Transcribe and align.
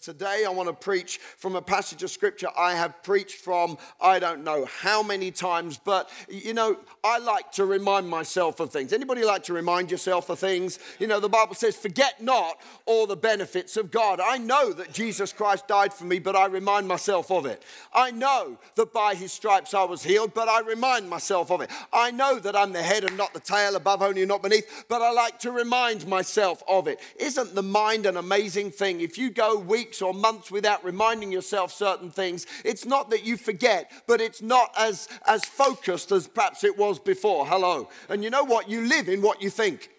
Today, 0.00 0.44
I 0.46 0.50
want 0.50 0.68
to 0.68 0.74
preach 0.74 1.18
from 1.38 1.56
a 1.56 1.62
passage 1.62 2.02
of 2.02 2.10
scripture 2.10 2.48
I 2.58 2.74
have 2.74 3.02
preached 3.02 3.36
from 3.40 3.78
I 4.00 4.18
don't 4.18 4.44
know 4.44 4.66
how 4.66 5.02
many 5.02 5.30
times, 5.30 5.78
but 5.82 6.10
you 6.28 6.54
know, 6.54 6.76
I 7.04 7.18
like 7.18 7.52
to 7.52 7.64
remind 7.64 8.08
myself 8.08 8.60
of 8.60 8.70
things. 8.70 8.92
Anybody 8.92 9.24
like 9.24 9.44
to 9.44 9.52
remind 9.52 9.90
yourself 9.90 10.28
of 10.28 10.38
things? 10.38 10.78
You 10.98 11.06
know, 11.06 11.20
the 11.20 11.28
Bible 11.28 11.54
says, 11.54 11.76
Forget 11.76 12.20
not 12.20 12.60
all 12.84 13.06
the 13.06 13.16
benefits 13.16 13.76
of 13.76 13.90
God. 13.90 14.20
I 14.20 14.38
know 14.38 14.72
that 14.72 14.92
Jesus 14.92 15.32
Christ 15.32 15.68
died 15.68 15.94
for 15.94 16.04
me, 16.04 16.18
but 16.18 16.36
I 16.36 16.46
remind 16.46 16.88
myself 16.88 17.30
of 17.30 17.46
it. 17.46 17.62
I 17.94 18.10
know 18.10 18.58
that 18.74 18.92
by 18.92 19.14
his 19.14 19.32
stripes 19.32 19.72
I 19.72 19.84
was 19.84 20.02
healed, 20.02 20.34
but 20.34 20.48
I 20.48 20.60
remind 20.60 21.08
myself 21.08 21.50
of 21.50 21.60
it. 21.60 21.70
I 21.92 22.10
know 22.10 22.38
that 22.40 22.56
I'm 22.56 22.72
the 22.72 22.82
head 22.82 23.04
and 23.04 23.16
not 23.16 23.32
the 23.32 23.40
tail, 23.40 23.76
above 23.76 24.02
only 24.02 24.22
and 24.22 24.28
not 24.28 24.42
beneath, 24.42 24.84
but 24.88 25.00
I 25.00 25.12
like 25.12 25.38
to 25.40 25.52
remind 25.52 26.06
myself 26.06 26.62
of 26.68 26.86
it. 26.86 27.00
Isn't 27.18 27.54
the 27.54 27.62
mind 27.62 28.04
an 28.04 28.16
amazing 28.16 28.72
thing? 28.72 29.00
If 29.00 29.16
you 29.16 29.30
go 29.30 29.56
week 29.58 29.85
weeks 29.86 30.02
or 30.02 30.12
months 30.12 30.50
without 30.50 30.84
reminding 30.84 31.30
yourself 31.30 31.72
certain 31.72 32.10
things, 32.10 32.44
it's 32.64 32.84
not 32.84 33.10
that 33.10 33.24
you 33.24 33.36
forget, 33.36 33.90
but 34.08 34.20
it's 34.20 34.42
not 34.42 34.72
as, 34.76 35.08
as 35.26 35.44
focused 35.44 36.10
as 36.10 36.26
perhaps 36.26 36.64
it 36.64 36.76
was 36.76 36.98
before. 36.98 37.46
Hello. 37.46 37.88
And 38.08 38.24
you 38.24 38.30
know 38.30 38.42
what? 38.42 38.68
You 38.68 38.80
live 38.88 39.08
in 39.08 39.22
what 39.22 39.40
you 39.40 39.48
think. 39.48 39.90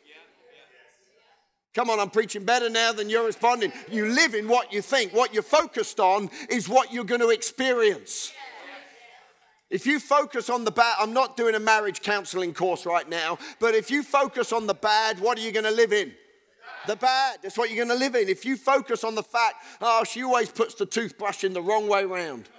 Come 1.73 1.90
on, 1.90 2.00
I'm 2.00 2.10
preaching 2.10 2.44
better 2.44 2.70
now 2.70 2.91
than 2.91 3.10
you're 3.10 3.26
responding. 3.26 3.72
You 3.90 4.08
live 4.08 4.34
in 4.34 4.48
what 4.48 4.73
you 4.73 4.82
think. 4.82 5.13
What 5.13 5.34
you're 5.34 5.44
focused 5.44 5.99
on 5.99 6.30
is 6.49 6.68
what 6.68 6.91
you're 6.91 7.05
going 7.05 7.22
to 7.22 7.30
experience. 7.30 8.34
If 9.70 9.85
you 9.85 9.99
focus 9.99 10.49
on 10.49 10.66
the 10.66 10.72
bad, 10.72 10.96
I'm 10.99 11.13
not 11.13 11.38
doing 11.38 11.55
a 11.55 11.60
marriage 11.60 12.02
counseling 12.02 12.54
course 12.54 12.85
right 12.85 13.08
now, 13.08 13.38
but 13.60 13.76
if 13.76 13.91
you 13.91 14.02
focus 14.02 14.52
on 14.52 14.66
the 14.66 14.74
bad, 14.74 15.20
what 15.20 15.38
are 15.38 15.41
you 15.41 15.52
going 15.52 15.66
to 15.66 15.72
live 15.72 15.94
in? 15.94 16.13
The 16.88 16.96
bad. 16.96 17.40
That's 17.41 17.58
what 17.58 17.70
you're 17.70 17.86
going 17.86 17.98
to 17.98 18.04
live 18.04 18.16
in. 18.16 18.30
If 18.30 18.46
you 18.46 18.58
focus 18.58 19.04
on 19.04 19.16
the 19.16 19.23
fact, 19.23 19.55
oh, 19.82 20.04
she 20.04 20.23
always 20.23 20.50
puts 20.50 20.76
the 20.76 20.86
toothbrush 20.86 21.44
in 21.44 21.54
the 21.54 21.62
wrong 21.62 21.88
way 21.88 22.05
round. 22.05 22.50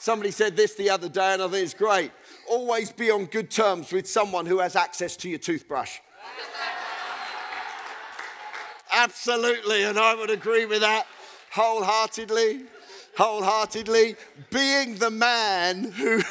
Somebody 0.00 0.30
said 0.30 0.56
this 0.56 0.74
the 0.74 0.90
other 0.90 1.08
day, 1.08 1.32
and 1.32 1.42
I 1.42 1.48
think 1.48 1.64
it's 1.64 1.74
great. 1.74 2.12
Always 2.48 2.92
be 2.92 3.10
on 3.10 3.24
good 3.26 3.50
terms 3.50 3.92
with 3.92 4.08
someone 4.08 4.46
who 4.46 4.60
has 4.60 4.76
access 4.76 5.16
to 5.16 5.28
your 5.28 5.40
toothbrush. 5.40 5.98
Absolutely, 8.94 9.82
and 9.82 9.98
I 9.98 10.14
would 10.14 10.30
agree 10.30 10.66
with 10.66 10.80
that 10.80 11.06
wholeheartedly 11.50 12.62
wholeheartedly, 13.18 14.14
being 14.48 14.94
the 14.94 15.10
man 15.10 15.90
who, 15.90 16.22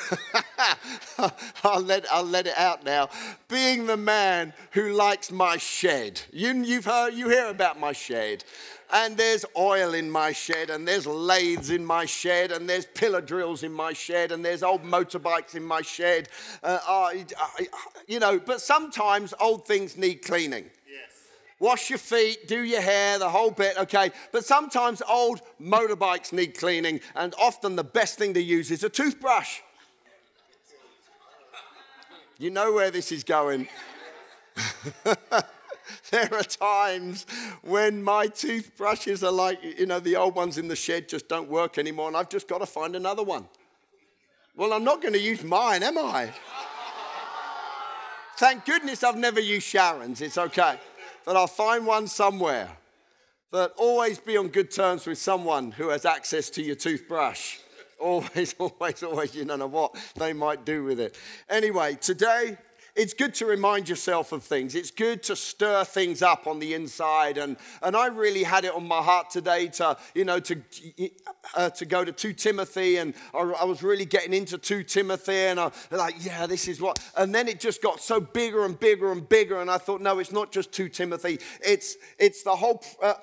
I'll, 1.64 1.82
let, 1.82 2.06
I'll 2.10 2.24
let 2.24 2.48
it 2.48 2.58
out 2.58 2.86
now, 2.86 3.10
being 3.50 3.88
the 3.88 3.98
man 3.98 4.54
who 4.72 4.94
likes 4.94 5.30
my 5.30 5.58
shed. 5.58 6.22
You, 6.32 6.54
you've 6.64 6.86
heard, 6.86 7.14
you 7.14 7.28
hear 7.28 7.48
about 7.48 7.78
my 7.78 7.92
shed. 7.92 8.46
And 8.94 9.18
there's 9.18 9.44
oil 9.58 9.94
in 9.94 10.10
my 10.10 10.32
shed, 10.32 10.70
and 10.70 10.88
there's 10.88 11.06
lathes 11.06 11.72
in 11.72 11.86
my 11.86 12.06
shed, 12.06 12.54
and 12.54 12.70
there's 12.70 12.86
pillar 12.86 13.20
drills 13.20 13.64
in 13.64 13.74
my 13.74 13.92
shed, 13.92 14.32
and 14.32 14.46
there's 14.46 14.64
old 14.64 14.82
motorbikes 14.82 15.56
in 15.56 15.64
my 15.64 15.82
shed. 15.82 16.30
Uh, 16.64 16.80
I, 16.88 17.26
I, 17.38 17.68
you 18.08 18.22
know, 18.22 18.40
but 18.40 18.62
sometimes 18.62 19.34
old 19.42 19.68
things 19.68 19.98
need 19.98 20.22
cleaning 20.22 20.70
wash 21.60 21.90
your 21.90 22.00
feet, 22.00 22.48
do 22.48 22.64
your 22.64 22.82
hair, 22.82 23.20
the 23.20 23.30
whole 23.30 23.52
bit, 23.52 23.78
okay? 23.78 24.12
But 24.32 24.46
sometimes 24.46 25.02
old 25.08 25.42
motorbikes 25.62 26.32
need 26.32 26.58
cleaning, 26.58 27.00
and 27.16 27.34
often 27.40 27.76
the 27.76 27.84
best 27.84 28.18
thing 28.18 28.34
to 28.36 28.42
use 28.42 28.72
is 28.72 28.84
a 28.84 28.90
toothbrush. 28.90 29.60
You 32.38 32.52
know 32.52 32.72
where 32.74 32.92
this 32.92 33.12
is 33.12 33.24
going. 33.24 33.68
there 36.12 36.34
are 36.34 36.44
times 36.44 37.26
when 37.64 38.04
my 38.04 38.28
toothbrushes 38.28 39.24
are 39.24 39.32
like, 39.32 39.60
you 39.64 39.88
know, 39.88 40.00
the 40.00 40.16
old 40.16 40.36
ones 40.36 40.60
in 40.60 40.68
the 40.68 40.76
shed 40.76 41.10
just 41.10 41.28
don't 41.28 41.50
work 41.50 41.80
anymore, 41.80 42.08
and 42.08 42.18
I've 42.18 42.30
just 42.30 42.48
got 42.48 42.60
to 42.60 42.68
find 42.68 42.96
another 42.96 43.24
one. 43.24 43.48
Well, 44.56 44.74
I'm 44.74 44.84
not 44.84 45.02
going 45.02 45.14
to 45.14 45.20
use 45.20 45.44
mine, 45.44 45.84
am 45.84 45.98
I? 45.98 46.32
Thank 48.38 48.66
goodness 48.66 49.04
I've 49.04 49.18
never 49.18 49.40
used 49.40 49.66
Sharon's. 49.66 50.22
It's 50.22 50.38
okay 50.38 50.80
but 51.28 51.36
I'll 51.36 51.46
find 51.46 51.86
one 51.86 52.08
somewhere. 52.08 52.70
But 53.52 53.74
always 53.76 54.18
be 54.18 54.38
on 54.38 54.48
good 54.48 54.72
terms 54.72 55.06
with 55.06 55.18
someone 55.18 55.72
who 55.72 55.90
has 55.90 56.06
access 56.06 56.50
to 56.52 56.64
your 56.64 56.78
toothbrush. 56.78 57.58
Always, 58.00 58.54
always, 58.60 59.02
always, 59.02 59.34
you 59.34 59.44
don't 59.44 59.58
know 59.58 59.66
what 59.66 59.96
they 60.16 60.32
might 60.32 60.66
do 60.66 60.84
with 60.84 61.00
it. 61.00 61.18
Anyway, 61.50 61.96
today 61.96 62.56
it's 62.98 63.14
good 63.14 63.36
to 63.36 63.46
remind 63.46 63.88
yourself 63.88 64.32
of 64.32 64.44
things. 64.44 64.74
It's 64.74 64.90
good 64.90 65.22
to 65.24 65.36
stir 65.36 65.84
things 65.84 66.24
up 66.24 66.48
on 66.48 66.58
the 66.58 66.74
inside. 66.74 67.38
And, 67.38 67.56
and 67.84 67.96
I 67.96 68.08
really 68.08 68.44
had 68.44 68.66
it 68.66 68.74
on 68.74 68.88
my 68.88 69.02
heart 69.04 69.30
today 69.30 69.68
to, 69.68 69.96
you 70.16 70.26
know, 70.26 70.40
to, 70.40 70.62
uh, 71.56 71.70
to 71.70 71.86
go 71.86 72.04
to 72.04 72.12
2 72.12 72.34
Timothy. 72.34 72.98
And 72.98 73.14
I, 73.36 73.40
I, 73.40 73.64
was 73.66 73.84
really 73.84 74.06
getting 74.06 74.34
into 74.34 74.58
2 74.58 74.84
Timothy. 74.84 75.32
And 75.32 75.60
I 75.60 75.72
like, 75.92 76.16
yeah, 76.26 76.48
this 76.48 76.68
is 76.68 76.82
what. 76.82 76.98
And 77.16 77.34
then 77.34 77.48
it 77.48 77.60
just 77.60 77.84
got 77.84 78.02
so 78.02 78.20
bigger 78.20 78.66
and 78.66 78.78
bigger 78.78 79.12
and 79.12 79.30
bigger. 79.30 79.62
And 79.62 79.70
I 79.70 79.78
thought, 79.78 80.02
no, 80.02 80.18
it's 80.18 80.32
not 80.32 80.52
just 80.52 80.72
2 80.72 80.90
Timothy. 80.90 81.40
It's, 81.64 81.98
it's 82.18 82.42
the 82.42 82.56
whole 82.56 82.84
uh, 83.04 83.14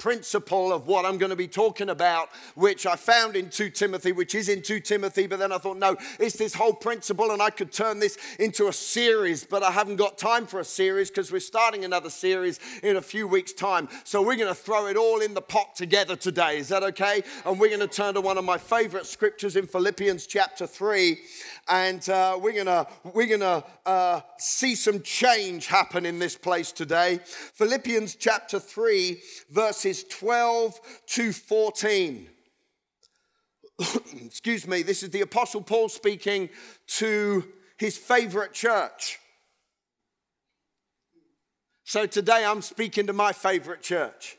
principle 0.00 0.72
of 0.72 0.88
what 0.88 1.04
I'm 1.04 1.18
going 1.18 1.30
to 1.30 1.36
be 1.36 1.46
talking 1.46 1.90
about, 1.90 2.30
which 2.56 2.86
I 2.86 2.96
found 2.96 3.36
in 3.36 3.50
2 3.50 3.70
Timothy, 3.70 4.10
which 4.10 4.34
is 4.34 4.48
in 4.48 4.62
2 4.62 4.80
Timothy, 4.80 5.28
but 5.28 5.38
then 5.38 5.52
I 5.52 5.58
thought, 5.58 5.76
no, 5.76 5.96
it's 6.18 6.36
this 6.36 6.54
whole 6.54 6.72
principle, 6.72 7.30
and 7.30 7.40
I 7.40 7.50
could 7.50 7.70
turn 7.70 8.00
this 8.00 8.18
into 8.38 8.66
a 8.68 8.72
series, 8.72 9.44
but 9.44 9.62
I 9.62 9.70
haven't 9.70 9.96
got 9.96 10.18
time 10.18 10.46
for 10.46 10.58
a 10.58 10.64
series 10.64 11.10
because 11.10 11.30
we're 11.30 11.38
starting 11.38 11.84
another 11.84 12.10
series 12.10 12.58
in 12.82 12.96
a 12.96 13.02
few 13.02 13.28
weeks' 13.28 13.52
time. 13.52 13.88
So 14.04 14.22
we're 14.22 14.36
going 14.36 14.48
to 14.48 14.54
throw 14.54 14.86
it 14.86 14.96
all 14.96 15.20
in 15.20 15.34
the 15.34 15.42
pot 15.42 15.76
together 15.76 16.16
today. 16.16 16.58
Is 16.58 16.68
that 16.68 16.82
okay? 16.82 17.22
And 17.44 17.60
we're 17.60 17.68
going 17.68 17.80
to 17.80 17.86
turn 17.86 18.14
to 18.14 18.22
one 18.22 18.38
of 18.38 18.44
my 18.44 18.56
favorite 18.56 19.04
scriptures 19.04 19.54
in 19.54 19.66
Philippians 19.66 20.26
chapter 20.26 20.66
3, 20.66 21.18
and 21.70 22.06
uh, 22.08 22.36
we're 22.40 22.52
to 22.66 22.86
we're 23.14 23.28
to 23.40 23.64
uh, 23.86 24.20
see 24.38 24.74
some 24.74 25.00
change 25.02 25.66
happen 25.68 26.04
in 26.04 26.18
this 26.18 26.36
place 26.36 26.72
today. 26.72 27.20
Philippians 27.24 28.16
chapter 28.16 28.58
3, 28.58 29.20
verses 29.50 29.90
verses 30.00 30.04
12 30.04 30.80
to 31.06 31.32
14. 31.32 32.28
Excuse 34.24 34.66
me, 34.66 34.82
this 34.82 35.02
is 35.02 35.10
the 35.10 35.20
Apostle 35.22 35.62
Paul 35.62 35.88
speaking 35.88 36.50
to 36.86 37.44
his 37.78 37.96
favorite 37.96 38.52
church. 38.52 39.18
So 41.84 42.06
today 42.06 42.44
I'm 42.44 42.62
speaking 42.62 43.06
to 43.06 43.12
my 43.12 43.32
favorite 43.32 43.82
church. 43.82 44.36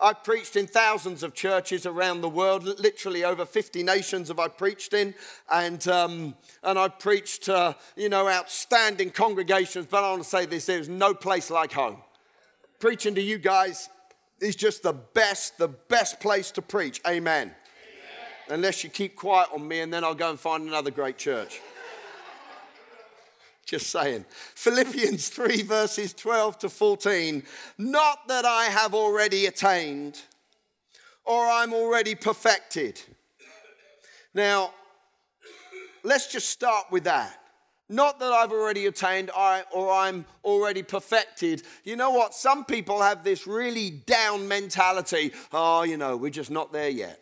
I've 0.00 0.22
preached 0.22 0.54
in 0.54 0.68
thousands 0.68 1.24
of 1.24 1.34
churches 1.34 1.84
around 1.84 2.20
the 2.20 2.28
world, 2.28 2.62
literally 2.62 3.24
over 3.24 3.44
50 3.44 3.82
nations 3.82 4.28
have 4.28 4.38
I 4.38 4.46
preached 4.46 4.94
in, 4.94 5.12
and, 5.50 5.86
um, 5.88 6.36
and 6.62 6.78
I've 6.78 7.00
preached, 7.00 7.48
uh, 7.48 7.74
you 7.96 8.08
know, 8.08 8.28
outstanding 8.28 9.10
congregations, 9.10 9.86
but 9.86 10.04
I 10.04 10.10
want 10.10 10.22
to 10.22 10.28
say 10.28 10.46
this, 10.46 10.66
there's 10.66 10.88
no 10.88 11.14
place 11.14 11.50
like 11.50 11.72
home. 11.72 12.00
Preaching 12.78 13.16
to 13.16 13.20
you 13.20 13.38
guys 13.38 13.88
is 14.40 14.54
just 14.54 14.84
the 14.84 14.92
best, 14.92 15.58
the 15.58 15.68
best 15.68 16.20
place 16.20 16.52
to 16.52 16.62
preach. 16.62 17.00
Amen. 17.04 17.48
Amen. 17.48 17.54
Unless 18.50 18.84
you 18.84 18.90
keep 18.90 19.16
quiet 19.16 19.48
on 19.52 19.66
me, 19.66 19.80
and 19.80 19.92
then 19.92 20.04
I'll 20.04 20.14
go 20.14 20.30
and 20.30 20.38
find 20.38 20.68
another 20.68 20.92
great 20.92 21.18
church. 21.18 21.60
Just 23.68 23.90
saying. 23.90 24.24
Philippians 24.54 25.28
3, 25.28 25.60
verses 25.60 26.14
12 26.14 26.58
to 26.60 26.68
14. 26.70 27.42
Not 27.76 28.26
that 28.28 28.46
I 28.46 28.64
have 28.64 28.94
already 28.94 29.44
attained 29.44 30.22
or 31.26 31.46
I'm 31.46 31.74
already 31.74 32.14
perfected. 32.14 32.98
Now, 34.32 34.72
let's 36.02 36.32
just 36.32 36.48
start 36.48 36.86
with 36.90 37.04
that. 37.04 37.38
Not 37.90 38.18
that 38.20 38.32
I've 38.32 38.52
already 38.52 38.86
attained 38.86 39.30
or 39.30 39.92
I'm 39.92 40.24
already 40.44 40.82
perfected. 40.82 41.62
You 41.84 41.96
know 41.96 42.10
what? 42.10 42.32
Some 42.32 42.64
people 42.64 43.02
have 43.02 43.22
this 43.22 43.46
really 43.46 43.90
down 43.90 44.48
mentality. 44.48 45.32
Oh, 45.52 45.82
you 45.82 45.98
know, 45.98 46.16
we're 46.16 46.30
just 46.30 46.50
not 46.50 46.72
there 46.72 46.88
yet 46.88 47.20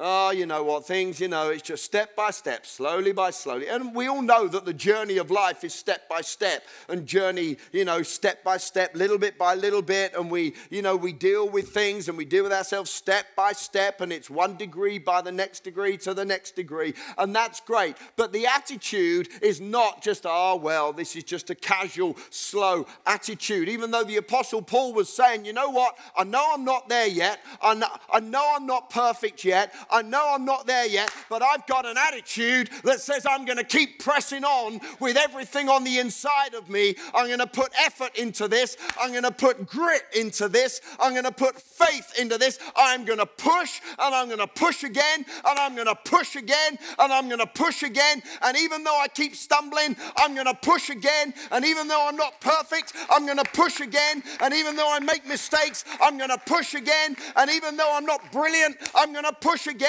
oh, 0.00 0.30
you 0.30 0.46
know 0.46 0.64
what, 0.64 0.86
things, 0.86 1.20
you 1.20 1.28
know, 1.28 1.50
it's 1.50 1.62
just 1.62 1.84
step 1.84 2.16
by 2.16 2.30
step, 2.30 2.64
slowly 2.64 3.12
by 3.12 3.30
slowly. 3.30 3.68
And 3.68 3.94
we 3.94 4.08
all 4.08 4.22
know 4.22 4.48
that 4.48 4.64
the 4.64 4.72
journey 4.72 5.18
of 5.18 5.30
life 5.30 5.62
is 5.62 5.74
step 5.74 6.08
by 6.08 6.22
step 6.22 6.64
and 6.88 7.06
journey, 7.06 7.58
you 7.70 7.84
know, 7.84 8.02
step 8.02 8.42
by 8.42 8.56
step, 8.56 8.96
little 8.96 9.18
bit 9.18 9.36
by 9.36 9.54
little 9.54 9.82
bit. 9.82 10.14
And 10.16 10.30
we, 10.30 10.54
you 10.70 10.80
know, 10.80 10.96
we 10.96 11.12
deal 11.12 11.48
with 11.48 11.68
things 11.68 12.08
and 12.08 12.16
we 12.16 12.24
deal 12.24 12.44
with 12.44 12.52
ourselves 12.52 12.90
step 12.90 13.26
by 13.36 13.52
step. 13.52 14.00
And 14.00 14.10
it's 14.10 14.30
one 14.30 14.56
degree 14.56 14.98
by 14.98 15.20
the 15.20 15.32
next 15.32 15.64
degree 15.64 15.98
to 15.98 16.14
the 16.14 16.24
next 16.24 16.56
degree. 16.56 16.94
And 17.18 17.36
that's 17.36 17.60
great. 17.60 17.96
But 18.16 18.32
the 18.32 18.46
attitude 18.46 19.28
is 19.42 19.60
not 19.60 20.02
just, 20.02 20.24
oh, 20.24 20.56
well, 20.56 20.94
this 20.94 21.14
is 21.14 21.24
just 21.24 21.50
a 21.50 21.54
casual, 21.54 22.16
slow 22.30 22.86
attitude. 23.06 23.68
Even 23.68 23.90
though 23.90 24.04
the 24.04 24.16
Apostle 24.16 24.62
Paul 24.62 24.94
was 24.94 25.10
saying, 25.10 25.44
you 25.44 25.52
know 25.52 25.68
what, 25.68 25.98
I 26.16 26.24
know 26.24 26.52
I'm 26.54 26.64
not 26.64 26.88
there 26.88 27.06
yet. 27.06 27.40
I 27.60 27.74
know, 27.74 27.88
I 28.10 28.20
know 28.20 28.54
I'm 28.56 28.66
not 28.66 28.88
perfect 28.88 29.44
yet. 29.44 29.74
I 29.90 30.02
know 30.02 30.32
I'm 30.34 30.44
not 30.44 30.66
there 30.66 30.86
yet, 30.86 31.12
but 31.28 31.42
I've 31.42 31.66
got 31.66 31.86
an 31.86 31.96
attitude 31.96 32.70
that 32.84 33.00
says 33.00 33.26
I'm 33.28 33.44
going 33.44 33.58
to 33.58 33.64
keep 33.64 34.02
pressing 34.02 34.44
on 34.44 34.80
with 34.98 35.16
everything 35.16 35.68
on 35.68 35.84
the 35.84 35.98
inside 35.98 36.54
of 36.54 36.68
me. 36.68 36.94
I'm 37.14 37.26
going 37.26 37.38
to 37.38 37.46
put 37.46 37.72
effort 37.78 38.16
into 38.16 38.48
this. 38.48 38.76
I'm 39.00 39.10
going 39.10 39.24
to 39.24 39.30
put 39.30 39.66
grit 39.66 40.02
into 40.14 40.48
this. 40.48 40.80
I'm 40.98 41.12
going 41.12 41.24
to 41.24 41.32
put 41.32 41.60
faith 41.60 42.18
into 42.18 42.38
this. 42.38 42.58
I'm 42.76 43.04
going 43.04 43.18
to 43.18 43.26
push 43.26 43.80
and 43.98 44.14
I'm 44.14 44.26
going 44.26 44.38
to 44.38 44.46
push 44.46 44.84
again 44.84 45.24
and 45.44 45.58
I'm 45.58 45.74
going 45.74 45.86
to 45.86 45.94
push 45.94 46.36
again 46.36 46.78
and 46.98 47.12
I'm 47.12 47.28
going 47.28 47.40
to 47.40 47.46
push 47.46 47.82
again. 47.82 48.22
And 48.42 48.56
even 48.56 48.84
though 48.84 48.98
I 48.98 49.08
keep 49.08 49.34
stumbling, 49.34 49.96
I'm 50.16 50.34
going 50.34 50.46
to 50.46 50.54
push 50.54 50.90
again. 50.90 51.34
And 51.50 51.64
even 51.64 51.88
though 51.88 52.08
I'm 52.08 52.16
not 52.16 52.40
perfect, 52.40 52.92
I'm 53.10 53.26
going 53.26 53.38
to 53.38 53.50
push 53.52 53.80
again. 53.80 54.22
And 54.40 54.54
even 54.54 54.76
though 54.76 54.92
I 54.92 55.00
make 55.00 55.26
mistakes, 55.26 55.84
I'm 56.00 56.18
going 56.18 56.30
to 56.30 56.38
push 56.38 56.74
again. 56.74 57.16
And 57.36 57.50
even 57.50 57.76
though 57.76 57.90
I'm 57.92 58.06
not 58.06 58.30
brilliant, 58.32 58.76
I'm 58.94 59.12
going 59.12 59.24
to 59.24 59.32
push 59.32 59.66
again. 59.66 59.79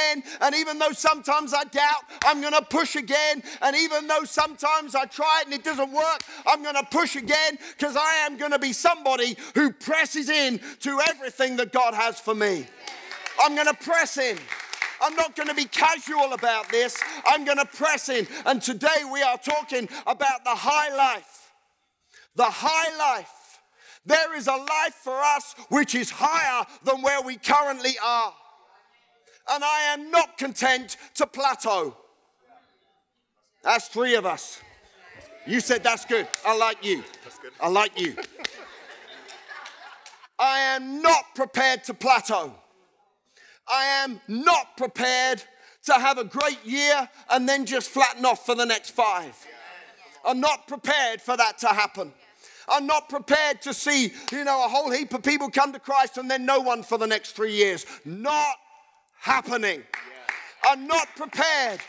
And 0.42 0.56
even 0.56 0.80
though 0.80 0.92
sometimes 0.92 1.54
I 1.54 1.64
doubt, 1.66 2.04
I'm 2.26 2.42
going 2.42 2.54
to 2.54 2.62
push 2.62 2.96
again. 2.96 3.44
And 3.62 3.76
even 3.76 4.08
though 4.08 4.24
sometimes 4.24 4.96
I 4.96 5.06
try 5.06 5.42
it 5.42 5.46
and 5.46 5.54
it 5.54 5.64
doesn't 5.64 5.92
work, 5.92 6.22
I'm 6.46 6.64
going 6.64 6.76
to 6.76 6.86
push 6.90 7.16
again 7.16 7.58
because 7.78 7.96
I 7.96 8.26
am 8.26 8.38
going 8.38 8.52
to 8.52 8.60
be 8.60 8.74
somebody 8.74 9.36
who 9.56 9.72
presses 9.72 10.30
in 10.30 10.60
to 10.82 11.00
everything 11.10 11.58
that 11.58 11.72
God 11.72 11.94
has 11.94 12.20
for 12.20 12.36
me. 12.36 12.66
I'm 13.42 13.56
going 13.56 13.68
to 13.68 13.74
press 13.74 14.18
in. 14.18 14.38
I'm 15.02 15.16
not 15.16 15.36
going 15.36 15.50
to 15.50 15.56
be 15.56 15.66
casual 15.66 16.34
about 16.34 16.70
this. 16.70 17.02
I'm 17.26 17.44
going 17.44 17.58
to 17.58 17.66
press 17.66 18.10
in. 18.10 18.28
And 18.46 18.62
today 18.62 19.04
we 19.12 19.22
are 19.24 19.38
talking 19.38 19.90
about 20.06 20.44
the 20.44 20.52
high 20.56 20.96
life. 20.96 21.52
The 22.36 22.46
high 22.46 22.98
life. 22.98 23.60
There 24.06 24.36
is 24.36 24.48
a 24.48 24.56
life 24.56 24.96
for 24.96 25.20
us 25.20 25.56
which 25.70 25.96
is 25.96 26.12
higher 26.12 26.66
than 26.84 27.02
where 27.02 27.22
we 27.22 27.38
currently 27.38 27.94
are. 28.04 28.34
And 29.52 29.64
I 29.64 29.94
am 29.94 30.12
not 30.12 30.38
content 30.38 30.98
to 31.16 31.28
plateau. 31.28 31.98
That's 33.64 33.88
three 33.90 34.16
of 34.16 34.26
us. 34.26 34.62
You 35.46 35.60
said 35.60 35.84
that's 35.84 36.06
good. 36.06 36.28
I 36.46 36.56
like 36.56 36.84
you. 36.86 37.04
I 37.60 37.68
like 37.68 38.00
you. 38.00 38.16
I 40.40 40.60
am 40.60 41.02
not 41.02 41.36
prepared 41.36 41.84
to 41.86 41.94
plateau. 41.94 42.54
I 43.68 43.86
am 44.04 44.20
not 44.28 44.78
prepared 44.78 45.44
to 45.84 45.94
have 45.94 46.18
a 46.18 46.24
great 46.24 46.64
year 46.64 47.10
and 47.30 47.48
then 47.48 47.66
just 47.66 47.90
flatten 47.90 48.26
off 48.26 48.46
for 48.46 48.56
the 48.56 48.66
next 48.66 48.92
five. 48.92 49.36
I'm 50.26 50.40
not 50.40 50.68
prepared 50.68 51.22
for 51.22 51.36
that 51.38 51.58
to 51.60 51.68
happen. 51.68 52.14
I'm 52.70 52.86
not 52.86 53.10
prepared 53.10 53.62
to 53.64 53.74
see, 53.74 54.14
you 54.32 54.44
know, 54.44 54.66
a 54.66 54.70
whole 54.70 54.92
heap 54.92 55.14
of 55.14 55.24
people 55.24 55.50
come 55.50 55.74
to 55.74 55.80
Christ 55.80 56.18
and 56.18 56.30
then 56.30 56.46
no 56.46 56.60
one 56.62 56.84
for 56.84 56.98
the 56.98 57.08
next 57.08 57.32
three 57.32 57.54
years. 57.54 57.86
Not 58.06 58.56
happening. 59.22 59.84
I'm 60.68 60.88
not 60.88 61.08
prepared. 61.16 61.80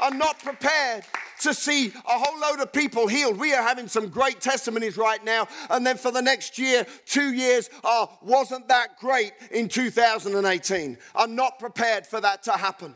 I'm 0.00 0.18
not 0.18 0.42
prepared 0.42 1.04
to 1.40 1.54
see 1.54 1.88
a 1.88 2.18
whole 2.18 2.40
load 2.40 2.60
of 2.60 2.72
people 2.72 3.06
healed. 3.06 3.38
We 3.38 3.54
are 3.54 3.62
having 3.62 3.86
some 3.86 4.08
great 4.08 4.40
testimonies 4.40 4.96
right 4.96 5.22
now. 5.24 5.46
And 5.70 5.86
then 5.86 5.96
for 5.96 6.10
the 6.10 6.22
next 6.22 6.58
year, 6.58 6.86
two 7.06 7.32
years, 7.32 7.70
oh, 7.84 8.18
wasn't 8.22 8.68
that 8.68 8.98
great 8.98 9.32
in 9.50 9.68
2018? 9.68 10.96
I'm 11.14 11.34
not 11.34 11.58
prepared 11.58 12.06
for 12.06 12.20
that 12.20 12.42
to 12.44 12.52
happen. 12.52 12.94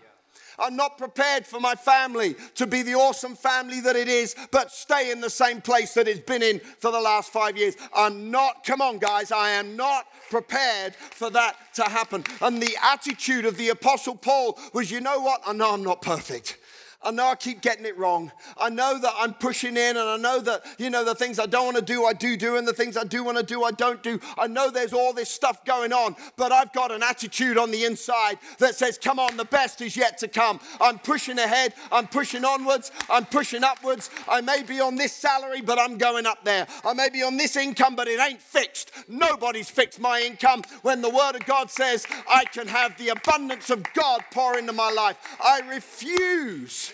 I'm 0.59 0.77
not 0.77 0.99
prepared 0.99 1.47
for 1.47 1.61
my 1.61 1.75
family 1.75 2.37
to 2.57 2.67
be 2.67 2.83
the 2.83 2.95
awesome 2.95 3.35
family 3.35 3.81
that 3.81 3.97
it 3.97 4.09
is, 4.09 4.35
but 4.51 4.73
stay 4.73 5.11
in 5.11 5.21
the 5.21 5.31
same 5.31 5.61
place 5.61 5.95
that 5.95 6.09
it's 6.09 6.21
been 6.21 6.43
in 6.43 6.61
for 6.61 6.91
the 6.91 7.01
last 7.01 7.31
five 7.31 7.57
years. 7.57 7.77
I'm 7.95 8.31
not, 8.31 8.65
come 8.65 8.81
on, 8.81 8.99
guys, 8.99 9.33
I 9.33 9.51
am 9.51 9.77
not 9.77 10.07
prepared 10.31 10.95
for 10.95 11.31
that 11.31 11.57
to 11.75 11.85
happen. 11.85 12.25
And 12.41 12.63
the 12.63 12.77
attitude 12.83 13.47
of 13.47 13.57
the 13.57 13.71
Apostle 13.71 14.17
Paul 14.17 14.59
was, 14.73 14.91
you 14.91 15.01
know 15.01 15.21
what? 15.21 15.41
I 15.47 15.53
know 15.53 15.73
I'm 15.73 15.85
not 15.85 16.03
perfect. 16.03 16.59
I 17.01 17.13
know 17.13 17.29
I 17.29 17.37
keep 17.37 17.63
getting 17.63 17.87
it 17.87 17.97
wrong. 17.97 18.33
I 18.61 18.71
know 18.71 18.99
that 18.99 19.13
I'm 19.17 19.33
pushing 19.33 19.77
in, 19.77 19.97
and 19.97 19.99
I 19.99 20.17
know 20.17 20.41
that, 20.41 20.65
you 20.79 20.91
know, 20.91 21.05
the 21.05 21.15
things 21.15 21.39
I 21.39 21.47
don't 21.47 21.65
want 21.65 21.77
to 21.77 21.83
do, 21.83 22.05
I 22.05 22.13
do 22.13 22.37
do, 22.37 22.57
and 22.57 22.67
the 22.67 22.73
things 22.73 22.97
I 22.97 23.05
do 23.05 23.23
want 23.23 23.39
to 23.39 23.45
do, 23.45 23.63
I 23.63 23.71
don't 23.71 24.03
do. 24.03 24.19
I 24.37 24.49
know 24.49 24.69
there's 24.69 24.93
all 24.93 25.13
this 25.13 25.31
stuff 25.31 25.65
going 25.65 25.93
on, 25.93 26.17
but 26.37 26.51
I've 26.51 26.73
got 26.73 26.91
an 26.91 27.05
attitude 27.05 27.57
on 27.57 27.71
the 27.71 27.85
inside 27.85 28.39
that 28.59 28.75
says, 28.75 28.99
come 28.99 29.21
on, 29.21 29.37
the 29.37 29.45
best 29.45 29.81
is 29.81 29.97
yet 29.97 30.19
to 30.19 30.29
come. 30.29 30.59
I'm 30.81 30.99
pushing 30.99 31.39
ahead, 31.39 31.73
I'm 31.93 32.09
pushing 32.09 32.45
onwards, 32.45 32.91
I'm 33.09 33.27
pushing 33.27 33.63
upwards. 33.63 34.11
I 34.29 34.41
may 34.41 34.65
be 34.65 34.81
on 34.81 34.97
this 34.97 35.13
salary, 35.13 35.61
but 35.61 35.79
I'm 35.79 35.99
going 35.99 36.27
up 36.27 36.45
there. 36.45 36.67
I 36.85 36.95
may 36.95 37.11
be 37.11 37.23
on 37.23 37.37
this 37.37 37.57
income, 37.57 37.95
but 37.95 38.09
it 38.09 38.19
ain't 38.21 38.43
fixed. 38.43 38.91
Nobody's 39.09 39.71
fixed 39.71 40.01
my 40.01 40.21
income 40.21 40.63
when 40.83 41.01
the 41.01 41.11
Word 41.11 41.37
of 41.37 41.47
God 41.47 41.71
says 41.71 42.07
I 42.29 42.45
can 42.45 42.67
have 42.67 42.99
the 42.99 43.11
abundance 43.11 43.71
of 43.71 43.85
God 43.95 44.25
pour 44.33 44.59
into 44.59 44.73
my 44.73 44.91
life. 44.91 45.17
I 45.41 45.61
refuse 45.69 46.88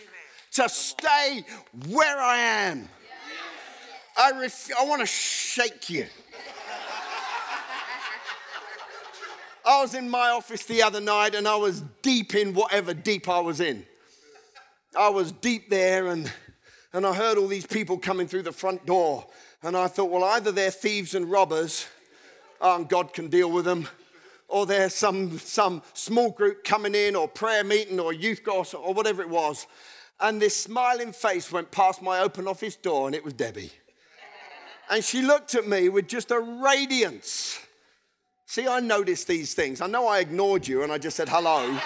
to 0.55 0.69
stay 0.69 1.45
where 1.89 2.19
I 2.19 2.39
am. 2.39 2.89
I, 4.17 4.31
ref- 4.41 4.71
I 4.79 4.85
want 4.85 5.01
to 5.01 5.07
shake 5.07 5.91
you. 5.91 6.07
I 9.67 9.81
was 9.81 9.95
in 9.95 10.09
my 10.09 10.31
office 10.31 10.65
the 10.67 10.83
other 10.83 11.01
night 11.01 11.35
and 11.35 11.49
I 11.49 11.57
was 11.57 11.83
deep 12.03 12.35
in 12.35 12.55
whatever 12.55 12.95
deep 12.95 13.29
I 13.29 13.41
was 13.41 13.61
in. 13.61 13.85
I 14.97 15.09
was 15.09 15.33
deep 15.33 15.71
there 15.71 16.09
and, 16.09 16.31
and 16.93 17.05
I 17.05 17.15
heard 17.15 17.39
all 17.39 17.49
these 17.49 17.67
people 17.67 17.99
coming 17.99 18.29
through 18.29 18.43
the 18.43 18.53
front 18.53 18.87
door. 18.87 19.27
And 19.63 19.77
I 19.77 19.89
thought, 19.89 20.11
well, 20.11 20.23
either 20.23 20.53
they're 20.53 20.71
thieves 20.71 21.15
and 21.15 21.31
robbers, 21.31 21.87
and 22.61 22.89
God 22.89 23.15
can 23.15 23.29
deal 23.29 23.51
with 23.51 23.65
them, 23.65 23.89
or 24.47 24.67
there's 24.67 24.95
some, 24.95 25.39
some 25.39 25.83
small 25.95 26.31
group 26.31 26.63
coming 26.63 26.95
in, 26.95 27.17
or 27.17 27.27
prayer 27.27 27.65
meeting, 27.65 27.99
or 27.99 28.13
youth 28.13 28.45
gospel, 28.45 28.83
or 28.85 28.93
whatever 28.93 29.23
it 29.23 29.31
was 29.31 29.67
and 30.25 30.41
this 30.41 30.57
smiling 30.57 31.13
face 31.13 31.53
went 31.53 31.71
past 31.71 32.01
my 32.01 32.21
open 32.21 32.49
office 32.49 32.77
door, 32.77 33.07
and 33.07 33.15
it 33.15 33.23
was 33.23 33.35
Debbie. 33.35 33.71
And 34.91 35.05
she 35.05 35.21
looked 35.21 35.55
at 35.55 35.69
me 35.69 35.91
with 35.91 36.09
just 36.09 36.31
a 36.31 36.41
radiance. 36.41 37.61
See, 38.47 38.67
I 38.67 38.81
noticed 38.81 39.29
these 39.29 39.53
things. 39.53 39.83
I 39.83 39.87
know 39.87 40.07
I 40.07 40.21
ignored 40.21 40.67
you 40.67 40.83
and 40.83 40.91
I 40.91 40.97
just 40.97 41.17
said 41.17 41.29
hello, 41.29 41.79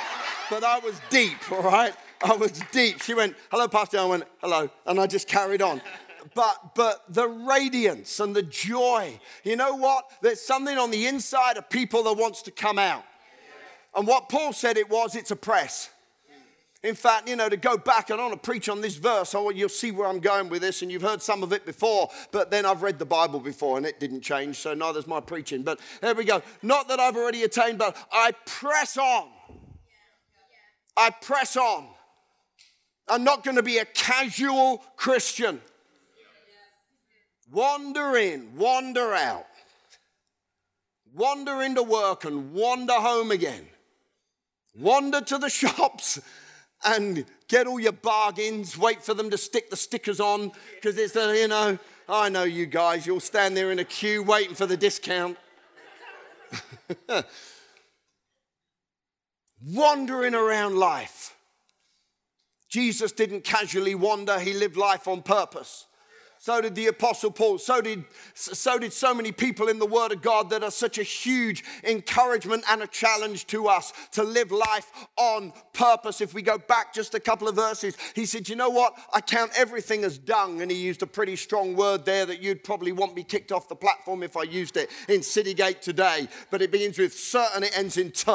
but 0.50 0.62
I 0.62 0.78
was 0.78 1.00
deep, 1.10 1.50
all 1.50 1.62
right? 1.62 1.94
I 2.22 2.34
was 2.36 2.52
deep. 2.72 3.02
She 3.02 3.14
went, 3.14 3.36
hello, 3.50 3.66
Pastor. 3.66 3.98
I 3.98 4.04
went, 4.04 4.24
hello. 4.40 4.70
And 4.86 5.00
I 5.00 5.06
just 5.06 5.26
carried 5.26 5.62
on. 5.62 5.80
But, 6.34 6.74
but 6.74 7.04
the 7.08 7.26
radiance 7.26 8.20
and 8.20 8.36
the 8.36 8.42
joy, 8.42 9.18
you 9.44 9.56
know 9.56 9.74
what? 9.74 10.10
There's 10.20 10.40
something 10.40 10.78
on 10.78 10.90
the 10.90 11.06
inside 11.06 11.56
of 11.56 11.68
people 11.70 12.04
that 12.04 12.14
wants 12.14 12.42
to 12.42 12.50
come 12.50 12.78
out. 12.78 13.04
And 13.96 14.06
what 14.06 14.28
Paul 14.28 14.52
said 14.52 14.76
it 14.76 14.88
was, 14.88 15.16
it's 15.16 15.30
a 15.30 15.36
press. 15.36 15.90
In 16.84 16.94
fact, 16.94 17.28
you 17.28 17.34
know, 17.34 17.48
to 17.48 17.56
go 17.56 17.76
back 17.76 18.10
and 18.10 18.20
want 18.20 18.32
to 18.32 18.38
preach 18.38 18.68
on 18.68 18.80
this 18.80 18.96
verse, 18.96 19.34
oh, 19.34 19.50
you'll 19.50 19.68
see 19.68 19.90
where 19.90 20.06
I'm 20.06 20.20
going 20.20 20.48
with 20.48 20.62
this, 20.62 20.80
and 20.82 20.92
you've 20.92 21.02
heard 21.02 21.20
some 21.20 21.42
of 21.42 21.52
it 21.52 21.66
before, 21.66 22.08
but 22.30 22.52
then 22.52 22.64
I've 22.64 22.82
read 22.82 23.00
the 23.00 23.06
Bible 23.06 23.40
before 23.40 23.78
and 23.78 23.86
it 23.86 23.98
didn't 23.98 24.20
change, 24.20 24.58
so 24.58 24.74
neither's 24.74 25.08
my 25.08 25.18
preaching. 25.18 25.64
But 25.64 25.80
there 26.00 26.14
we 26.14 26.24
go. 26.24 26.40
Not 26.62 26.86
that 26.88 27.00
I've 27.00 27.16
already 27.16 27.42
attained, 27.42 27.78
but 27.78 27.96
I 28.12 28.32
press 28.46 28.96
on. 28.96 29.28
I 30.96 31.10
press 31.10 31.56
on. 31.56 31.88
I'm 33.08 33.24
not 33.24 33.42
going 33.42 33.56
to 33.56 33.62
be 33.62 33.78
a 33.78 33.84
casual 33.84 34.84
Christian. 34.96 35.60
Wander 37.50 38.16
in, 38.16 38.56
wander 38.56 39.14
out, 39.14 39.46
wander 41.12 41.62
into 41.62 41.82
work 41.82 42.24
and 42.24 42.52
wander 42.52 42.92
home 42.92 43.30
again, 43.32 43.66
wander 44.76 45.22
to 45.22 45.38
the 45.38 45.48
shops 45.48 46.20
and 46.84 47.24
get 47.48 47.66
all 47.66 47.80
your 47.80 47.92
bargains, 47.92 48.76
wait 48.78 49.02
for 49.02 49.14
them 49.14 49.30
to 49.30 49.38
stick 49.38 49.70
the 49.70 49.76
stickers 49.76 50.20
on, 50.20 50.52
because 50.74 50.96
it's 50.96 51.16
a, 51.16 51.36
you 51.36 51.48
know, 51.48 51.78
I 52.08 52.28
know 52.28 52.44
you 52.44 52.66
guys, 52.66 53.06
you'll 53.06 53.20
stand 53.20 53.56
there 53.56 53.70
in 53.72 53.78
a 53.78 53.84
queue 53.84 54.22
waiting 54.22 54.54
for 54.54 54.66
the 54.66 54.76
discount. 54.76 55.36
Wandering 59.66 60.34
around 60.34 60.76
life. 60.76 61.34
Jesus 62.68 63.12
didn't 63.12 63.44
casually 63.44 63.94
wander, 63.94 64.38
he 64.38 64.52
lived 64.52 64.76
life 64.76 65.08
on 65.08 65.22
purpose. 65.22 65.86
So 66.40 66.60
did 66.60 66.76
the 66.76 66.86
Apostle 66.86 67.32
Paul. 67.32 67.58
So 67.58 67.80
did, 67.80 68.04
so 68.34 68.78
did 68.78 68.92
so 68.92 69.12
many 69.12 69.32
people 69.32 69.68
in 69.68 69.80
the 69.80 69.86
Word 69.86 70.12
of 70.12 70.22
God 70.22 70.50
that 70.50 70.62
are 70.62 70.70
such 70.70 70.96
a 70.98 71.02
huge 71.02 71.64
encouragement 71.82 72.62
and 72.70 72.82
a 72.82 72.86
challenge 72.86 73.46
to 73.48 73.66
us 73.66 73.92
to 74.12 74.22
live 74.22 74.52
life 74.52 74.90
on 75.16 75.52
purpose. 75.72 76.20
If 76.20 76.34
we 76.34 76.42
go 76.42 76.56
back 76.56 76.94
just 76.94 77.14
a 77.14 77.20
couple 77.20 77.48
of 77.48 77.56
verses, 77.56 77.96
he 78.14 78.24
said, 78.24 78.48
You 78.48 78.54
know 78.54 78.70
what? 78.70 78.94
I 79.12 79.20
count 79.20 79.50
everything 79.56 80.04
as 80.04 80.16
dung. 80.16 80.62
And 80.62 80.70
he 80.70 80.76
used 80.76 81.02
a 81.02 81.06
pretty 81.06 81.34
strong 81.34 81.74
word 81.74 82.04
there 82.04 82.24
that 82.26 82.40
you'd 82.40 82.62
probably 82.62 82.92
want 82.92 83.16
me 83.16 83.24
kicked 83.24 83.50
off 83.50 83.68
the 83.68 83.76
platform 83.76 84.22
if 84.22 84.36
I 84.36 84.44
used 84.44 84.76
it 84.76 84.90
in 85.08 85.20
Citygate 85.20 85.80
today. 85.80 86.28
But 86.50 86.62
it 86.62 86.70
begins 86.70 86.98
with 86.98 87.14
certain, 87.14 87.64
it 87.64 87.76
ends 87.76 87.96
in 87.96 88.12
t. 88.12 88.32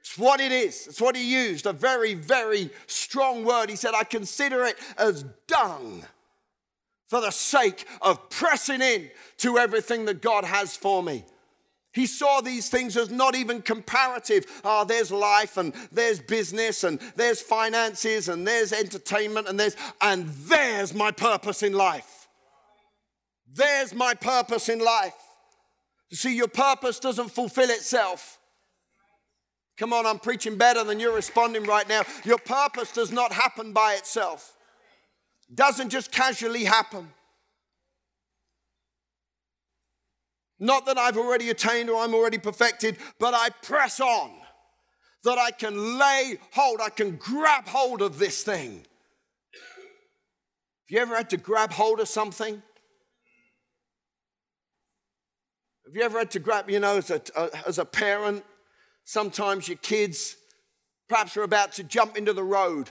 It's 0.00 0.18
what 0.18 0.40
it 0.40 0.52
is. 0.52 0.86
It's 0.86 1.00
what 1.00 1.16
he 1.16 1.32
used. 1.32 1.66
A 1.66 1.72
very, 1.72 2.14
very 2.14 2.70
strong 2.86 3.44
word. 3.44 3.70
He 3.70 3.76
said, 3.76 3.92
I 3.94 4.04
consider 4.04 4.64
it 4.64 4.76
as 4.98 5.24
dung 5.46 6.04
for 7.06 7.20
the 7.20 7.30
sake 7.30 7.86
of 8.02 8.30
pressing 8.30 8.82
in 8.82 9.10
to 9.38 9.58
everything 9.58 10.04
that 10.06 10.22
God 10.22 10.44
has 10.44 10.76
for 10.76 11.02
me. 11.02 11.24
He 11.92 12.04
saw 12.04 12.42
these 12.42 12.68
things 12.68 12.94
as 12.96 13.10
not 13.10 13.34
even 13.34 13.62
comparative. 13.62 14.44
Ah, 14.64 14.82
oh, 14.82 14.84
there's 14.84 15.10
life 15.10 15.56
and 15.56 15.72
there's 15.90 16.20
business 16.20 16.84
and 16.84 17.00
there's 17.14 17.40
finances 17.40 18.28
and 18.28 18.46
there's 18.46 18.72
entertainment 18.72 19.48
and 19.48 19.58
there's, 19.58 19.76
and 20.02 20.28
there's 20.28 20.92
my 20.92 21.10
purpose 21.10 21.62
in 21.62 21.72
life. 21.72 22.28
There's 23.50 23.94
my 23.94 24.12
purpose 24.12 24.68
in 24.68 24.80
life. 24.80 25.14
You 26.10 26.16
see, 26.18 26.36
your 26.36 26.48
purpose 26.48 27.00
doesn't 27.00 27.30
fulfill 27.30 27.70
itself. 27.70 28.38
Come 29.78 29.92
on, 29.92 30.06
I'm 30.06 30.18
preaching 30.18 30.56
better 30.56 30.84
than 30.84 31.00
you're 31.00 31.14
responding 31.14 31.64
right 31.64 31.88
now. 31.88 32.02
Your 32.24 32.38
purpose 32.38 32.92
does 32.92 33.10
not 33.10 33.32
happen 33.32 33.72
by 33.72 33.94
itself. 33.94 34.55
Doesn't 35.54 35.90
just 35.90 36.10
casually 36.10 36.64
happen. 36.64 37.08
Not 40.58 40.86
that 40.86 40.98
I've 40.98 41.16
already 41.16 41.50
attained 41.50 41.90
or 41.90 42.02
I'm 42.02 42.14
already 42.14 42.38
perfected, 42.38 42.96
but 43.18 43.34
I 43.34 43.50
press 43.62 44.00
on 44.00 44.30
that 45.24 45.38
I 45.38 45.50
can 45.50 45.98
lay 45.98 46.38
hold, 46.52 46.80
I 46.80 46.88
can 46.88 47.16
grab 47.16 47.66
hold 47.66 48.00
of 48.00 48.18
this 48.18 48.42
thing. 48.42 48.84
Have 50.86 50.90
you 50.90 51.00
ever 51.00 51.16
had 51.16 51.30
to 51.30 51.36
grab 51.36 51.72
hold 51.72 52.00
of 52.00 52.08
something? 52.08 52.62
Have 55.84 55.94
you 55.94 56.02
ever 56.02 56.18
had 56.18 56.30
to 56.32 56.38
grab, 56.38 56.70
you 56.70 56.80
know, 56.80 56.96
as 56.96 57.10
a, 57.10 57.20
as 57.66 57.78
a 57.78 57.84
parent, 57.84 58.44
sometimes 59.04 59.68
your 59.68 59.78
kids 59.78 60.36
perhaps 61.08 61.36
are 61.36 61.42
about 61.42 61.72
to 61.72 61.84
jump 61.84 62.16
into 62.16 62.32
the 62.32 62.42
road 62.42 62.90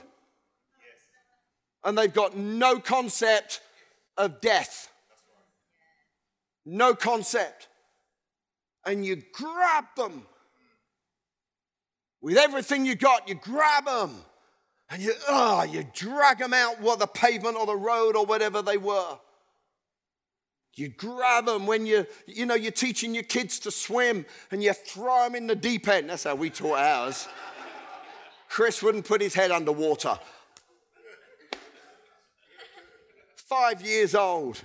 and 1.84 1.96
they've 1.96 2.12
got 2.12 2.36
no 2.36 2.78
concept 2.78 3.60
of 4.16 4.40
death. 4.40 4.90
No 6.64 6.94
concept. 6.94 7.68
And 8.84 9.04
you 9.04 9.22
grab 9.32 9.84
them 9.96 10.26
with 12.20 12.36
everything 12.36 12.86
you 12.86 12.96
got, 12.96 13.28
you 13.28 13.34
grab 13.34 13.84
them 13.84 14.16
and 14.90 15.02
you, 15.02 15.12
oh, 15.28 15.64
you 15.64 15.84
drag 15.94 16.38
them 16.38 16.54
out 16.54 16.80
what 16.80 16.98
the 16.98 17.06
pavement 17.06 17.56
or 17.56 17.66
the 17.66 17.76
road 17.76 18.16
or 18.16 18.24
whatever 18.24 18.62
they 18.62 18.78
were. 18.78 19.18
You 20.74 20.88
grab 20.88 21.46
them 21.46 21.66
when 21.66 21.86
you, 21.86 22.06
you 22.26 22.44
know, 22.44 22.54
you're 22.54 22.70
teaching 22.70 23.14
your 23.14 23.24
kids 23.24 23.58
to 23.60 23.70
swim 23.70 24.26
and 24.50 24.62
you 24.62 24.72
throw 24.74 25.24
them 25.24 25.34
in 25.34 25.46
the 25.46 25.56
deep 25.56 25.88
end. 25.88 26.10
That's 26.10 26.24
how 26.24 26.34
we 26.34 26.50
taught 26.50 26.78
ours. 26.78 27.28
Chris 28.48 28.82
wouldn't 28.82 29.06
put 29.06 29.20
his 29.20 29.34
head 29.34 29.50
underwater. 29.50 30.18
Five 33.48 33.82
years 33.82 34.14
old. 34.14 34.62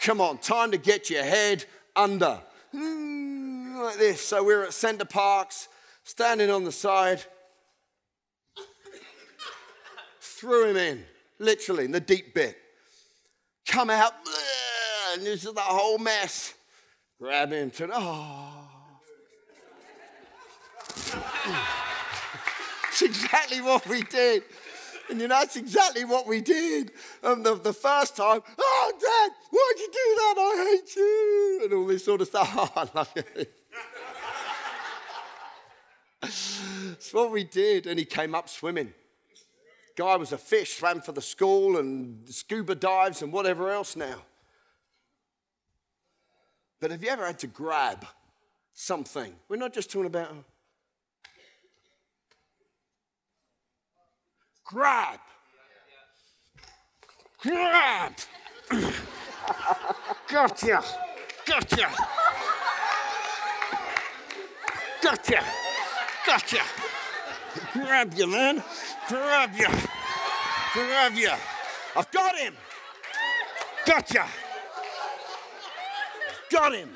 Come 0.00 0.20
on, 0.20 0.38
time 0.38 0.70
to 0.70 0.78
get 0.78 1.10
your 1.10 1.24
head 1.24 1.64
under. 1.96 2.40
Hmm, 2.72 3.76
like 3.78 3.96
this. 3.96 4.20
So 4.20 4.44
we're 4.44 4.64
at 4.64 4.72
Center 4.72 5.06
Parcs, 5.06 5.68
standing 6.04 6.50
on 6.50 6.64
the 6.64 6.72
side. 6.72 7.22
Threw 10.20 10.70
him 10.70 10.76
in, 10.76 11.04
literally, 11.38 11.86
in 11.86 11.92
the 11.92 12.00
deep 12.00 12.34
bit 12.34 12.58
come 13.74 13.90
out, 13.90 14.12
and 15.12 15.22
this 15.22 15.44
is 15.44 15.52
the 15.52 15.60
whole 15.60 15.98
mess. 15.98 16.54
Grab 17.20 17.52
him, 17.52 17.70
to 17.72 17.90
oh. 17.92 18.68
It's 22.88 23.02
exactly 23.02 23.60
what 23.60 23.84
we 23.88 24.02
did. 24.02 24.44
And 25.10 25.20
you 25.20 25.28
know, 25.28 25.38
that's 25.38 25.56
exactly 25.56 26.04
what 26.04 26.26
we 26.26 26.40
did. 26.40 26.92
And 27.22 27.44
the, 27.44 27.54
the 27.56 27.72
first 27.72 28.16
time, 28.16 28.40
oh, 28.58 28.92
Dad, 28.92 29.32
why'd 29.50 29.78
you 29.78 29.88
do 29.92 30.14
that? 30.16 30.34
I 30.38 30.70
hate 30.70 30.96
you. 30.96 31.60
And 31.64 31.72
all 31.74 31.86
this 31.86 32.04
sort 32.04 32.20
of 32.20 32.28
stuff. 32.28 32.50
Oh, 32.56 32.72
I 32.76 32.88
love 32.94 33.12
you. 33.16 33.46
That's 36.22 37.12
what 37.12 37.30
we 37.30 37.44
did. 37.44 37.86
And 37.86 37.98
he 37.98 38.04
came 38.04 38.34
up 38.34 38.48
swimming 38.48 38.94
guy 39.96 40.16
was 40.16 40.32
a 40.32 40.38
fish, 40.38 40.78
swam 40.78 41.00
for 41.00 41.12
the 41.12 41.22
school 41.22 41.76
and 41.76 42.28
scuba 42.28 42.74
dives 42.74 43.22
and 43.22 43.32
whatever 43.32 43.70
else 43.70 43.96
now. 43.96 44.22
But 46.80 46.90
have 46.90 47.02
you 47.02 47.08
ever 47.08 47.26
had 47.26 47.38
to 47.40 47.46
grab 47.46 48.04
something? 48.72 49.34
We're 49.48 49.56
not 49.56 49.72
just 49.72 49.90
talking 49.90 50.06
about 50.06 50.34
grab. 54.64 55.20
Grab. 57.40 58.12
gotcha. 60.28 60.82
Gotcha. 61.46 61.90
Gotcha. 65.02 65.44
Gotcha. 66.26 66.62
Grab 67.72 68.14
you, 68.14 68.26
man. 68.26 68.62
Grab 69.08 69.50
you. 69.54 69.68
Grab 70.72 71.14
you. 71.14 71.30
I've 71.96 72.10
got 72.10 72.36
him. 72.36 72.54
Gotcha. 73.86 74.26
Got 76.50 76.74
him. 76.74 76.90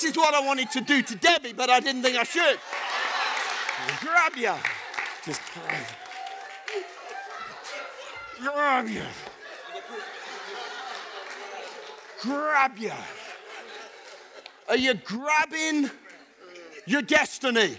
This 0.00 0.12
is 0.12 0.16
what 0.16 0.32
I 0.32 0.46
wanted 0.46 0.70
to 0.70 0.80
do 0.80 1.02
to 1.02 1.16
Debbie, 1.16 1.52
but 1.52 1.70
I 1.70 1.80
didn't 1.80 2.02
think 2.02 2.16
I 2.16 2.22
should. 2.22 2.56
Grab 3.98 4.36
you. 4.36 4.54
Just 5.24 5.40
grab. 5.54 5.86
Grab 8.40 8.88
you. 8.88 9.02
Grab 12.20 12.78
you. 12.78 12.92
Are 14.68 14.76
you 14.76 14.94
grabbing 14.94 15.90
your 16.86 17.02
destiny? 17.02 17.76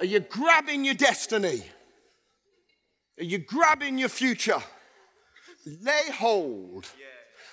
Are 0.00 0.06
you 0.06 0.20
grabbing 0.20 0.86
your 0.86 0.94
destiny? 0.94 1.62
Are 3.18 3.24
you 3.24 3.36
grabbing 3.36 3.98
your 3.98 4.08
future? 4.08 4.62
Lay 5.66 6.10
hold. 6.10 6.86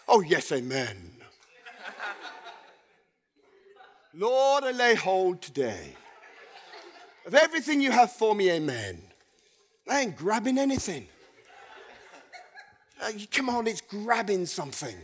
Oh, 0.07 0.21
yes, 0.21 0.49
amen. 0.53 1.09
Lord, 4.15 4.63
I 4.63 4.71
lay 4.71 4.93
hold 4.93 5.41
today 5.41 5.95
of 7.25 7.33
everything 7.33 7.81
you 7.81 7.91
have 7.91 8.11
for 8.11 8.35
me, 8.35 8.51
amen. 8.51 9.01
I 9.89 10.01
ain't 10.01 10.15
grabbing 10.15 10.59
anything. 10.59 11.07
Uh, 13.01 13.11
come 13.31 13.49
on, 13.49 13.65
it's 13.65 13.81
grabbing 13.81 14.45
something. 14.45 14.95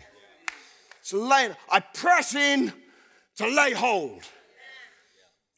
It's 1.00 1.12
laying. 1.12 1.56
I 1.72 1.80
press 1.80 2.36
in 2.36 2.72
to 3.38 3.48
lay 3.48 3.74
hold. 3.74 4.22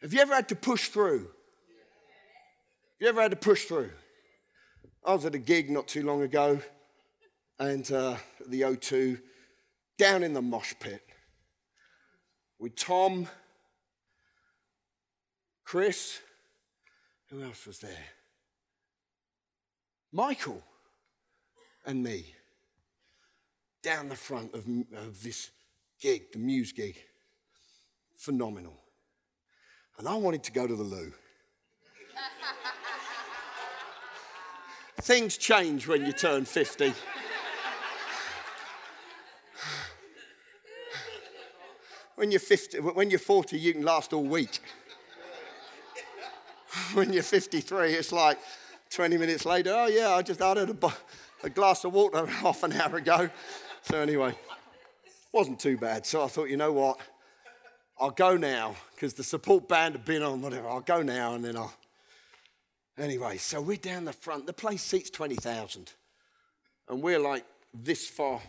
Have 0.01 0.13
you 0.13 0.21
ever 0.21 0.33
had 0.33 0.47
to 0.49 0.55
push 0.55 0.87
through? 0.87 1.19
Have 1.19 1.27
you 2.99 3.07
ever 3.09 3.21
had 3.21 3.31
to 3.31 3.37
push 3.37 3.65
through? 3.65 3.91
I 5.05 5.13
was 5.13 5.25
at 5.25 5.35
a 5.35 5.39
gig 5.39 5.69
not 5.69 5.87
too 5.87 6.03
long 6.03 6.21
ago, 6.21 6.61
and 7.59 7.91
uh, 7.91 8.15
the 8.47 8.61
O2, 8.61 9.19
down 9.97 10.23
in 10.23 10.33
the 10.33 10.41
mosh 10.41 10.73
pit, 10.79 11.03
with 12.59 12.75
Tom, 12.75 13.27
Chris, 15.71 16.19
who 17.29 17.41
else 17.41 17.65
was 17.65 17.79
there? 17.79 18.09
Michael, 20.11 20.61
and 21.85 22.03
me, 22.03 22.25
down 23.81 24.09
the 24.09 24.15
front 24.17 24.53
of, 24.53 24.65
of 24.97 25.23
this 25.23 25.49
gig, 26.01 26.33
the 26.33 26.39
Muse 26.39 26.73
gig 26.73 26.97
phenomenal. 28.17 28.81
And 29.97 30.09
I 30.09 30.15
wanted 30.15 30.43
to 30.43 30.51
go 30.51 30.67
to 30.67 30.75
the 30.75 30.83
loo. 30.83 31.13
Things 34.99 35.37
change 35.37 35.87
when 35.87 36.05
you 36.05 36.11
turn 36.11 36.43
50. 36.43 36.93
when 42.15 42.29
you're 42.29 42.41
50, 42.41 42.79
when 42.79 43.09
you're 43.09 43.19
40, 43.19 43.57
you 43.57 43.71
can 43.71 43.83
last 43.83 44.11
all 44.11 44.25
week. 44.25 44.59
when 46.93 47.13
you're 47.13 47.23
53, 47.23 47.93
it's 47.93 48.11
like 48.11 48.39
20 48.89 49.17
minutes 49.17 49.45
later, 49.45 49.73
oh 49.73 49.87
yeah, 49.87 50.09
I 50.11 50.21
just 50.21 50.41
had 50.41 50.57
a, 50.57 50.75
a 51.43 51.49
glass 51.49 51.83
of 51.85 51.93
water 51.93 52.25
half 52.27 52.63
an 52.63 52.73
hour 52.73 52.97
ago. 52.97 53.29
So 53.83 53.99
anyway, 53.99 54.35
wasn't 55.31 55.59
too 55.59 55.77
bad. 55.77 56.05
So 56.05 56.23
I 56.23 56.27
thought, 56.27 56.49
you 56.49 56.57
know 56.57 56.73
what? 56.73 56.99
I'll 57.99 58.11
go 58.11 58.35
now 58.35 58.75
because 58.93 59.13
the 59.13 59.23
support 59.23 59.67
band 59.67 59.95
have 59.95 60.05
been 60.05 60.23
on, 60.23 60.41
whatever. 60.41 60.67
I'll 60.67 60.81
go 60.81 61.01
now 61.01 61.35
and 61.35 61.45
then 61.45 61.55
I'll. 61.55 61.73
Anyway, 62.97 63.37
so 63.37 63.61
we're 63.61 63.77
down 63.77 64.05
the 64.05 64.13
front. 64.13 64.45
The 64.45 64.53
place 64.53 64.81
seats 64.81 65.09
20,000. 65.09 65.93
And 66.89 67.01
we're 67.01 67.19
like 67.19 67.45
this 67.73 68.07
far, 68.07 68.41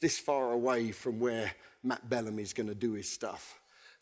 this 0.00 0.18
far 0.18 0.52
away 0.52 0.90
from 0.92 1.20
where 1.20 1.52
Matt 1.82 2.08
Bellamy's 2.08 2.52
going 2.52 2.68
to 2.68 2.74
do 2.74 2.92
his 2.92 3.10
stuff. 3.10 3.57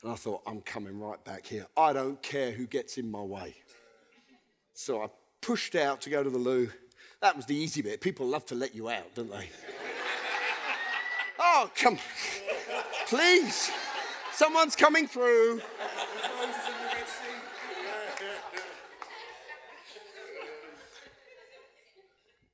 And 0.07 0.13
I 0.13 0.17
thought, 0.17 0.43
I'm 0.47 0.61
coming 0.61 1.01
right 1.01 1.23
back 1.25 1.45
here. 1.47 1.67
I 1.77 1.93
don't 1.93 2.23
care 2.23 2.53
who 2.53 2.65
gets 2.69 2.97
in 2.97 3.11
my 3.11 3.23
way. 3.23 3.57
So 4.73 5.03
I 5.03 5.09
pushed 5.41 5.75
out 5.75 6.01
to 6.03 6.11
go 6.11 6.23
to 6.23 6.31
the 6.31 6.39
loo. 6.39 6.71
That 7.21 7.35
was 7.35 7.45
the 7.47 7.57
easy 7.57 7.83
bit. 7.83 8.01
People 8.01 8.29
love 8.29 8.47
to 8.47 8.55
let 8.55 8.73
you 8.73 8.89
out, 8.89 9.17
don't 9.17 9.29
they? 9.29 9.49
oh, 11.41 11.73
come. 11.75 11.99
Please. 13.09 13.73
Someone's 14.31 14.77
coming 14.77 15.09
through. 15.09 15.61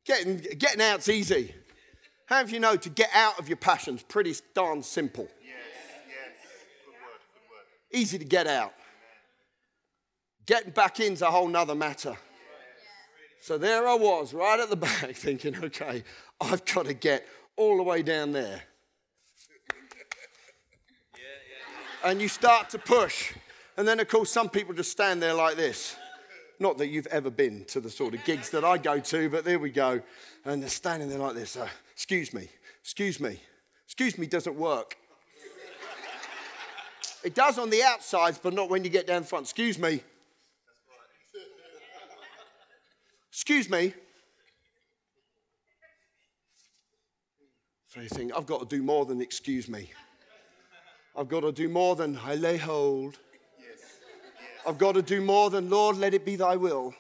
Getting, 0.07 0.39
getting 0.57 0.81
out's 0.81 1.11
easy. 1.11 1.55
How 2.25 2.39
have 2.39 2.51
you 2.51 2.61
know 2.61 2.77
to 2.77 2.89
get 2.89 3.11
out 3.13 3.39
of 3.39 3.47
your 3.47 3.59
passions? 3.59 4.03
Pretty 4.03 4.35
darn 4.55 4.83
simple. 4.83 5.29
Yes, 5.45 5.57
yes. 6.09 6.39
Good 6.85 6.93
word, 6.93 7.21
good 7.35 7.43
word. 7.51 7.67
Easy 7.93 8.19
to 8.19 8.25
get 8.25 8.47
out. 8.47 8.73
Getting 10.47 10.73
back 10.73 10.99
in's 11.01 11.23
a 11.23 11.31
whole 11.31 11.49
nother 11.49 11.75
matter. 11.75 12.17
So 13.41 13.59
there 13.59 13.89
I 13.89 13.95
was, 13.95 14.33
right 14.33 14.59
at 14.59 14.71
the 14.71 14.77
back, 14.89 15.15
thinking, 15.15 15.57
okay, 15.65 16.05
I've 16.41 16.65
got 16.65 16.87
to 16.87 16.95
get 16.95 17.27
all 17.57 17.77
the 17.77 17.83
way 17.83 18.03
down 18.03 18.33
there. 18.33 18.63
And 22.05 22.21
you 22.21 22.29
start 22.29 22.71
to 22.71 22.79
push. 22.79 23.33
And 23.77 23.87
then, 23.87 24.01
of 24.01 24.09
course, 24.09 24.31
some 24.31 24.49
people 24.49 24.75
just 24.75 24.91
stand 24.91 25.23
there 25.23 25.35
like 25.35 25.57
this. 25.57 25.97
Not 26.59 26.79
that 26.79 26.89
you've 26.89 27.07
ever 27.09 27.31
been 27.31 27.65
to 27.67 27.81
the 27.81 27.91
sort 27.91 28.15
of 28.15 28.25
gigs 28.25 28.51
that 28.51 28.65
I 28.65 28.79
go 28.79 29.01
to, 29.01 29.29
but 29.29 29.45
there 29.45 29.59
we 29.59 29.71
go. 29.71 30.01
And 30.45 30.63
they're 30.63 30.69
standing 30.69 31.09
there 31.09 31.19
like 31.19 31.35
this. 31.35 31.57
Uh, 31.57 31.69
excuse 31.93 32.33
me, 32.33 32.49
excuse 32.81 33.19
me, 33.19 33.41
excuse 33.87 34.19
me 34.19 34.27
doesn't 34.27 34.57
work. 34.57 34.97
It 37.25 37.35
does 37.35 37.59
on 37.59 37.71
the 37.71 37.83
outsides, 37.83 38.39
but 38.39 38.53
not 38.53 38.69
when 38.69 38.85
you 38.85 38.91
get 38.91 39.07
down 39.07 39.25
front. 39.25 39.47
Excuse 39.47 39.79
me. 39.79 40.03
Excuse 43.31 43.71
me. 43.71 43.95
So 47.89 48.01
you 48.01 48.09
think, 48.09 48.33
I've 48.37 48.47
got 48.47 48.61
to 48.61 48.77
do 48.77 48.83
more 48.83 49.05
than 49.05 49.21
excuse 49.21 49.69
me. 49.69 49.91
I've 51.17 51.29
got 51.29 51.41
to 51.41 51.53
do 51.53 51.69
more 51.69 51.95
than 51.95 52.19
I 52.25 52.37
lay 52.37 52.57
hold. 52.57 53.19
I've 54.67 54.79
got 54.79 54.93
to 54.95 55.03
do 55.03 55.21
more 55.21 55.51
than, 55.51 55.69
Lord, 55.69 55.99
let 55.99 56.15
it 56.15 56.25
be 56.25 56.37
thy 56.37 56.57
will. 56.57 56.95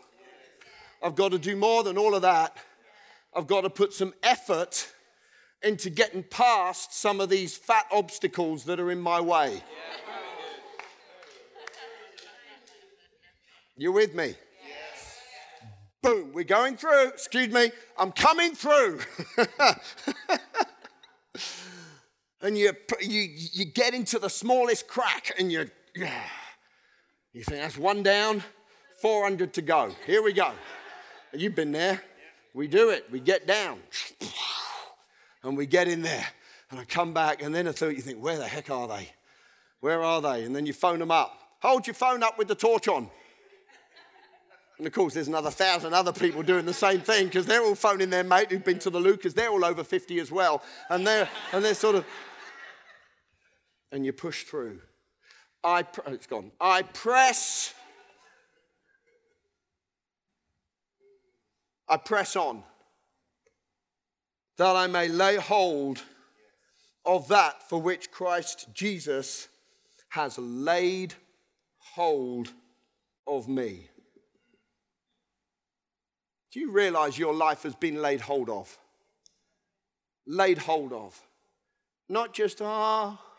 I've 1.02 1.14
got 1.14 1.31
to 1.33 1.38
do 1.38 1.57
more 1.57 1.83
than 1.83 1.97
all 1.97 2.14
of 2.14 2.23
that. 2.23 2.57
I've 3.35 3.47
got 3.47 3.62
to 3.62 3.71
put 3.71 3.93
some 3.93 4.12
effort 4.23 4.93
into 5.62 5.88
getting 5.91 6.23
past 6.25 6.95
some 6.95 7.21
of 7.21 7.29
these 7.29 7.57
fat 7.57 7.87
obstacles 7.91 8.64
that 8.64 8.79
are 8.79 8.91
in 8.91 9.00
my 9.00 9.21
way. 9.21 9.62
You 13.76 13.93
with 13.93 14.14
me? 14.14 14.35
Yes. 14.67 15.19
Boom, 16.02 16.33
we're 16.33 16.45
going 16.45 16.76
through. 16.76 17.09
Excuse 17.09 17.49
me, 17.49 17.71
I'm 17.99 18.12
coming 18.12 18.55
through. 18.55 19.00
and 22.43 22.59
you, 22.59 22.73
you, 23.00 23.29
you 23.52 23.64
get 23.64 23.95
into 23.95 24.19
the 24.19 24.29
smallest 24.29 24.88
crack 24.88 25.33
and 25.38 25.50
you, 25.50 25.71
yeah. 25.95 26.23
You 27.35 27.43
think 27.45 27.62
that's 27.62 27.79
one 27.79 28.02
down, 28.02 28.43
400 29.00 29.55
to 29.55 29.62
go. 29.62 29.97
Here 30.05 30.23
we 30.23 30.35
go. 30.35 30.52
You've 31.33 31.55
been 31.55 31.73
there. 31.73 32.02
We 32.52 32.69
do 32.69 32.91
it. 32.91 33.07
We 33.11 33.21
get 33.21 33.47
down. 33.47 33.81
And 35.45 35.57
we 35.57 35.67
get 35.67 35.88
in 35.88 36.02
there. 36.02 36.25
And 36.71 36.79
I 36.79 36.85
come 36.85 37.12
back, 37.12 37.43
and 37.43 37.52
then 37.52 37.67
I 37.67 37.73
thought, 37.73 37.97
you 37.97 38.00
think, 38.00 38.23
where 38.23 38.38
the 38.38 38.47
heck 38.47 38.71
are 38.71 38.87
they? 38.87 39.11
Where 39.81 40.05
are 40.05 40.23
they? 40.23 40.45
And 40.45 40.55
then 40.55 40.67
you 40.67 40.73
phone 40.73 41.00
them 41.00 41.11
up. 41.11 41.37
Hold 41.62 41.88
your 41.88 41.95
phone 41.95 42.23
up 42.23 42.38
with 42.38 42.47
the 42.47 42.55
torch 42.55 42.87
on. 42.87 43.11
And 44.83 44.89
of 44.89 44.95
course, 44.95 45.15
there's 45.15 45.29
another 45.29 45.53
thousand 45.53 45.95
other 45.95 46.12
people 46.12 46.43
doing 46.43 46.67
the 46.67 46.75
same 46.75 47.03
thing 47.03 47.27
because 47.27 47.47
they're 47.47 47.62
all 47.62 47.77
phoning 47.77 48.11
their 48.11 48.25
mate 48.25 48.51
who've 48.51 48.65
been 48.65 48.81
to 48.81 48.91
the 48.91 48.99
Lucas. 48.99 49.33
They're 49.33 49.49
all 49.49 49.65
over 49.65 49.85
50 49.85 50.19
as 50.19 50.33
well. 50.33 50.61
And 50.91 51.07
they're, 51.07 51.29
and 51.53 51.65
they're 51.65 51.73
sort 51.75 51.95
of, 51.95 52.05
and 53.93 54.05
you 54.05 54.12
push 54.12 54.43
through. 54.43 54.81
I, 55.62 55.85
pr- 55.85 56.01
oh, 56.05 56.12
it's 56.12 56.27
gone. 56.27 56.51
I 56.61 56.83
press. 56.83 57.75
I 61.89 61.97
press 61.97 62.35
on 62.35 62.65
that 64.57 64.75
I 64.75 64.89
may 64.89 65.07
lay 65.07 65.37
hold 65.37 66.03
of 67.07 67.29
that 67.29 67.69
for 67.69 67.81
which 67.81 68.11
Christ 68.11 68.66
Jesus 68.75 69.47
has 70.09 70.37
laid 70.38 71.14
hold 71.95 72.53
of 73.29 73.47
me. 73.47 73.90
Do 76.53 76.61
you 76.61 76.71
realize 76.71 77.19
your 77.19 77.35
life 77.35 77.62
has 77.62 77.75
been 77.75 78.03
laid 78.03 78.21
hold 78.21 78.51
of? 78.51 78.77
Laid 80.27 80.59
hold 80.59 80.93
of. 80.93 81.19
Not 82.09 82.35
just, 82.35 82.61
ah, 82.61 83.19
oh, 83.19 83.33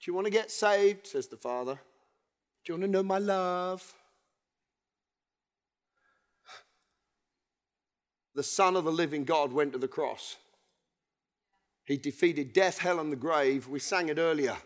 do 0.00 0.10
you 0.10 0.14
want 0.14 0.26
to 0.26 0.32
get 0.32 0.50
saved? 0.50 1.06
says 1.06 1.28
the 1.28 1.36
Father. 1.36 1.78
Do 2.64 2.72
you 2.72 2.74
want 2.78 2.84
to 2.84 2.90
know 2.90 3.02
my 3.02 3.18
love? 3.18 3.94
The 8.34 8.42
Son 8.42 8.76
of 8.76 8.84
the 8.84 8.92
living 8.92 9.24
God 9.24 9.52
went 9.52 9.72
to 9.74 9.78
the 9.78 9.86
cross. 9.86 10.36
He 11.84 11.98
defeated 11.98 12.54
death, 12.54 12.78
hell, 12.78 12.98
and 12.98 13.12
the 13.12 13.16
grave. 13.16 13.68
We 13.68 13.78
sang 13.78 14.08
it 14.08 14.16
earlier. 14.16 14.56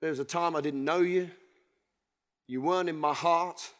There 0.00 0.10
was 0.10 0.20
a 0.20 0.24
time 0.24 0.54
I 0.54 0.60
didn't 0.60 0.84
know 0.84 1.00
you. 1.00 1.30
You 2.46 2.62
weren't 2.62 2.88
in 2.88 2.96
my 2.96 3.12
heart. 3.12 3.72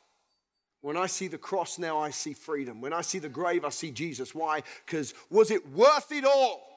When 0.83 0.97
I 0.97 1.07
see 1.07 1.29
the 1.29 1.39
cross 1.39 1.79
now, 1.79 1.99
I 1.99 2.11
see 2.11 2.33
freedom. 2.33 2.81
When 2.81 2.93
I 2.93 3.03
see 3.03 3.19
the 3.19 3.29
grave, 3.29 3.65
I 3.65 3.69
see 3.69 3.91
Jesus. 3.91 4.35
Why? 4.35 4.63
Because 4.87 5.13
was 5.29 5.51
it 5.51 5.69
worth 5.71 6.11
it 6.11 6.25
all 6.25 6.70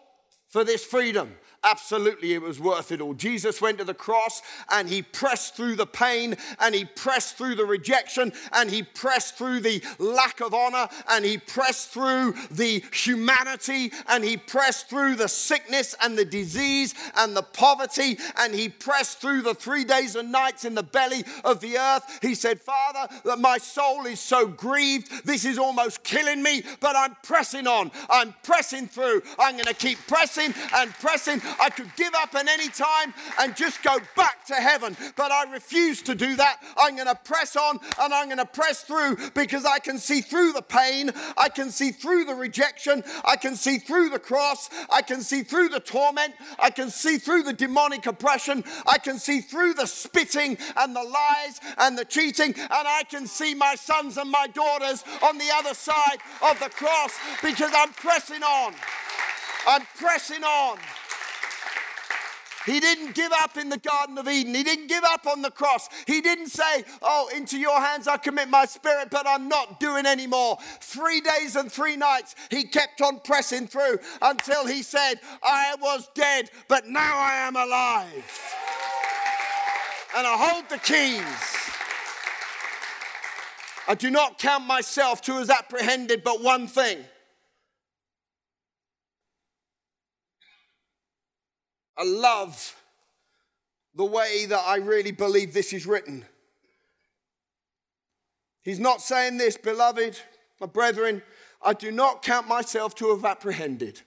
for 0.54 0.64
this 0.64 0.86
freedom? 0.86 1.36
Absolutely, 1.66 2.34
it 2.34 2.42
was 2.42 2.60
worth 2.60 2.92
it 2.92 3.00
all. 3.00 3.14
Jesus 3.14 3.62
went 3.62 3.78
to 3.78 3.86
the 3.86 3.94
cross 3.94 4.42
and 4.70 4.90
he 4.90 5.02
pressed 5.02 5.56
through 5.56 5.78
the 5.78 5.86
pain 5.86 6.36
and 6.60 6.76
he 6.76 6.84
pressed 6.84 7.38
through 7.38 7.56
the 7.56 7.66
rejection 7.66 8.34
and 8.52 8.70
he 8.70 8.84
pressed 8.84 9.38
through 9.38 9.62
the 9.62 9.82
lack 9.98 10.42
of 10.42 10.54
honor 10.54 10.90
and 11.10 11.24
he 11.24 11.38
pressed 11.38 11.92
through 11.92 12.34
the 12.52 12.84
humanity 12.92 13.94
and 14.10 14.26
he 14.26 14.36
pressed 14.36 14.90
through 14.90 15.16
the 15.16 15.30
sickness 15.30 15.96
and 16.04 16.18
the 16.18 16.26
disease 16.26 16.94
and 17.16 17.36
the 17.36 17.42
poverty 17.42 18.20
and 18.40 18.54
he 18.54 18.68
pressed 18.68 19.22
through 19.22 19.42
the 19.42 19.56
three 19.56 19.86
days 19.86 20.18
and 20.18 20.34
nights 20.34 20.66
in 20.66 20.76
the 20.76 20.84
belly 20.84 21.24
of 21.46 21.62
the 21.62 21.78
earth. 21.78 22.20
He 22.22 22.36
said, 22.36 22.60
Father, 22.60 23.08
that 23.24 23.40
my 23.40 23.58
soul 23.58 24.06
is 24.06 24.20
so 24.20 24.48
grieved, 24.48 25.26
this 25.26 25.46
is 25.46 25.58
almost 25.58 26.04
killing 26.04 26.44
me, 26.44 26.64
but 26.82 26.98
I'm 26.98 27.16
pressing 27.24 27.68
on. 27.68 27.90
I'm 28.10 28.36
pressing 28.44 28.88
through. 28.88 29.22
I'm 29.40 29.54
going 29.54 29.66
to 29.66 29.74
keep 29.74 29.98
pressing 30.08 30.43
and 30.52 30.92
pressing 30.94 31.42
I 31.60 31.70
could 31.70 31.96
give 31.96 32.14
up 32.16 32.34
at 32.36 32.48
any 32.48 32.70
time 32.70 33.14
and 33.40 33.56
just 33.56 33.84
go 33.84 33.98
back 34.16 34.46
to 34.46 34.56
heaven. 34.56 34.98
But 35.16 35.32
I 35.32 35.52
refuse 35.52 36.02
to 36.04 36.16
do 36.16 36.36
that. 36.36 36.58
I'm 36.78 36.96
going 36.96 37.08
to 37.08 37.16
press 37.16 37.56
on 37.56 37.80
and 38.00 38.14
I'm 38.14 38.28
going 38.28 38.38
to 38.38 38.46
press 38.46 38.84
through 38.84 39.18
because 39.34 39.66
I 39.66 39.80
can 39.80 39.98
see 39.98 40.22
through 40.22 40.54
the 40.54 40.62
pain. 40.62 41.12
I 41.38 41.50
can 41.50 41.72
see 41.72 41.92
through 41.92 42.26
the 42.26 42.36
rejection. 42.36 43.04
I 43.24 43.36
can 43.36 43.56
see 43.56 43.78
through 43.78 44.10
the 44.10 44.20
cross. 44.20 44.70
I 44.92 45.02
can 45.02 45.22
see 45.22 45.44
through 45.44 45.70
the 45.70 45.80
torment. 45.80 46.34
I 46.60 46.70
can 46.70 46.90
see 46.90 47.18
through 47.18 47.44
the 47.44 47.54
demonic 47.54 48.06
oppression. 48.06 48.64
I 48.86 48.98
can 48.98 49.20
see 49.20 49.42
through 49.42 49.76
the 49.76 49.86
spitting 49.86 50.58
and 50.78 50.96
the 50.96 51.04
lies 51.04 51.60
and 51.78 51.98
the 51.98 52.06
cheating. 52.06 52.54
And 52.56 52.88
I 52.88 53.04
can 53.10 53.28
see 53.28 53.54
my 53.54 53.76
sons 53.76 54.18
and 54.18 54.30
my 54.30 54.48
daughters 54.48 55.04
on 55.22 55.38
the 55.38 55.50
other 55.56 55.74
side 55.74 56.18
of 56.42 56.60
the 56.60 56.70
cross 56.70 57.12
because 57.42 57.72
I'm 57.76 57.94
pressing 57.94 58.44
on. 58.44 58.74
I'm 59.68 59.84
pressing 59.98 60.44
on. 60.44 60.78
He 62.66 62.80
didn't 62.80 63.14
give 63.14 63.32
up 63.34 63.58
in 63.58 63.70
the 63.70 63.78
Garden 63.78 64.18
of 64.18 64.28
Eden. 64.28 64.56
He 64.56 64.64
didn't 64.64 64.88
give 64.88 65.04
up 65.04 65.28
on 65.28 65.42
the 65.42 65.52
cross. 65.52 65.90
He 66.08 66.22
didn't 66.22 66.48
say, 66.48 66.86
Oh, 67.02 67.30
into 67.36 67.58
your 67.58 67.80
hands 67.80 68.08
I 68.08 68.18
commit 68.18 68.50
my 68.50 68.66
spirit, 68.66 69.10
but 69.12 69.28
I'm 69.28 69.50
not 69.50 69.80
doing 69.80 70.06
anymore. 70.06 70.58
Three 70.80 71.20
days 71.20 71.56
and 71.56 71.72
three 71.72 71.98
nights, 71.98 72.36
he 72.50 72.64
kept 72.64 73.02
on 73.02 73.20
pressing 73.20 73.68
through 73.68 73.98
until 74.22 74.66
he 74.66 74.82
said, 74.82 75.16
I 75.44 75.76
was 75.82 76.10
dead, 76.16 76.50
but 76.70 76.88
now 76.88 77.18
I 77.18 77.48
am 77.48 77.56
alive. 77.56 78.56
And 80.16 80.26
I 80.26 80.38
hold 80.38 80.70
the 80.70 80.78
keys. 80.78 81.22
I 83.88 83.96
do 83.96 84.10
not 84.10 84.40
count 84.40 84.66
myself 84.66 85.22
to 85.24 85.34
as 85.34 85.50
apprehended, 85.50 86.24
but 86.24 86.42
one 86.42 86.68
thing 86.68 87.04
I 91.98 92.04
love 92.04 92.76
the 93.96 94.06
way 94.06 94.46
that 94.48 94.64
I 94.66 94.78
really 94.78 95.12
believe 95.12 95.54
this 95.54 95.74
is 95.74 95.86
written. 95.86 96.26
He's 98.64 98.80
not 98.80 99.02
saying 99.02 99.38
this, 99.38 99.58
beloved, 99.58 100.20
my 100.60 100.68
brethren, 100.68 101.22
I 101.62 101.74
do 101.74 101.92
not 101.92 102.24
count 102.24 102.48
myself 102.48 102.96
to 102.96 103.10
have 103.10 103.26
apprehended. 103.26 104.02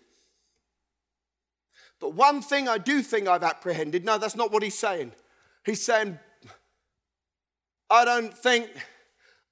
But 2.00 2.14
one 2.14 2.42
thing 2.42 2.68
I 2.68 2.78
do 2.78 3.02
think 3.02 3.28
I've 3.28 3.42
apprehended, 3.42 4.04
no, 4.04 4.18
that's 4.18 4.36
not 4.36 4.52
what 4.52 4.62
he's 4.62 4.78
saying. 4.78 5.12
He's 5.64 5.84
saying, 5.84 6.18
I 7.88 8.04
don't 8.04 8.36
think 8.36 8.68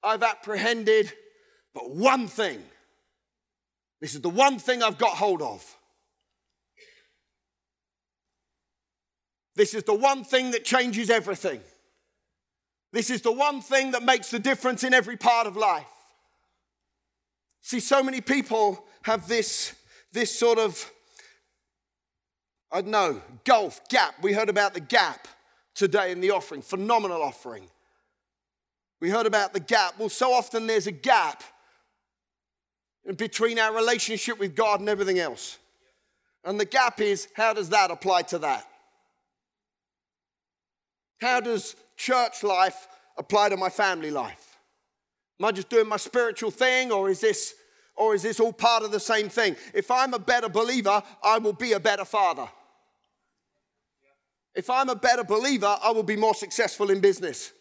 I've 0.03 0.23
apprehended, 0.23 1.11
but 1.73 1.89
one 1.89 2.27
thing 2.27 2.63
This 4.01 4.13
is 4.13 4.21
the 4.21 4.29
one 4.29 4.59
thing 4.59 4.83
I've 4.83 4.97
got 4.97 5.17
hold 5.17 5.41
of. 5.41 5.74
This 9.55 9.73
is 9.73 9.83
the 9.83 9.93
one 9.93 10.23
thing 10.23 10.51
that 10.51 10.65
changes 10.65 11.09
everything. 11.09 11.61
This 12.91 13.09
is 13.09 13.21
the 13.21 13.31
one 13.31 13.61
thing 13.61 13.91
that 13.91 14.03
makes 14.03 14.31
the 14.31 14.39
difference 14.39 14.83
in 14.83 14.93
every 14.93 15.17
part 15.17 15.47
of 15.47 15.55
life. 15.55 15.85
See, 17.61 17.79
so 17.79 18.03
many 18.03 18.21
people 18.21 18.85
have 19.03 19.27
this, 19.27 19.73
this 20.11 20.37
sort 20.37 20.59
of, 20.59 20.91
I 22.71 22.81
don't 22.81 22.91
know, 22.91 23.21
gulf, 23.43 23.81
gap. 23.89 24.15
We 24.21 24.33
heard 24.33 24.49
about 24.49 24.73
the 24.73 24.79
gap 24.79 25.27
today 25.73 26.11
in 26.11 26.21
the 26.21 26.31
offering, 26.31 26.61
phenomenal 26.61 27.21
offering. 27.21 27.67
We 29.01 29.09
heard 29.09 29.25
about 29.25 29.53
the 29.53 29.59
gap. 29.59 29.99
Well, 29.99 30.09
so 30.09 30.31
often 30.31 30.67
there's 30.67 30.87
a 30.87 30.91
gap 30.91 31.43
between 33.17 33.59
our 33.59 33.73
relationship 33.73 34.39
with 34.39 34.55
God 34.55 34.79
and 34.79 34.89
everything 34.89 35.19
else. 35.19 35.57
And 36.43 36.59
the 36.59 36.65
gap 36.65 37.01
is 37.01 37.27
how 37.35 37.53
does 37.53 37.69
that 37.69 37.91
apply 37.91 38.23
to 38.23 38.39
that? 38.39 38.65
How 41.21 41.39
does 41.39 41.75
church 41.97 42.43
life 42.43 42.87
apply 43.17 43.49
to 43.49 43.57
my 43.57 43.69
family 43.69 44.11
life? 44.11 44.57
Am 45.39 45.45
I 45.45 45.51
just 45.51 45.69
doing 45.69 45.87
my 45.87 45.97
spiritual 45.97 46.51
thing 46.51 46.91
or 46.91 47.09
is 47.09 47.21
this 47.21 47.55
or 47.95 48.13
is 48.13 48.23
this 48.23 48.39
all 48.39 48.53
part 48.53 48.83
of 48.83 48.91
the 48.91 48.99
same 48.99 49.29
thing? 49.29 49.55
If 49.73 49.89
I'm 49.89 50.13
a 50.13 50.19
better 50.19 50.49
believer, 50.49 51.01
I 51.23 51.37
will 51.37 51.53
be 51.53 51.73
a 51.73 51.79
better 51.79 52.05
father. 52.05 52.47
If 54.53 54.69
I'm 54.69 54.89
a 54.89 54.95
better 54.95 55.23
believer, 55.23 55.77
I 55.81 55.91
will 55.91 56.03
be 56.03 56.15
more 56.15 56.33
successful 56.33 56.89
in 56.89 56.99
business. 57.01 57.51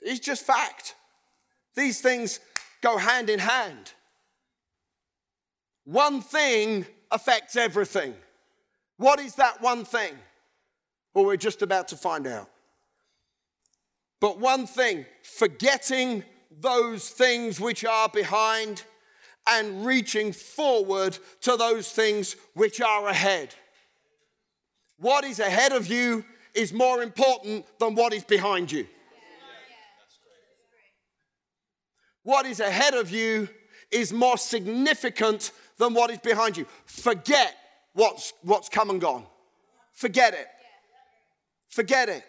It's 0.00 0.20
just 0.20 0.44
fact. 0.44 0.94
These 1.74 2.00
things 2.00 2.40
go 2.80 2.96
hand 2.96 3.30
in 3.30 3.40
hand. 3.40 3.92
One 5.84 6.20
thing 6.20 6.86
affects 7.10 7.56
everything. 7.56 8.14
What 8.96 9.20
is 9.20 9.34
that 9.36 9.60
one 9.60 9.84
thing? 9.84 10.14
Well, 11.18 11.26
we're 11.26 11.36
just 11.36 11.62
about 11.62 11.88
to 11.88 11.96
find 11.96 12.28
out. 12.28 12.48
But 14.20 14.38
one 14.38 14.68
thing, 14.68 15.04
forgetting 15.24 16.22
those 16.60 17.10
things 17.10 17.58
which 17.58 17.84
are 17.84 18.08
behind 18.08 18.84
and 19.48 19.84
reaching 19.84 20.30
forward 20.30 21.18
to 21.40 21.56
those 21.56 21.90
things 21.90 22.36
which 22.54 22.80
are 22.80 23.08
ahead. 23.08 23.52
What 24.96 25.24
is 25.24 25.40
ahead 25.40 25.72
of 25.72 25.88
you 25.88 26.24
is 26.54 26.72
more 26.72 27.02
important 27.02 27.66
than 27.80 27.96
what 27.96 28.12
is 28.12 28.22
behind 28.22 28.70
you. 28.70 28.86
What 32.22 32.46
is 32.46 32.60
ahead 32.60 32.94
of 32.94 33.10
you 33.10 33.48
is 33.90 34.12
more 34.12 34.38
significant 34.38 35.50
than 35.78 35.94
what 35.94 36.12
is 36.12 36.18
behind 36.18 36.56
you. 36.56 36.66
Forget 36.84 37.56
what's, 37.92 38.34
what's 38.42 38.68
come 38.68 38.90
and 38.90 39.00
gone. 39.00 39.26
Forget 39.94 40.34
it. 40.34 40.46
Forget 41.68 42.08
it. 42.08 42.24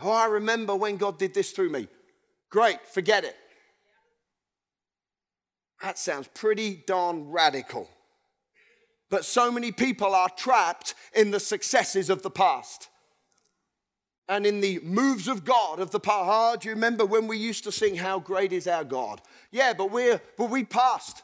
Oh, 0.00 0.10
I 0.10 0.26
remember 0.26 0.74
when 0.74 0.96
God 0.96 1.18
did 1.18 1.34
this 1.34 1.52
through 1.52 1.70
me. 1.70 1.88
Great, 2.50 2.86
forget 2.86 3.24
it. 3.24 3.36
That 5.82 5.98
sounds 5.98 6.28
pretty 6.34 6.82
darn 6.86 7.30
radical. 7.30 7.88
But 9.10 9.24
so 9.24 9.50
many 9.50 9.72
people 9.72 10.14
are 10.14 10.28
trapped 10.30 10.94
in 11.14 11.30
the 11.30 11.40
successes 11.40 12.08
of 12.08 12.22
the 12.22 12.30
past 12.30 12.88
and 14.28 14.46
in 14.46 14.60
the 14.60 14.80
moves 14.82 15.28
of 15.28 15.44
God 15.44 15.80
of 15.80 15.90
the 15.90 16.00
past. 16.00 16.28
Oh, 16.30 16.56
do 16.58 16.68
you 16.68 16.74
remember 16.74 17.04
when 17.04 17.26
we 17.26 17.36
used 17.36 17.64
to 17.64 17.72
sing, 17.72 17.96
How 17.96 18.18
Great 18.18 18.52
is 18.52 18.66
Our 18.66 18.84
God? 18.84 19.20
Yeah, 19.50 19.72
but 19.72 19.90
we're 19.90 20.20
but 20.38 20.50
we 20.50 20.64
passed. 20.64 21.22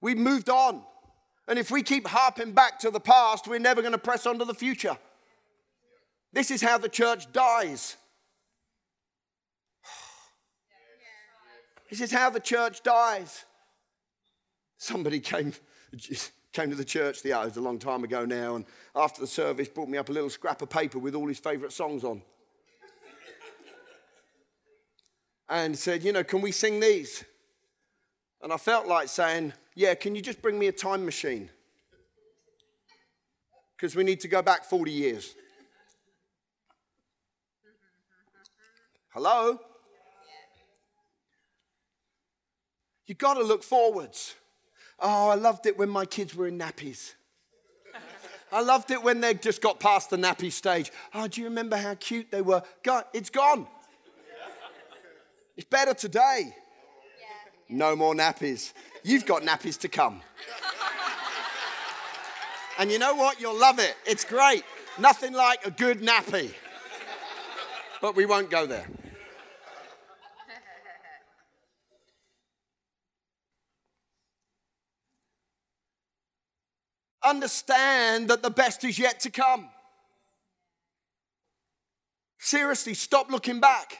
We 0.00 0.14
moved 0.14 0.48
on. 0.48 0.82
And 1.48 1.58
if 1.58 1.70
we 1.70 1.82
keep 1.82 2.06
harping 2.06 2.52
back 2.52 2.78
to 2.80 2.90
the 2.90 3.00
past, 3.00 3.46
we're 3.46 3.58
never 3.58 3.80
going 3.80 3.92
to 3.92 3.98
press 3.98 4.26
on 4.26 4.38
to 4.38 4.44
the 4.44 4.54
future. 4.54 4.96
This 6.32 6.50
is 6.50 6.60
how 6.60 6.78
the 6.78 6.88
church 6.88 7.32
dies. 7.32 7.96
This 11.88 12.00
is 12.00 12.10
how 12.10 12.30
the 12.30 12.40
church 12.40 12.82
dies. 12.82 13.44
Somebody 14.76 15.20
came, 15.20 15.52
came 16.52 16.70
to 16.70 16.76
the 16.76 16.84
church 16.84 17.22
the 17.22 17.32
other, 17.32 17.60
a 17.60 17.62
long 17.62 17.78
time 17.78 18.02
ago 18.02 18.24
now, 18.24 18.56
and 18.56 18.64
after 18.94 19.20
the 19.20 19.26
service 19.26 19.68
brought 19.68 19.88
me 19.88 19.96
up 19.96 20.08
a 20.08 20.12
little 20.12 20.28
scrap 20.28 20.62
of 20.62 20.68
paper 20.68 20.98
with 20.98 21.14
all 21.14 21.28
his 21.28 21.38
favourite 21.38 21.72
songs 21.72 22.02
on. 22.02 22.22
and 25.48 25.78
said, 25.78 26.02
You 26.02 26.12
know, 26.12 26.24
can 26.24 26.40
we 26.40 26.50
sing 26.50 26.80
these? 26.80 27.24
And 28.46 28.52
I 28.52 28.58
felt 28.58 28.86
like 28.86 29.08
saying, 29.08 29.54
Yeah, 29.74 29.96
can 29.96 30.14
you 30.14 30.22
just 30.22 30.40
bring 30.40 30.56
me 30.56 30.68
a 30.68 30.72
time 30.72 31.04
machine? 31.04 31.50
Because 33.74 33.96
we 33.96 34.04
need 34.04 34.20
to 34.20 34.28
go 34.28 34.40
back 34.40 34.64
40 34.64 34.92
years. 34.92 35.34
Hello? 39.08 39.58
You've 43.08 43.18
got 43.18 43.34
to 43.34 43.42
look 43.42 43.64
forwards. 43.64 44.36
Oh, 45.00 45.28
I 45.28 45.34
loved 45.34 45.66
it 45.66 45.76
when 45.76 45.88
my 45.88 46.04
kids 46.04 46.32
were 46.36 46.46
in 46.46 46.56
nappies. 46.56 47.14
I 48.52 48.60
loved 48.60 48.92
it 48.92 49.02
when 49.02 49.20
they 49.20 49.34
just 49.34 49.60
got 49.60 49.80
past 49.80 50.10
the 50.10 50.16
nappy 50.16 50.52
stage. 50.52 50.92
Oh, 51.12 51.26
do 51.26 51.40
you 51.40 51.48
remember 51.48 51.76
how 51.76 51.96
cute 51.96 52.30
they 52.30 52.42
were? 52.42 52.62
God, 52.84 53.06
it's 53.12 53.28
gone. 53.28 53.66
It's 55.56 55.66
better 55.68 55.94
today. 55.94 56.54
No 57.68 57.96
more 57.96 58.14
nappies. 58.14 58.72
You've 59.02 59.26
got 59.26 59.42
nappies 59.42 59.78
to 59.80 59.88
come. 59.88 60.22
And 62.78 62.90
you 62.90 62.98
know 62.98 63.14
what? 63.14 63.40
You'll 63.40 63.58
love 63.58 63.78
it. 63.78 63.96
It's 64.06 64.24
great. 64.24 64.64
Nothing 64.98 65.32
like 65.32 65.66
a 65.66 65.70
good 65.70 66.00
nappy. 66.00 66.52
But 68.00 68.14
we 68.14 68.26
won't 68.26 68.50
go 68.50 68.66
there. 68.66 68.86
understand 77.26 78.28
that 78.28 78.42
the 78.42 78.50
best 78.50 78.84
is 78.84 78.98
yet 78.98 79.20
to 79.20 79.30
come. 79.30 79.68
Seriously, 82.38 82.94
stop 82.94 83.30
looking 83.30 83.60
back. 83.60 83.98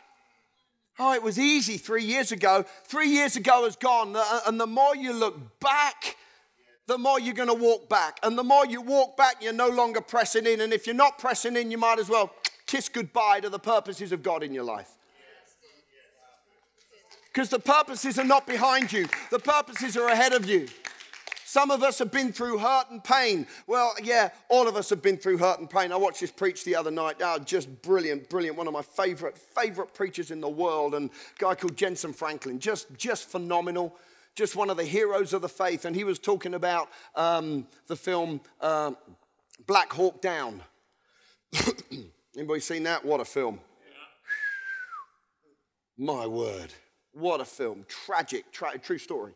Oh, 0.99 1.13
it 1.13 1.23
was 1.23 1.39
easy 1.39 1.77
three 1.77 2.05
years 2.05 2.33
ago. 2.33 2.65
Three 2.85 3.09
years 3.09 3.37
ago 3.37 3.67
is 3.67 3.77
gone. 3.77 4.17
Uh, 4.17 4.41
and 4.47 4.59
the 4.59 4.67
more 4.67 4.97
you 4.97 5.13
look 5.13 5.61
back, 5.61 6.17
the 6.87 6.97
more 6.97 7.21
you're 7.21 7.35
going 7.35 7.49
to 7.49 7.55
walk 7.55 7.89
back. 7.89 8.19
And 8.23 8.39
the 8.39 8.45
more 8.45 8.65
you 8.65 8.81
walk 8.81 9.17
back, 9.17 9.37
you're 9.43 9.53
no 9.53 9.69
longer 9.69 10.01
pressing 10.01 10.47
in. 10.47 10.61
And 10.61 10.73
if 10.73 10.87
you're 10.87 10.95
not 10.95 11.19
pressing 11.19 11.57
in, 11.57 11.71
you 11.71 11.79
might 11.79 11.99
as 11.99 12.09
well 12.09 12.33
kiss 12.67 12.89
goodbye 12.89 13.41
to 13.41 13.51
the 13.51 13.59
purposes 13.59 14.13
of 14.13 14.23
God 14.23 14.43
in 14.43 14.55
your 14.55 14.65
life. 14.65 14.91
Because 17.33 17.51
the 17.51 17.59
purposes 17.59 18.19
are 18.19 18.25
not 18.25 18.47
behind 18.47 18.91
you, 18.91 19.07
the 19.31 19.39
purposes 19.39 19.95
are 19.97 20.09
ahead 20.09 20.33
of 20.33 20.49
you. 20.49 20.69
Some 21.57 21.71
of 21.71 21.83
us 21.83 21.99
have 22.01 22.11
been 22.11 22.33
through 22.33 22.59
hurt 22.59 22.91
and 22.91 23.03
pain. 23.03 23.47
Well, 23.67 23.95
yeah, 24.03 24.29
all 24.51 24.69
of 24.69 24.77
us 24.77 24.91
have 24.91 25.01
been 25.01 25.17
through 25.17 25.39
hurt 25.39 25.59
and 25.59 25.71
pain. 25.71 25.91
I 25.91 25.97
watched 25.97 26.21
this 26.21 26.31
preach 26.31 26.65
the 26.65 26.77
other 26.77 26.91
night. 26.91 27.17
Oh, 27.23 27.39
just 27.39 27.81
brilliant, 27.81 28.29
brilliant. 28.29 28.59
One 28.59 28.67
of 28.67 28.75
my 28.75 28.83
favorite, 28.83 29.39
favorite 29.39 29.95
preachers 29.95 30.31
in 30.31 30.43
the 30.43 30.51
world, 30.51 30.95
and 30.95 31.09
a 31.09 31.39
guy 31.39 31.55
called 31.55 31.75
Jentezen 31.75 32.15
Franklin. 32.15 32.59
Just, 32.59 32.95
just 32.99 33.31
phenomenal. 33.31 33.97
Just 34.35 34.55
one 34.55 34.69
of 34.69 34.77
the 34.77 34.85
heroes 34.85 35.33
of 35.33 35.41
the 35.41 35.49
faith. 35.49 35.87
And 35.87 35.97
he 35.97 36.05
was 36.05 36.19
talking 36.19 36.53
about 36.53 36.91
um, 37.15 37.67
the 37.87 37.97
film 37.97 38.43
uh, 38.61 38.93
Black 39.67 39.91
Hawk 39.95 40.21
Down. 40.21 40.61
Anybody 42.37 42.61
seen 42.61 42.83
that? 42.83 43.03
What 43.03 43.21
a 43.21 43.25
film. 43.25 43.61
My 45.97 46.27
word. 46.27 46.75
What 47.15 47.41
a 47.41 47.47
film. 47.47 47.87
Tragic, 47.89 48.53
tra- 48.53 48.77
true 48.77 48.99
story 48.99 49.33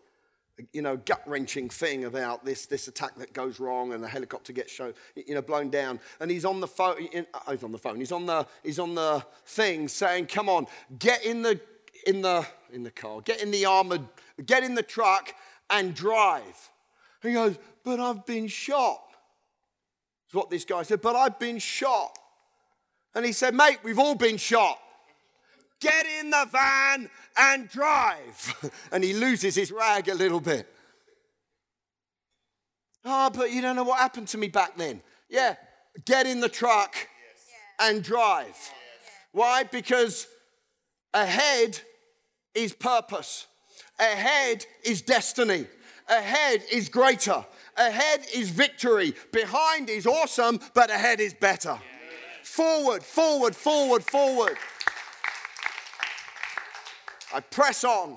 you 0.73 0.83
know, 0.83 0.97
gut 0.97 1.23
wrenching 1.27 1.69
thing 1.69 2.05
about 2.05 2.45
this, 2.45 2.67
this 2.67 2.89
attack 2.89 3.17
that 3.17 3.33
goes 3.33 3.61
wrong 3.61 3.93
and 3.93 4.03
the 4.03 4.09
helicopter 4.09 4.53
gets 4.53 4.73
shown, 4.73 4.95
you 5.15 5.35
know, 5.35 5.43
blown 5.43 5.71
down. 5.71 6.01
And 6.21 6.31
he's 6.31 6.45
on 6.45 6.61
the 6.61 6.67
phone, 6.67 7.09
oh, 7.15 7.25
uh, 7.35 7.51
he's 7.53 7.63
on 7.63 7.73
the 7.73 7.79
phone, 7.79 7.97
he's 7.97 8.13
on 8.13 8.27
the, 8.27 8.47
he's 8.63 8.79
on 8.79 8.95
the 8.95 9.25
thing 9.47 9.89
saying, 9.89 10.27
come 10.27 10.49
on, 10.49 10.67
get 10.99 11.25
in 11.25 11.43
the, 11.43 11.61
in 12.07 12.23
the, 12.23 12.47
in 12.73 12.83
the 12.83 12.91
car, 12.91 13.21
get 13.21 13.43
in 13.43 13.51
the 13.51 13.65
armored, 13.67 14.03
get 14.47 14.63
in 14.63 14.75
the 14.75 14.83
truck 14.83 15.35
and 15.69 15.95
drive. 15.95 16.71
He 17.23 17.33
goes, 17.33 17.59
but 17.85 18.01
I've 18.01 18.27
been 18.27 18.47
shot. 18.47 19.03
That's 20.27 20.35
what 20.35 20.51
this 20.51 20.65
guy 20.65 20.83
said, 20.83 21.01
but 21.01 21.17
I've 21.17 21.39
been 21.39 21.59
shot. 21.59 22.19
And 23.15 23.25
he 23.25 23.33
said, 23.33 23.55
mate, 23.55 23.79
we've 23.83 23.99
all 23.99 24.15
been 24.15 24.37
shot 24.37 24.79
get 25.81 26.07
in 26.21 26.31
the 26.31 26.47
van 26.51 27.09
and 27.37 27.69
drive. 27.69 28.71
and 28.93 29.03
he 29.03 29.13
loses 29.13 29.55
his 29.55 29.73
rag 29.73 30.09
a 30.09 30.15
little 30.15 30.41
bit. 30.41 30.69
Oh, 33.05 33.31
but 33.31 33.51
you 33.51 33.63
don't 33.63 33.77
know 33.77 33.85
what 33.85 33.99
happened 33.99 34.29
to 34.29 34.39
me 34.39 34.49
back 34.49 34.77
then. 34.77 35.01
Yeah, 35.29 35.57
get 36.05 36.27
in 36.27 36.41
the 36.41 36.49
truck 36.49 36.95
and 37.81 38.03
drive. 38.03 38.57
Why? 39.33 39.65
Because 39.65 40.27
ahead 41.15 41.81
is 42.55 42.75
purpose. 42.75 43.47
Ahead 43.99 44.67
is 44.85 45.03
destiny. 45.03 45.67
Ahead 46.09 46.63
is 46.71 46.89
greater. 46.89 47.45
Ahead 47.77 48.27
is 48.35 48.51
victory. 48.51 49.15
Behind 49.33 49.89
is 49.89 50.07
awesome, 50.07 50.61
but 50.75 50.91
ahead 50.91 51.21
is 51.21 51.33
better. 51.33 51.79
Forward, 52.43 53.03
forward, 53.03 53.55
forward, 53.55 54.03
forward. 54.03 54.57
I 57.33 57.41
press 57.41 57.85
on. 57.85 58.17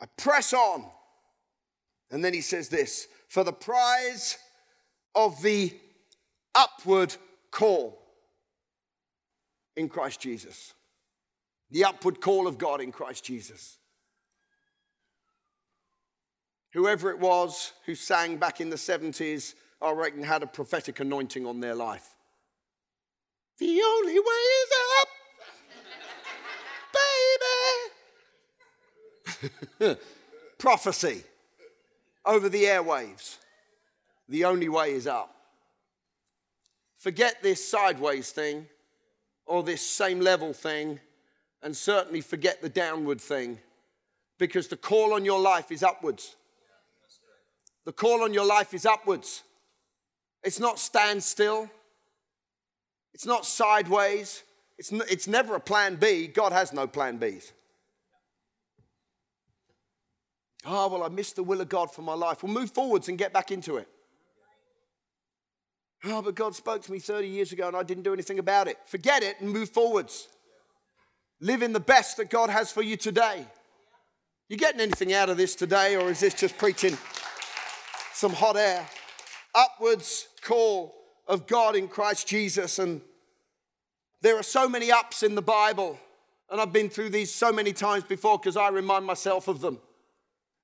I 0.00 0.06
press 0.16 0.52
on. 0.52 0.84
And 2.10 2.24
then 2.24 2.34
he 2.34 2.40
says 2.40 2.68
this 2.68 3.06
for 3.28 3.44
the 3.44 3.52
prize 3.52 4.38
of 5.14 5.40
the 5.42 5.72
upward 6.54 7.14
call 7.50 8.00
in 9.76 9.88
Christ 9.88 10.20
Jesus. 10.20 10.74
The 11.70 11.84
upward 11.84 12.20
call 12.20 12.46
of 12.46 12.58
God 12.58 12.80
in 12.80 12.90
Christ 12.90 13.24
Jesus. 13.24 13.78
Whoever 16.72 17.10
it 17.10 17.18
was 17.18 17.72
who 17.86 17.94
sang 17.94 18.36
back 18.36 18.60
in 18.60 18.70
the 18.70 18.76
70s, 18.76 19.54
I 19.82 19.92
reckon, 19.92 20.22
had 20.22 20.42
a 20.42 20.46
prophetic 20.46 21.00
anointing 21.00 21.46
on 21.46 21.60
their 21.60 21.74
life. 21.74 22.14
The 23.58 23.82
only 23.82 24.14
way 24.14 24.18
is 24.18 24.70
up, 25.00 25.08
Prophecy 30.58 31.24
over 32.24 32.48
the 32.48 32.64
airwaves. 32.64 33.36
The 34.28 34.44
only 34.44 34.68
way 34.68 34.92
is 34.92 35.06
up. 35.06 35.34
Forget 36.96 37.42
this 37.42 37.66
sideways 37.66 38.30
thing 38.30 38.66
or 39.46 39.62
this 39.62 39.84
same 39.84 40.20
level 40.20 40.52
thing, 40.52 41.00
and 41.62 41.76
certainly 41.76 42.20
forget 42.20 42.62
the 42.62 42.68
downward 42.68 43.20
thing 43.20 43.58
because 44.38 44.68
the 44.68 44.76
call 44.76 45.14
on 45.14 45.24
your 45.24 45.40
life 45.40 45.72
is 45.72 45.82
upwards. 45.82 46.36
The 47.84 47.92
call 47.92 48.22
on 48.22 48.32
your 48.32 48.44
life 48.44 48.74
is 48.74 48.86
upwards. 48.86 49.42
It's 50.42 50.60
not 50.60 50.78
stand 50.78 51.22
still. 51.22 51.68
It's 53.12 53.26
not 53.26 53.44
sideways. 53.44 54.42
It's, 54.78 54.92
n- 54.92 55.02
it's 55.10 55.26
never 55.26 55.56
a 55.56 55.60
plan 55.60 55.96
B. 55.96 56.26
God 56.26 56.52
has 56.52 56.72
no 56.72 56.86
plan 56.86 57.18
Bs. 57.18 57.52
Oh, 60.66 60.88
well, 60.88 61.02
I 61.02 61.08
missed 61.08 61.36
the 61.36 61.42
will 61.42 61.60
of 61.60 61.68
God 61.68 61.92
for 61.92 62.02
my 62.02 62.14
life. 62.14 62.42
Well, 62.42 62.52
move 62.52 62.70
forwards 62.70 63.08
and 63.08 63.16
get 63.16 63.32
back 63.32 63.50
into 63.50 63.76
it. 63.76 63.88
Oh, 66.04 66.22
but 66.22 66.34
God 66.34 66.54
spoke 66.54 66.82
to 66.82 66.92
me 66.92 66.98
30 66.98 67.28
years 67.28 67.52
ago 67.52 67.68
and 67.68 67.76
I 67.76 67.82
didn't 67.82 68.04
do 68.04 68.12
anything 68.12 68.38
about 68.38 68.68
it. 68.68 68.78
Forget 68.86 69.22
it 69.22 69.40
and 69.40 69.50
move 69.50 69.70
forwards. 69.70 70.28
Live 71.40 71.62
in 71.62 71.72
the 71.72 71.80
best 71.80 72.18
that 72.18 72.30
God 72.30 72.50
has 72.50 72.70
for 72.70 72.82
you 72.82 72.96
today. 72.96 73.46
You 74.48 74.56
getting 74.56 74.80
anything 74.80 75.12
out 75.12 75.30
of 75.30 75.36
this 75.36 75.54
today, 75.54 75.94
or 75.94 76.10
is 76.10 76.20
this 76.20 76.34
just 76.34 76.58
preaching 76.58 76.98
some 78.12 78.32
hot 78.32 78.56
air? 78.56 78.84
Upwards 79.54 80.26
call 80.42 80.94
of 81.28 81.46
God 81.46 81.76
in 81.76 81.86
Christ 81.86 82.26
Jesus. 82.26 82.78
And 82.80 83.00
there 84.22 84.36
are 84.36 84.42
so 84.42 84.68
many 84.68 84.90
ups 84.90 85.22
in 85.22 85.34
the 85.34 85.42
Bible. 85.42 85.98
And 86.50 86.60
I've 86.60 86.72
been 86.72 86.90
through 86.90 87.10
these 87.10 87.32
so 87.32 87.52
many 87.52 87.72
times 87.72 88.02
before 88.04 88.38
because 88.38 88.56
I 88.56 88.68
remind 88.70 89.06
myself 89.06 89.46
of 89.46 89.60
them. 89.60 89.78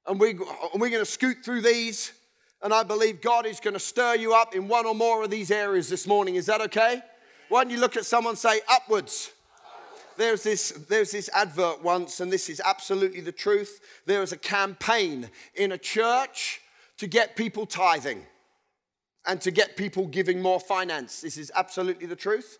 And, 0.09 0.21
we, 0.21 0.31
and 0.31 0.81
we're 0.81 0.91
going 0.91 1.03
to 1.03 1.05
scoot 1.05 1.39
through 1.45 1.63
these. 1.63 2.13
And 2.63 2.73
I 2.73 2.83
believe 2.83 3.21
God 3.21 3.47
is 3.47 3.61
going 3.61 3.75
to 3.75 3.81
stir 3.81 4.15
you 4.15 4.35
up 4.35 4.55
in 4.55 4.69
one 4.69 4.87
or 4.87 4.95
more 4.95 5.25
of 5.25 5.31
these 5.31 5.51
areas 5.51 5.89
this 5.89 6.07
morning. 6.07 6.37
Is 6.37 6.47
that 6.47 6.61
okay? 6.63 7.03
Why 7.49 7.63
don't 7.63 7.73
you 7.73 7.79
look 7.79 7.97
at 7.97 8.07
someone 8.07 8.37
say, 8.37 8.61
upwards? 8.69 9.33
There's 10.17 10.43
this, 10.43 10.71
there's 10.89 11.11
this 11.11 11.29
advert 11.35 11.83
once, 11.83 12.21
and 12.21 12.33
this 12.33 12.49
is 12.49 12.61
absolutely 12.65 13.21
the 13.21 13.33
truth. 13.33 13.81
There 14.07 14.21
was 14.21 14.33
a 14.33 14.39
campaign 14.39 15.29
in 15.55 15.73
a 15.73 15.79
church 15.79 16.61
to 16.97 17.07
get 17.07 17.37
people 17.37 17.67
tithing 17.67 18.25
and 19.27 19.41
to 19.43 19.51
get 19.51 19.77
people 19.77 20.07
giving 20.07 20.41
more 20.41 20.59
finance. 20.59 21.21
This 21.21 21.37
is 21.37 21.53
absolutely 21.55 22.07
the 22.07 22.17
truth. 22.17 22.59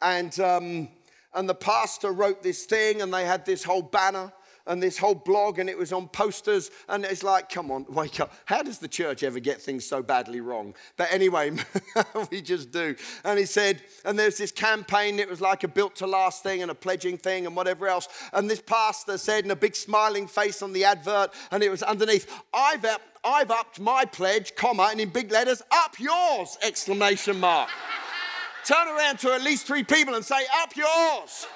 And, 0.00 0.38
um, 0.40 0.88
and 1.34 1.48
the 1.48 1.54
pastor 1.54 2.12
wrote 2.12 2.42
this 2.42 2.64
thing, 2.64 3.02
and 3.02 3.12
they 3.12 3.26
had 3.26 3.44
this 3.44 3.64
whole 3.64 3.82
banner 3.82 4.32
and 4.66 4.82
this 4.82 4.98
whole 4.98 5.14
blog, 5.14 5.58
and 5.58 5.70
it 5.70 5.78
was 5.78 5.92
on 5.92 6.08
posters. 6.08 6.70
And 6.88 7.04
it's 7.04 7.22
like, 7.22 7.48
come 7.48 7.70
on, 7.70 7.86
wake 7.88 8.20
up. 8.20 8.32
How 8.44 8.62
does 8.62 8.78
the 8.78 8.88
church 8.88 9.22
ever 9.22 9.40
get 9.40 9.60
things 9.60 9.84
so 9.84 10.02
badly 10.02 10.40
wrong? 10.40 10.74
But 10.96 11.08
anyway, 11.10 11.52
we 12.30 12.40
just 12.42 12.70
do. 12.70 12.96
And 13.24 13.38
he 13.38 13.44
said, 13.44 13.82
and 14.04 14.18
there's 14.18 14.38
this 14.38 14.52
campaign, 14.52 15.18
it 15.18 15.28
was 15.28 15.40
like 15.40 15.64
a 15.64 15.68
built 15.68 15.96
to 15.96 16.06
last 16.06 16.42
thing 16.42 16.62
and 16.62 16.70
a 16.70 16.74
pledging 16.74 17.18
thing 17.18 17.46
and 17.46 17.54
whatever 17.54 17.88
else. 17.88 18.08
And 18.32 18.50
this 18.50 18.62
pastor 18.62 19.18
said, 19.18 19.44
in 19.44 19.50
a 19.50 19.56
big 19.56 19.76
smiling 19.76 20.26
face 20.26 20.62
on 20.62 20.72
the 20.72 20.84
advert, 20.84 21.32
and 21.50 21.62
it 21.62 21.70
was 21.70 21.82
underneath, 21.82 22.30
I've 22.52 22.84
up, 22.84 23.02
I've 23.24 23.50
upped 23.50 23.80
my 23.80 24.04
pledge, 24.04 24.54
comma, 24.54 24.88
and 24.90 25.00
in 25.00 25.10
big 25.10 25.30
letters, 25.32 25.62
up 25.70 25.98
yours! 25.98 26.56
Exclamation 26.62 27.40
mark. 27.40 27.68
Turn 28.64 28.88
around 28.88 29.18
to 29.20 29.32
at 29.32 29.42
least 29.42 29.66
three 29.66 29.84
people 29.84 30.14
and 30.14 30.24
say, 30.24 30.40
up 30.60 30.74
yours! 30.76 31.46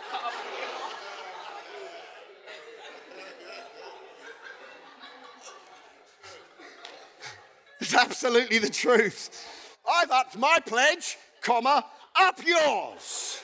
It's 7.81 7.95
absolutely 7.95 8.59
the 8.59 8.69
truth. 8.69 9.47
I've 9.91 10.11
upped 10.11 10.37
my 10.37 10.59
pledge, 10.65 11.17
comma, 11.41 11.85
up 12.15 12.41
yours. 12.45 13.41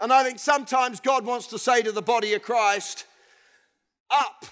And 0.00 0.12
I 0.12 0.24
think 0.24 0.38
sometimes 0.38 0.98
God 1.00 1.26
wants 1.26 1.48
to 1.48 1.58
say 1.58 1.82
to 1.82 1.92
the 1.92 2.02
body 2.02 2.32
of 2.32 2.42
Christ, 2.42 3.04
up 4.10 4.46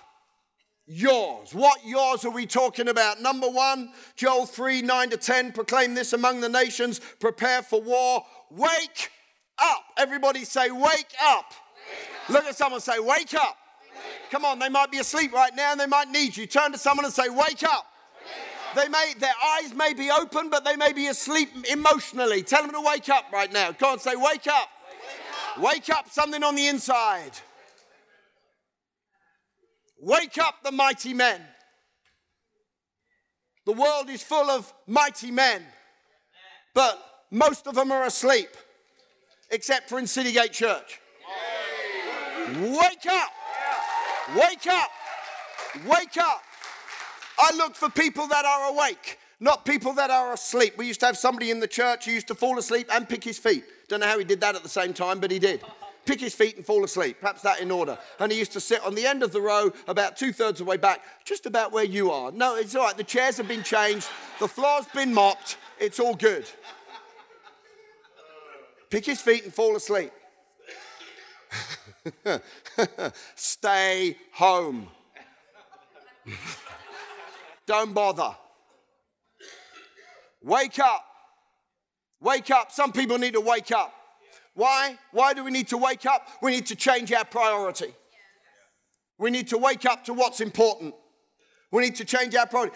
yours. 0.87 1.55
What 1.55 1.81
yours 1.87 2.25
are 2.27 2.31
we 2.31 2.45
talking 2.45 2.88
about? 2.88 3.21
Number 3.23 3.49
one, 3.49 3.91
Joel 4.14 4.45
3 4.45 4.83
9 4.83 5.11
to 5.11 5.17
10, 5.17 5.53
proclaim 5.53 5.95
this 5.95 6.12
among 6.12 6.41
the 6.41 6.51
nations, 6.51 7.01
prepare 7.21 7.62
for 7.62 7.81
war, 7.81 8.25
wake 8.51 9.11
up. 9.59 9.85
Everybody 9.97 10.45
say, 10.45 10.71
wake 10.71 10.83
up. 10.83 10.85
Wake 10.85 11.14
up. 11.25 12.31
Look 12.31 12.45
at 12.45 12.57
someone 12.57 12.83
say, 12.83 12.99
wake 12.99 13.33
up. 13.33 13.57
Wake 13.83 14.31
Come 14.31 14.45
on, 14.45 14.59
they 14.59 14.69
might 14.69 14.91
be 14.91 14.99
asleep 14.99 15.33
right 15.33 15.55
now 15.57 15.73
and 15.73 15.81
they 15.81 15.87
might 15.87 16.11
need 16.11 16.37
you. 16.37 16.47
Turn 16.47 16.73
to 16.73 16.79
someone 16.79 17.07
and 17.07 17.14
say, 17.14 17.31
wake 17.31 17.62
up. 17.62 17.87
They 18.75 18.89
may, 18.89 19.15
their 19.19 19.35
eyes 19.57 19.75
may 19.75 19.95
be 19.95 20.11
open, 20.11 20.51
but 20.51 20.65
they 20.65 20.77
may 20.77 20.93
be 20.93 21.07
asleep 21.07 21.51
emotionally. 21.71 22.43
Tell 22.43 22.63
them 22.63 22.73
to 22.73 22.81
wake 22.81 23.09
up 23.09 23.25
right 23.33 23.53
now. 23.53 23.73
Go 23.73 23.93
on, 23.93 23.99
say, 23.99 24.15
wake 24.15 24.47
up. 24.47 24.69
Wake 25.57 25.57
up, 25.57 25.63
wake 25.63 25.91
up 25.91 26.11
something 26.11 26.43
on 26.43 26.55
the 26.55 26.67
inside. 26.67 27.33
Wake 30.01 30.39
up 30.39 30.63
the 30.63 30.71
mighty 30.73 31.15
men. 31.15 31.41
The 33.67 33.73
world 33.73 34.09
is 34.09 34.23
full 34.23 34.49
of 34.49 34.73
mighty 34.87 35.31
men, 35.31 35.63
but 36.73 36.99
most 37.31 37.67
of 37.67 37.75
them 37.75 37.93
are 37.93 38.05
asleep, 38.05 38.49
except 39.51 39.89
for 39.89 39.99
in 39.99 40.07
City 40.07 40.33
Gate 40.33 40.53
Church. 40.53 41.01
Wake 42.57 43.07
up! 43.11 43.31
Wake 44.35 44.67
up! 44.67 44.91
Wake 45.87 46.17
up! 46.17 46.43
I 47.38 47.55
look 47.57 47.77
for 47.77 47.88
people 47.88 48.27
that 48.29 48.44
are 48.44 48.70
awake, 48.70 49.18
not 49.40 49.64
people 49.64 49.92
that 49.94 50.11
are 50.11 50.33
asleep. 50.33 50.77
We 50.77 50.87
used 50.87 51.01
to 51.01 51.07
have 51.07 51.16
somebody 51.16 51.51
in 51.51 51.61
the 51.61 51.68
church 51.68 52.07
who 52.07 52.12
used 52.12 52.29
to 52.29 52.35
fall 52.35 52.59
asleep 52.59 52.88
and 52.92 53.09
pick 53.09 53.22
his 53.22 53.38
feet. 53.38 53.64
Don't 53.88 54.01
know 54.01 54.07
how 54.07 54.18
he 54.18 54.24
did 54.24 54.40
that 54.40 54.57
at 54.57 54.62
the 54.62 54.68
same 54.68 54.92
time, 54.92 55.20
but 55.20 55.31
he 55.31 55.38
did. 55.38 55.62
Pick 56.05 56.20
his 56.20 56.35
feet 56.35 56.57
and 56.57 56.64
fall 56.64 56.85
asleep, 56.85 57.18
perhaps 57.20 57.42
that 57.42 57.61
in 57.61 57.70
order. 57.70 57.98
And 58.18 58.33
he 58.33 58.38
used 58.38 58.53
to 58.53 58.61
sit 58.61 58.83
on 58.85 58.94
the 58.94 59.07
end 59.07 59.22
of 59.22 59.31
the 59.31 59.40
row, 59.40 59.70
about 59.87 60.16
two 60.16 60.33
thirds 60.33 60.61
of 60.61 60.66
the 60.66 60.70
way 60.70 60.79
back, 60.79 61.03
just 61.24 61.46
about 61.46 61.70
where 61.70 61.85
you 61.85 62.11
are. 62.11 62.33
No, 62.33 62.57
it's 62.57 62.74
all 62.74 62.85
right. 62.85 62.96
The 62.96 63.05
chairs 63.05 63.37
have 63.37 63.46
been 63.46 63.62
changed, 63.62 64.09
the 64.40 64.48
floor's 64.48 64.87
been 64.94 65.12
mopped, 65.12 65.59
it's 65.79 66.01
all 66.01 66.14
good. 66.14 66.46
Pick 68.90 69.05
his 69.05 69.20
feet 69.20 69.44
and 69.44 69.53
fall 69.53 69.77
asleep. 69.77 70.11
Stay 73.35 74.16
home. 74.33 74.88
Don't 77.69 77.93
bother. 77.93 78.35
Wake 80.43 80.79
up. 80.79 81.05
Wake 82.19 82.51
up. 82.51 82.73
Some 82.73 82.93
people 82.93 83.19
need 83.19 83.35
to 83.35 83.43
wake 83.43 83.71
up. 83.71 83.93
Why? 84.55 84.99
Why 85.13 85.35
do 85.35 85.45
we 85.45 85.51
need 85.51 85.69
to 85.69 85.77
wake 85.77 86.07
up? 86.07 86.27
We 86.41 86.53
need 86.53 86.65
to 86.67 86.75
change 86.75 87.13
our 87.13 87.27
priority. 87.27 87.95
We 89.19 89.31
need 89.31 89.49
to 89.49 89.59
wake 89.59 89.85
up 89.85 90.03
to 90.07 90.15
what's 90.15 90.41
important. 90.41 90.95
We 91.71 91.83
need 91.83 91.97
to 91.97 92.07
change 92.07 92.35
our 92.35 92.47
priority. 92.47 92.75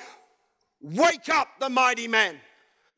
Wake 0.82 1.30
up, 1.30 1.48
the 1.58 1.70
mighty 1.70 2.06
men. 2.06 2.38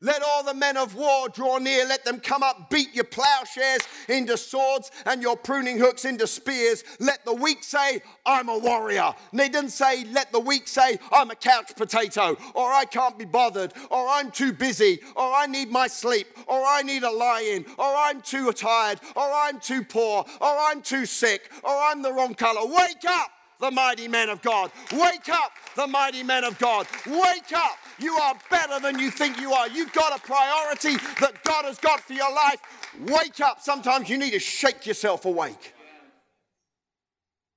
Let 0.05 0.21
all 0.21 0.43
the 0.43 0.53
men 0.53 0.77
of 0.77 0.93
war 0.93 1.29
draw 1.29 1.57
near. 1.57 1.83
Let 1.83 2.05
them 2.05 2.19
come 2.19 2.43
up, 2.43 2.69
beat 2.69 2.93
your 2.93 3.05
plowshares 3.05 3.81
into 4.07 4.37
swords 4.37 4.91
and 5.07 5.19
your 5.19 5.35
pruning 5.35 5.79
hooks 5.79 6.05
into 6.05 6.27
spears. 6.27 6.83
Let 6.99 7.25
the 7.25 7.33
weak 7.33 7.63
say, 7.63 8.03
I'm 8.23 8.47
a 8.47 8.57
warrior. 8.57 9.15
And 9.31 9.39
they 9.39 9.49
didn't 9.49 9.71
say, 9.71 10.05
let 10.11 10.31
the 10.31 10.39
weak 10.39 10.67
say, 10.67 10.99
I'm 11.11 11.31
a 11.31 11.35
couch 11.35 11.75
potato, 11.75 12.37
or 12.53 12.71
I 12.71 12.85
can't 12.85 13.17
be 13.17 13.25
bothered, 13.25 13.73
or 13.89 14.07
I'm 14.07 14.29
too 14.29 14.53
busy, 14.53 14.99
or 15.15 15.33
I 15.33 15.47
need 15.47 15.71
my 15.71 15.87
sleep, 15.87 16.27
or 16.45 16.63
I 16.63 16.83
need 16.83 17.01
a 17.01 17.11
lie 17.11 17.41
in, 17.41 17.65
or 17.79 17.95
I'm 17.95 18.21
too 18.21 18.51
tired, 18.51 18.99
or 19.15 19.23
I'm 19.23 19.59
too 19.59 19.83
poor, 19.83 20.23
or 20.39 20.57
I'm 20.69 20.83
too 20.83 21.07
sick, 21.07 21.49
or 21.63 21.75
I'm 21.75 22.03
the 22.03 22.13
wrong 22.13 22.35
color. 22.35 22.67
Wake 22.67 23.05
up! 23.07 23.31
The 23.59 23.71
mighty 23.71 24.07
men 24.07 24.29
of 24.29 24.41
God. 24.41 24.71
Wake 24.91 25.29
up, 25.29 25.51
the 25.75 25.87
mighty 25.87 26.23
men 26.23 26.43
of 26.43 26.57
God. 26.59 26.87
Wake 27.07 27.53
up. 27.53 27.77
You 27.99 28.13
are 28.13 28.35
better 28.49 28.79
than 28.79 28.99
you 28.99 29.09
think 29.09 29.39
you 29.39 29.53
are. 29.53 29.67
You've 29.69 29.93
got 29.93 30.17
a 30.17 30.21
priority 30.21 30.97
that 31.19 31.43
God 31.43 31.65
has 31.65 31.77
got 31.77 32.01
for 32.01 32.13
your 32.13 32.33
life. 32.33 32.59
Wake 33.07 33.39
up. 33.39 33.61
Sometimes 33.61 34.09
you 34.09 34.17
need 34.17 34.31
to 34.31 34.39
shake 34.39 34.85
yourself 34.85 35.25
awake. 35.25 35.73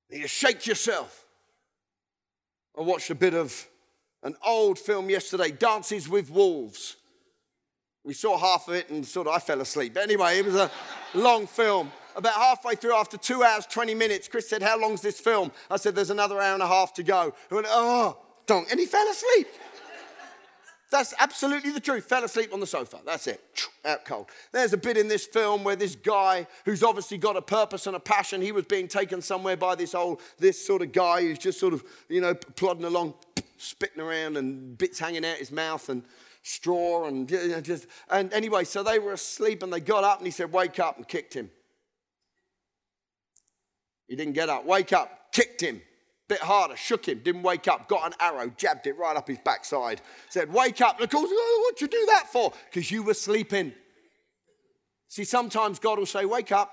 You 0.08 0.18
need 0.18 0.22
to 0.22 0.28
shake 0.28 0.66
yourself. 0.66 1.24
I 2.76 2.82
watched 2.82 3.10
a 3.10 3.14
bit 3.14 3.34
of 3.34 3.66
an 4.22 4.36
old 4.46 4.78
film 4.78 5.10
yesterday, 5.10 5.50
Dances 5.50 6.08
with 6.08 6.30
Wolves. 6.30 6.96
We 8.04 8.14
saw 8.14 8.38
half 8.38 8.68
of 8.68 8.74
it 8.74 8.88
and 8.90 9.04
sort 9.04 9.26
of 9.26 9.34
I 9.34 9.38
fell 9.38 9.60
asleep. 9.60 9.94
But 9.94 10.04
anyway, 10.04 10.38
it 10.38 10.46
was 10.46 10.54
a 10.54 10.70
long 11.14 11.46
film. 11.46 11.90
About 12.18 12.34
halfway 12.34 12.74
through, 12.74 12.94
after 12.94 13.16
two 13.16 13.44
hours, 13.44 13.64
20 13.66 13.94
minutes, 13.94 14.26
Chris 14.26 14.48
said, 14.48 14.60
How 14.60 14.76
long's 14.76 15.00
this 15.00 15.20
film? 15.20 15.52
I 15.70 15.76
said, 15.76 15.94
There's 15.94 16.10
another 16.10 16.40
hour 16.40 16.52
and 16.52 16.62
a 16.62 16.66
half 16.66 16.92
to 16.94 17.04
go. 17.04 17.32
He 17.48 17.54
went, 17.54 17.68
Oh, 17.70 18.18
don't. 18.44 18.68
And 18.68 18.80
he 18.80 18.86
fell 18.86 19.08
asleep. 19.08 19.46
That's 20.90 21.14
absolutely 21.20 21.70
the 21.70 21.80
truth. 21.80 22.06
Fell 22.06 22.24
asleep 22.24 22.52
on 22.52 22.58
the 22.58 22.66
sofa. 22.66 22.98
That's 23.06 23.28
it. 23.28 23.40
Out 23.84 24.04
cold. 24.04 24.30
There's 24.50 24.72
a 24.72 24.76
bit 24.76 24.96
in 24.96 25.06
this 25.06 25.26
film 25.26 25.62
where 25.62 25.76
this 25.76 25.94
guy, 25.94 26.48
who's 26.64 26.82
obviously 26.82 27.18
got 27.18 27.36
a 27.36 27.42
purpose 27.42 27.86
and 27.86 27.94
a 27.94 28.00
passion, 28.00 28.42
he 28.42 28.50
was 28.50 28.64
being 28.64 28.88
taken 28.88 29.22
somewhere 29.22 29.56
by 29.56 29.76
this 29.76 29.94
old, 29.94 30.20
this 30.38 30.66
sort 30.66 30.82
of 30.82 30.90
guy 30.90 31.20
who's 31.20 31.38
just 31.38 31.60
sort 31.60 31.72
of, 31.72 31.84
you 32.08 32.20
know, 32.20 32.34
plodding 32.34 32.84
along, 32.84 33.14
spitting 33.58 34.02
around 34.02 34.36
and 34.36 34.76
bits 34.76 34.98
hanging 34.98 35.24
out 35.24 35.36
his 35.36 35.52
mouth 35.52 35.88
and 35.88 36.02
straw 36.42 37.06
and 37.06 37.28
just. 37.28 37.86
And 38.10 38.32
anyway, 38.32 38.64
so 38.64 38.82
they 38.82 38.98
were 38.98 39.12
asleep 39.12 39.62
and 39.62 39.72
they 39.72 39.80
got 39.80 40.02
up 40.02 40.18
and 40.18 40.26
he 40.26 40.32
said, 40.32 40.50
"Wake 40.52 40.80
up!" 40.80 40.96
and 40.96 41.06
kicked 41.06 41.34
him. 41.34 41.50
He 44.08 44.16
didn't 44.16 44.34
get 44.34 44.48
up. 44.48 44.64
Wake 44.64 44.92
up! 44.92 45.32
Kicked 45.32 45.60
him 45.60 45.82
bit 46.28 46.40
harder, 46.40 46.76
shook 46.76 47.08
him, 47.08 47.20
didn't 47.24 47.42
wake 47.42 47.66
up, 47.66 47.88
got 47.88 48.06
an 48.06 48.12
arrow, 48.20 48.52
jabbed 48.56 48.86
it 48.86 48.96
right 48.98 49.16
up 49.16 49.26
his 49.26 49.38
backside, 49.38 50.00
said, 50.28 50.52
Wake 50.52 50.80
up. 50.80 50.98
Course, 50.98 51.10
oh, 51.14 51.62
what'd 51.64 51.80
you 51.80 51.88
do 51.88 52.06
that 52.10 52.28
for? 52.30 52.52
Because 52.66 52.90
you 52.90 53.02
were 53.02 53.14
sleeping. 53.14 53.72
See, 55.08 55.24
sometimes 55.24 55.78
God 55.78 55.98
will 55.98 56.06
say, 56.06 56.26
Wake 56.26 56.52
up. 56.52 56.70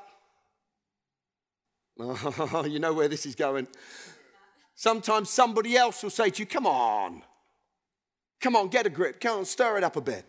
Oh, 1.98 2.66
you 2.70 2.80
know 2.80 2.94
where 2.94 3.08
this 3.08 3.26
is 3.26 3.36
going. 3.36 3.68
Sometimes 4.76 5.30
somebody 5.30 5.78
else 5.78 6.04
will 6.04 6.10
say 6.10 6.30
to 6.30 6.42
you, 6.42 6.46
Come 6.46 6.68
on. 6.68 7.24
Come 8.42 8.58
on, 8.58 8.68
get 8.68 8.86
a 8.86 8.90
grip. 8.90 9.22
Come 9.22 9.40
on, 9.40 9.46
stir 9.46 9.78
it 9.78 9.84
up 9.84 9.96
a 9.96 10.02
bit. 10.02 10.26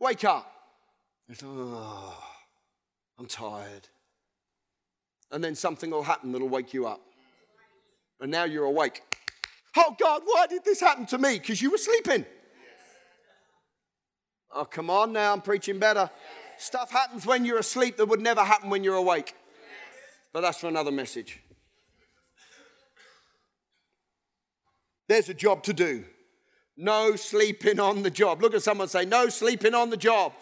Wake 0.00 0.24
up. 0.24 0.50
Oh, 1.42 2.22
I'm 3.18 3.26
tired. 3.26 3.88
And 5.34 5.44
then 5.44 5.54
something 5.54 5.90
will 5.90 6.04
happen 6.04 6.32
that'll 6.32 6.48
wake 6.48 6.72
you 6.72 6.86
up 6.86 7.02
and 8.24 8.30
now 8.30 8.44
you're 8.44 8.64
awake. 8.64 9.02
Oh 9.76 9.94
God, 10.00 10.22
why 10.24 10.46
did 10.46 10.64
this 10.64 10.80
happen 10.80 11.04
to 11.06 11.18
me? 11.18 11.38
Because 11.38 11.60
you 11.60 11.70
were 11.70 11.78
sleeping. 11.78 12.24
Oh, 14.54 14.64
come 14.64 14.88
on 14.88 15.12
now, 15.12 15.32
I'm 15.32 15.42
preaching 15.42 15.78
better. 15.78 16.08
Stuff 16.56 16.90
happens 16.90 17.26
when 17.26 17.44
you're 17.44 17.58
asleep 17.58 17.96
that 17.98 18.06
would 18.06 18.20
never 18.20 18.42
happen 18.42 18.70
when 18.70 18.82
you're 18.82 18.94
awake. 18.94 19.34
But 20.32 20.40
that's 20.40 20.58
for 20.58 20.68
another 20.68 20.90
message. 20.90 21.40
There's 25.06 25.28
a 25.28 25.34
job 25.34 25.64
to 25.64 25.74
do. 25.74 26.04
No 26.76 27.14
sleeping 27.16 27.78
on 27.78 28.02
the 28.02 28.10
job. 28.10 28.40
Look 28.40 28.54
at 28.54 28.62
someone 28.62 28.88
say, 28.88 29.04
No 29.04 29.28
sleeping 29.28 29.74
on 29.74 29.90
the 29.90 29.96
job. 29.96 30.32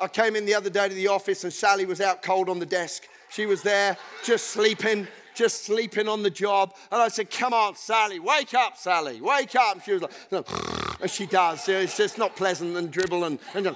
I 0.00 0.08
came 0.08 0.36
in 0.36 0.44
the 0.44 0.54
other 0.54 0.68
day 0.68 0.88
to 0.88 0.94
the 0.94 1.08
office 1.08 1.44
and 1.44 1.52
Sally 1.52 1.86
was 1.86 2.00
out 2.00 2.22
cold 2.22 2.48
on 2.48 2.58
the 2.58 2.66
desk. 2.66 3.04
She 3.32 3.46
was 3.46 3.62
there 3.62 3.96
just 4.24 4.48
sleeping 4.48 5.08
just 5.34 5.64
sleeping 5.64 6.08
on 6.08 6.22
the 6.22 6.30
job. 6.30 6.74
And 6.90 7.00
I 7.00 7.08
said, 7.08 7.30
Come 7.30 7.52
on, 7.52 7.76
Sally, 7.76 8.18
wake 8.18 8.54
up, 8.54 8.76
Sally, 8.76 9.20
wake 9.20 9.54
up. 9.56 9.76
And 9.76 9.82
she 9.82 9.92
was 9.92 10.02
like, 10.02 10.12
no. 10.30 10.44
and 11.00 11.10
she 11.10 11.26
does. 11.26 11.66
It's 11.68 11.96
just 11.96 12.18
not 12.18 12.36
pleasant 12.36 12.76
and 12.76 12.90
dribble. 12.90 13.24
And, 13.24 13.38
and, 13.54 13.74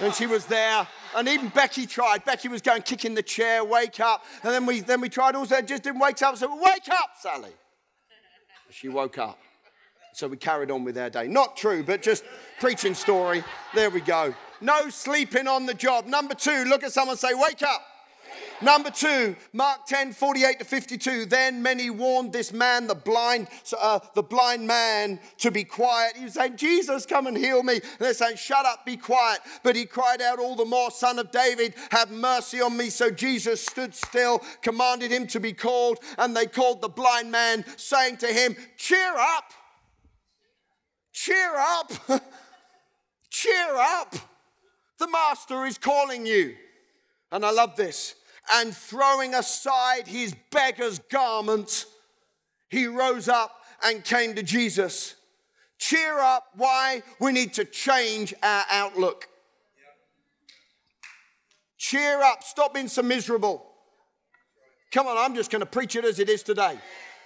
and 0.00 0.14
she 0.14 0.26
was 0.26 0.46
there. 0.46 0.86
And 1.16 1.28
even 1.28 1.48
Becky 1.48 1.86
tried. 1.86 2.24
Becky 2.24 2.48
was 2.48 2.60
going, 2.60 2.82
kicking 2.82 3.14
the 3.14 3.22
chair, 3.22 3.64
wake 3.64 4.00
up. 4.00 4.24
And 4.42 4.52
then 4.52 4.66
we, 4.66 4.80
then 4.80 5.00
we 5.00 5.08
tried 5.08 5.34
also, 5.34 5.60
just 5.62 5.82
didn't 5.82 6.00
wake 6.00 6.20
up. 6.22 6.36
So, 6.36 6.54
wake 6.54 6.88
up, 6.90 7.10
Sally. 7.18 7.52
She 8.70 8.88
woke 8.88 9.18
up. 9.18 9.38
So 10.12 10.26
we 10.26 10.36
carried 10.36 10.70
on 10.70 10.84
with 10.84 10.98
our 10.98 11.10
day. 11.10 11.28
Not 11.28 11.56
true, 11.56 11.82
but 11.82 12.02
just 12.02 12.24
preaching 12.60 12.94
story. 12.94 13.44
There 13.74 13.88
we 13.88 14.00
go. 14.00 14.34
No 14.60 14.90
sleeping 14.90 15.46
on 15.46 15.64
the 15.64 15.74
job. 15.74 16.06
Number 16.06 16.34
two, 16.34 16.64
look 16.64 16.82
at 16.82 16.92
someone 16.92 17.16
say, 17.16 17.34
wake 17.34 17.62
up. 17.62 17.82
Number 18.60 18.90
two, 18.90 19.36
Mark 19.52 19.86
10, 19.86 20.12
48 20.12 20.58
to 20.58 20.64
52. 20.64 21.26
Then 21.26 21.62
many 21.62 21.90
warned 21.90 22.32
this 22.32 22.52
man, 22.52 22.88
the 22.88 22.94
blind, 22.94 23.46
uh, 23.78 24.00
the 24.14 24.22
blind 24.22 24.66
man, 24.66 25.20
to 25.38 25.50
be 25.50 25.62
quiet. 25.62 26.16
He 26.16 26.24
was 26.24 26.34
saying, 26.34 26.56
Jesus, 26.56 27.06
come 27.06 27.28
and 27.28 27.36
heal 27.36 27.62
me. 27.62 27.74
And 27.74 27.82
they're 28.00 28.14
saying, 28.14 28.36
Shut 28.36 28.66
up, 28.66 28.84
be 28.84 28.96
quiet. 28.96 29.40
But 29.62 29.76
he 29.76 29.84
cried 29.84 30.20
out 30.20 30.40
all 30.40 30.56
the 30.56 30.64
more, 30.64 30.90
Son 30.90 31.18
of 31.18 31.30
David, 31.30 31.74
have 31.90 32.10
mercy 32.10 32.60
on 32.60 32.76
me. 32.76 32.90
So 32.90 33.10
Jesus 33.10 33.64
stood 33.64 33.94
still, 33.94 34.42
commanded 34.60 35.12
him 35.12 35.26
to 35.28 35.40
be 35.40 35.52
called, 35.52 35.98
and 36.18 36.36
they 36.36 36.46
called 36.46 36.82
the 36.82 36.88
blind 36.88 37.30
man, 37.30 37.64
saying 37.76 38.16
to 38.18 38.26
him, 38.26 38.56
Cheer 38.76 39.14
up, 39.16 39.52
cheer 41.12 41.54
up, 41.56 41.92
cheer 43.30 43.76
up. 43.76 44.16
The 44.98 45.08
master 45.08 45.64
is 45.64 45.78
calling 45.78 46.26
you. 46.26 46.56
And 47.30 47.44
I 47.44 47.50
love 47.50 47.76
this 47.76 48.14
and 48.54 48.74
throwing 48.76 49.34
aside 49.34 50.06
his 50.06 50.34
beggar's 50.50 50.98
garment, 50.98 51.86
he 52.68 52.86
rose 52.86 53.28
up 53.28 53.62
and 53.84 54.04
came 54.04 54.34
to 54.34 54.42
Jesus. 54.42 55.14
Cheer 55.78 56.18
up. 56.18 56.48
Why? 56.56 57.02
We 57.20 57.32
need 57.32 57.54
to 57.54 57.64
change 57.64 58.34
our 58.42 58.64
outlook. 58.70 59.28
Cheer 61.76 62.20
up. 62.22 62.42
Stop 62.42 62.74
being 62.74 62.88
so 62.88 63.02
miserable. 63.02 63.64
Come 64.90 65.06
on, 65.06 65.16
I'm 65.16 65.34
just 65.34 65.50
going 65.50 65.60
to 65.60 65.66
preach 65.66 65.96
it 65.96 66.04
as 66.04 66.18
it 66.18 66.28
is 66.28 66.42
today. 66.42 66.78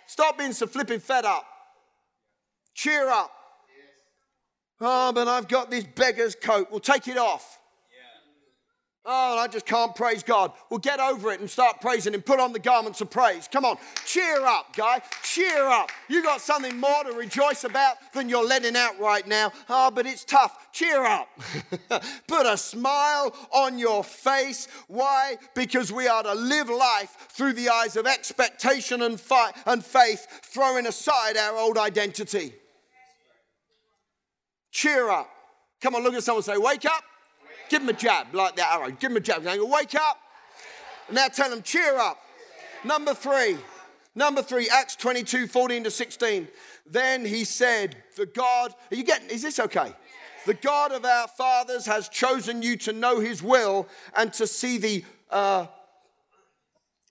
Stop 0.07 0.37
being 0.37 0.53
so 0.53 0.67
flipping 0.67 1.01
fed 1.01 1.25
up. 1.25 1.47
Cheer 2.75 3.09
up. 3.09 3.31
Oh, 4.81 5.13
but 5.13 5.29
I've 5.29 5.47
got 5.47 5.71
this 5.71 5.85
beggar's 5.85 6.35
coat. 6.35 6.69
Well, 6.71 6.81
take 6.81 7.07
it 7.07 7.17
off. 7.17 7.61
Oh, 9.05 9.37
I 9.37 9.49
just 9.49 9.67
can't 9.67 9.97
praise 9.97 10.23
God. 10.23 10.53
Well, 10.71 10.79
get 10.79 11.01
over 11.01 11.33
it 11.33 11.41
and 11.41 11.51
start 11.51 11.81
praising 11.81 12.15
Him. 12.15 12.23
Put 12.23 12.38
on 12.38 12.53
the 12.53 12.61
garments 12.61 13.01
of 13.01 13.11
praise. 13.11 13.49
Come 13.51 13.65
on, 13.65 13.77
cheer 14.07 14.47
up, 14.47 14.77
guy. 14.77 15.03
Cheer 15.25 15.67
up. 15.67 15.91
You 16.09 16.23
got 16.23 16.41
something 16.41 16.79
more 16.79 17.03
to 17.03 17.12
rejoice 17.12 17.65
about 17.65 17.97
than 18.15 18.29
you're 18.29 18.47
letting 18.47 18.77
out 18.77 19.01
right 19.01 19.27
now. 19.27 19.51
Oh, 19.69 19.91
but 19.91 20.07
it's 20.07 20.25
tough. 20.25 20.71
Cheer 20.71 21.05
up. 21.05 21.29
Put 22.29 22.47
a 22.47 22.57
smile 22.57 23.35
on 23.51 23.77
your 23.77 24.05
face. 24.05 24.69
Why? 24.87 25.37
Because 25.55 25.91
we 25.91 26.07
are 26.07 26.23
to 26.23 26.35
live 26.35 26.69
life 26.69 27.27
through 27.31 27.55
the 27.55 27.71
eyes 27.71 27.97
of 27.97 28.07
expectation 28.07 29.03
and, 29.03 29.21
fi- 29.21 29.51
and 29.67 29.85
faith, 29.85 30.29
throwing 30.45 30.87
aside 30.87 31.37
our 31.37 31.57
old 31.57 31.77
identity. 31.77 32.55
Cheer 34.71 35.11
up. 35.11 35.29
Come 35.81 35.97
on, 35.97 36.05
look 36.05 36.15
at 36.15 36.23
someone 36.23 36.45
say, 36.45 36.57
Wake 36.57 36.85
up. 36.85 37.03
Give 37.73 37.81
him 37.81 37.89
a 37.89 37.95
jab 37.95 38.35
like 38.35 38.55
that 38.57 38.71
arrow. 38.75 38.91
Give 38.91 39.11
him 39.11 39.17
a 39.17 39.21
jab. 39.21 39.45
Go, 39.45 39.65
wake 39.65 39.95
up. 39.95 40.19
Now 41.11 41.29
tell 41.29 41.51
him, 41.51 41.63
cheer 41.63 41.97
up. 41.97 42.19
Number 42.85 43.15
three. 43.15 43.57
Number 44.15 44.43
three, 44.43 44.69
Acts 44.71 44.95
22, 44.97 45.47
14 45.47 45.85
to 45.85 45.91
16. 45.91 46.49
Then 46.85 47.25
he 47.25 47.45
said, 47.45 47.97
The 48.19 48.27
God, 48.27 48.75
are 48.91 48.95
you 48.95 49.03
getting, 49.03 49.31
is 49.31 49.41
this 49.41 49.59
okay? 49.59 49.95
The 50.45 50.53
God 50.53 50.93
of 50.93 51.07
our 51.07 51.27
fathers 51.29 51.87
has 51.87 52.11
chosen 52.11 52.61
you 52.61 52.77
to 52.77 52.93
know 52.93 53.21
his 53.21 53.43
will 53.43 53.89
and 54.15 54.35
to 54.35 54.47
see 54.47 54.77
the, 54.77 55.05
uh, 55.31 55.65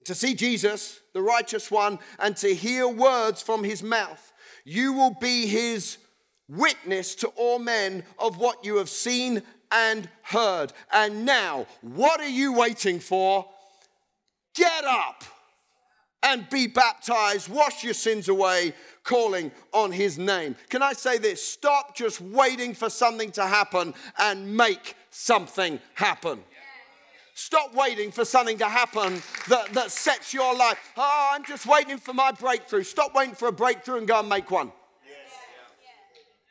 to 0.06 0.13
see 0.13 0.36
Jesus, 0.36 1.00
the 1.13 1.24
righteous 1.24 1.71
one, 1.71 1.97
and 2.19 2.38
to 2.38 2.54
hear 2.54 2.88
words 2.88 3.41
from 3.41 3.63
his 3.63 3.82
mouth. 3.82 4.32
You 4.63 4.93
will 4.93 5.17
be 5.19 5.47
his 5.47 5.97
witness 6.47 7.15
to 7.15 7.30
all 7.30 7.58
men 7.58 8.04
of 8.19 8.38
what 8.38 8.63
you 8.63 8.76
have 8.76 8.89
seen 8.89 9.41
and 9.71 10.10
heard. 10.23 10.73
And 10.91 11.25
now, 11.25 11.67
what 11.81 12.19
are 12.19 12.29
you 12.29 12.53
waiting 12.53 12.99
for? 12.99 13.45
Get 14.53 14.84
up 14.84 15.24
and 16.24 16.47
be 16.49 16.67
baptized, 16.67 17.49
wash 17.49 17.84
your 17.84 17.93
sins 17.93 18.30
away, 18.30 18.74
calling 19.03 19.51
on 19.74 19.91
his 19.91 20.17
name. 20.17 20.55
Can 20.69 20.84
I 20.84 20.93
say 20.93 21.17
this? 21.17 21.45
Stop 21.45 21.95
just 21.95 22.22
waiting 22.22 22.74
for 22.74 22.89
something 22.89 23.32
to 23.32 23.45
happen 23.45 23.93
and 24.17 24.55
make 24.55 24.95
something 25.09 25.80
happen. 25.95 26.43
Stop 27.34 27.74
waiting 27.74 28.11
for 28.11 28.24
something 28.24 28.57
to 28.59 28.67
happen 28.67 29.22
that, 29.49 29.74
that 29.74 29.89
sets 29.89 30.34
your 30.34 30.55
life. 30.55 30.78
Oh, 30.95 31.32
I'm 31.34 31.43
just 31.43 31.65
waiting 31.65 31.97
for 31.97 32.13
my 32.13 32.32
breakthrough. 32.32 32.84
Stop 32.84 33.15
waiting 33.15 33.34
for 33.34 33.47
a 33.47 33.51
breakthrough 33.51 33.97
and 33.97 34.07
go 34.07 34.19
and 34.19 34.30
make 34.30 34.51
one. 34.51 34.72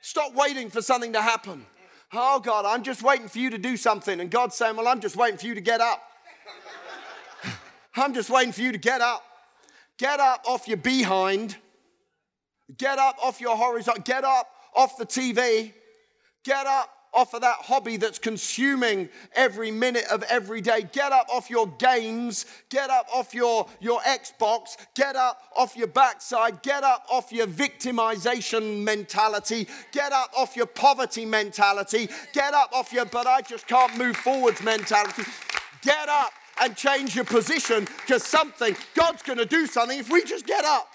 Stop 0.01 0.35
waiting 0.35 0.71
for 0.71 0.83
something 0.83 1.13
to 1.13 1.21
happen. 1.21 1.67
Oh, 2.13 2.41
God, 2.41 2.65
I'm 2.65 2.83
just 2.83 3.03
waiting 3.03 3.29
for 3.29 3.39
you 3.39 3.51
to 3.51 3.59
do 3.59 3.77
something. 3.77 4.21
And 4.21 4.31
God's 4.31 4.57
saying, 4.57 4.77
Well, 4.77 4.89
I'm 4.89 5.01
just 5.01 5.17
waiting 5.17 5.39
for 5.39 5.47
you 5.47 5.55
to 5.55 5.61
get 5.61 5.81
up. 5.81 6.03
I'm 7.97 8.15
just 8.15 8.31
waiting 8.31 8.53
for 8.53 8.63
you 8.63 8.73
to 8.73 8.79
get 8.79 9.01
up. 9.01 9.23
Get 9.99 10.19
up 10.19 10.43
off 10.47 10.67
your 10.67 10.77
behind. 10.79 11.57
Get 12.77 12.99
up 12.99 13.17
off 13.23 13.41
your 13.41 13.57
horizontal. 13.57 14.03
Get 14.03 14.25
up 14.25 14.49
off 14.75 14.97
the 14.97 15.07
TV. 15.07 15.73
Get 16.45 16.67
up 16.67 16.91
off 17.13 17.35
of 17.35 17.41
that 17.41 17.57
hobby 17.57 17.97
that's 17.97 18.19
consuming 18.19 19.09
every 19.35 19.71
minute 19.71 20.05
of 20.11 20.23
every 20.25 20.61
day. 20.61 20.89
Get 20.93 21.13
up 21.13 21.29
off 21.29 21.51
your 21.51 21.67
games. 21.67 22.47
Get 22.69 22.91
up 22.91 23.07
off 23.13 23.35
your, 23.35 23.67
your 23.81 24.01
Xbox. 24.01 24.77
Get 24.95 25.17
up 25.17 25.43
off 25.57 25.77
your 25.77 25.89
backside. 25.89 26.63
Get 26.63 26.85
up 26.85 27.07
off 27.11 27.33
your 27.33 27.47
victimization 27.47 28.83
mentality. 28.83 29.67
Get 29.93 30.13
up 30.13 30.31
off 30.37 30.57
your 30.57 30.67
poverty 30.67 31.25
mentality. 31.27 32.09
Get 32.33 32.55
up 32.55 32.71
off 32.73 32.93
your, 32.93 33.05
but 33.05 33.27
I 33.27 33.41
just 33.43 33.67
can't 33.67 33.97
move 33.99 34.17
forwards 34.17 34.63
mentality. 34.63 35.25
Get 35.83 36.09
up 36.09 36.33
and 36.61 36.77
change 36.77 37.17
your 37.17 37.25
position 37.25 37.87
because 38.03 38.25
something, 38.25 38.77
God's 38.95 39.23
going 39.23 39.39
to 39.39 39.47
do 39.47 39.67
something 39.67 39.99
if 39.99 40.11
we 40.11 40.25
just 40.25 40.47
get 40.47 40.65
up. 40.65 40.89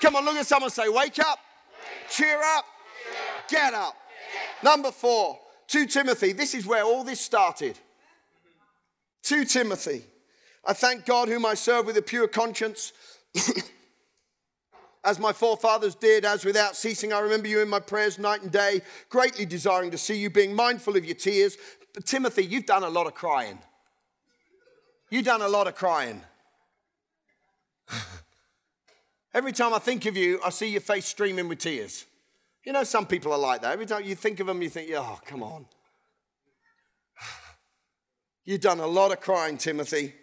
Come 0.00 0.16
on, 0.16 0.24
look 0.24 0.36
at 0.36 0.46
someone 0.46 0.70
say, 0.70 0.88
Wake 0.88 1.18
up, 1.20 1.38
cheer 2.10 2.40
up, 2.56 2.64
get 3.48 3.72
up. 3.72 3.94
Number 4.62 4.90
four, 4.90 5.38
2 5.72 5.86
Timothy. 5.86 6.32
This 6.32 6.54
is 6.54 6.66
where 6.66 6.84
all 6.84 7.02
this 7.02 7.18
started. 7.18 7.78
2 9.22 9.46
Timothy. 9.46 10.02
I 10.66 10.74
thank 10.74 11.06
God 11.06 11.28
whom 11.28 11.46
I 11.46 11.54
serve 11.54 11.86
with 11.86 11.96
a 11.96 12.02
pure 12.02 12.28
conscience. 12.28 12.92
as 15.04 15.18
my 15.18 15.32
forefathers 15.32 15.94
did, 15.94 16.26
as 16.26 16.44
without 16.44 16.76
ceasing 16.76 17.10
I 17.10 17.20
remember 17.20 17.48
you 17.48 17.62
in 17.62 17.70
my 17.70 17.80
prayers 17.80 18.18
night 18.18 18.42
and 18.42 18.52
day, 18.52 18.82
greatly 19.08 19.46
desiring 19.46 19.90
to 19.92 19.98
see 19.98 20.16
you, 20.16 20.28
being 20.28 20.54
mindful 20.54 20.94
of 20.94 21.06
your 21.06 21.14
tears. 21.14 21.56
But 21.94 22.04
Timothy, 22.04 22.44
you've 22.44 22.66
done 22.66 22.82
a 22.82 22.90
lot 22.90 23.06
of 23.06 23.14
crying. 23.14 23.58
You've 25.08 25.24
done 25.24 25.40
a 25.40 25.48
lot 25.48 25.68
of 25.68 25.74
crying. 25.74 26.20
Every 29.32 29.52
time 29.52 29.72
I 29.72 29.78
think 29.78 30.04
of 30.04 30.18
you, 30.18 30.38
I 30.44 30.50
see 30.50 30.68
your 30.68 30.82
face 30.82 31.06
streaming 31.06 31.48
with 31.48 31.60
tears. 31.60 32.04
You 32.64 32.72
know, 32.72 32.84
some 32.84 33.06
people 33.06 33.32
are 33.32 33.38
like 33.38 33.62
that. 33.62 33.72
Every 33.72 33.86
time 33.86 34.04
you 34.04 34.14
think 34.14 34.38
of 34.40 34.46
them, 34.46 34.62
you 34.62 34.68
think, 34.68 34.90
oh, 34.94 35.18
come 35.26 35.42
on. 35.42 35.66
You've 38.44 38.60
done 38.60 38.80
a 38.80 38.86
lot 38.86 39.10
of 39.12 39.20
crying, 39.20 39.58
Timothy. 39.58 40.14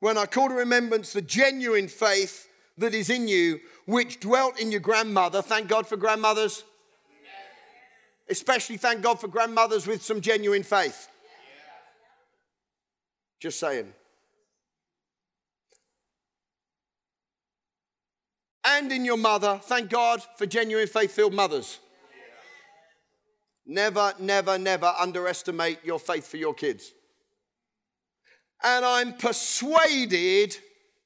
When 0.00 0.18
I 0.18 0.26
call 0.26 0.48
to 0.48 0.54
remembrance 0.54 1.12
the 1.12 1.22
genuine 1.22 1.88
faith 1.88 2.48
that 2.76 2.94
is 2.94 3.08
in 3.08 3.26
you, 3.26 3.60
which 3.86 4.20
dwelt 4.20 4.60
in 4.60 4.70
your 4.70 4.80
grandmother, 4.80 5.40
thank 5.40 5.68
God 5.68 5.86
for 5.86 5.96
grandmothers. 5.96 6.64
Especially 8.28 8.76
thank 8.76 9.02
God 9.02 9.20
for 9.20 9.28
grandmothers 9.28 9.86
with 9.86 10.02
some 10.02 10.20
genuine 10.20 10.62
faith. 10.62 11.08
Just 13.40 13.58
saying. 13.60 13.92
And 18.66 18.90
in 18.92 19.04
your 19.04 19.16
mother. 19.16 19.60
Thank 19.62 19.90
God 19.90 20.22
for 20.36 20.46
genuine 20.46 20.88
faith 20.88 21.12
filled 21.12 21.34
mothers. 21.34 21.78
Never, 23.64 24.14
never, 24.18 24.58
never 24.58 24.92
underestimate 24.98 25.84
your 25.84 25.98
faith 25.98 26.26
for 26.26 26.36
your 26.36 26.54
kids. 26.54 26.92
And 28.62 28.84
I'm 28.84 29.14
persuaded 29.14 30.56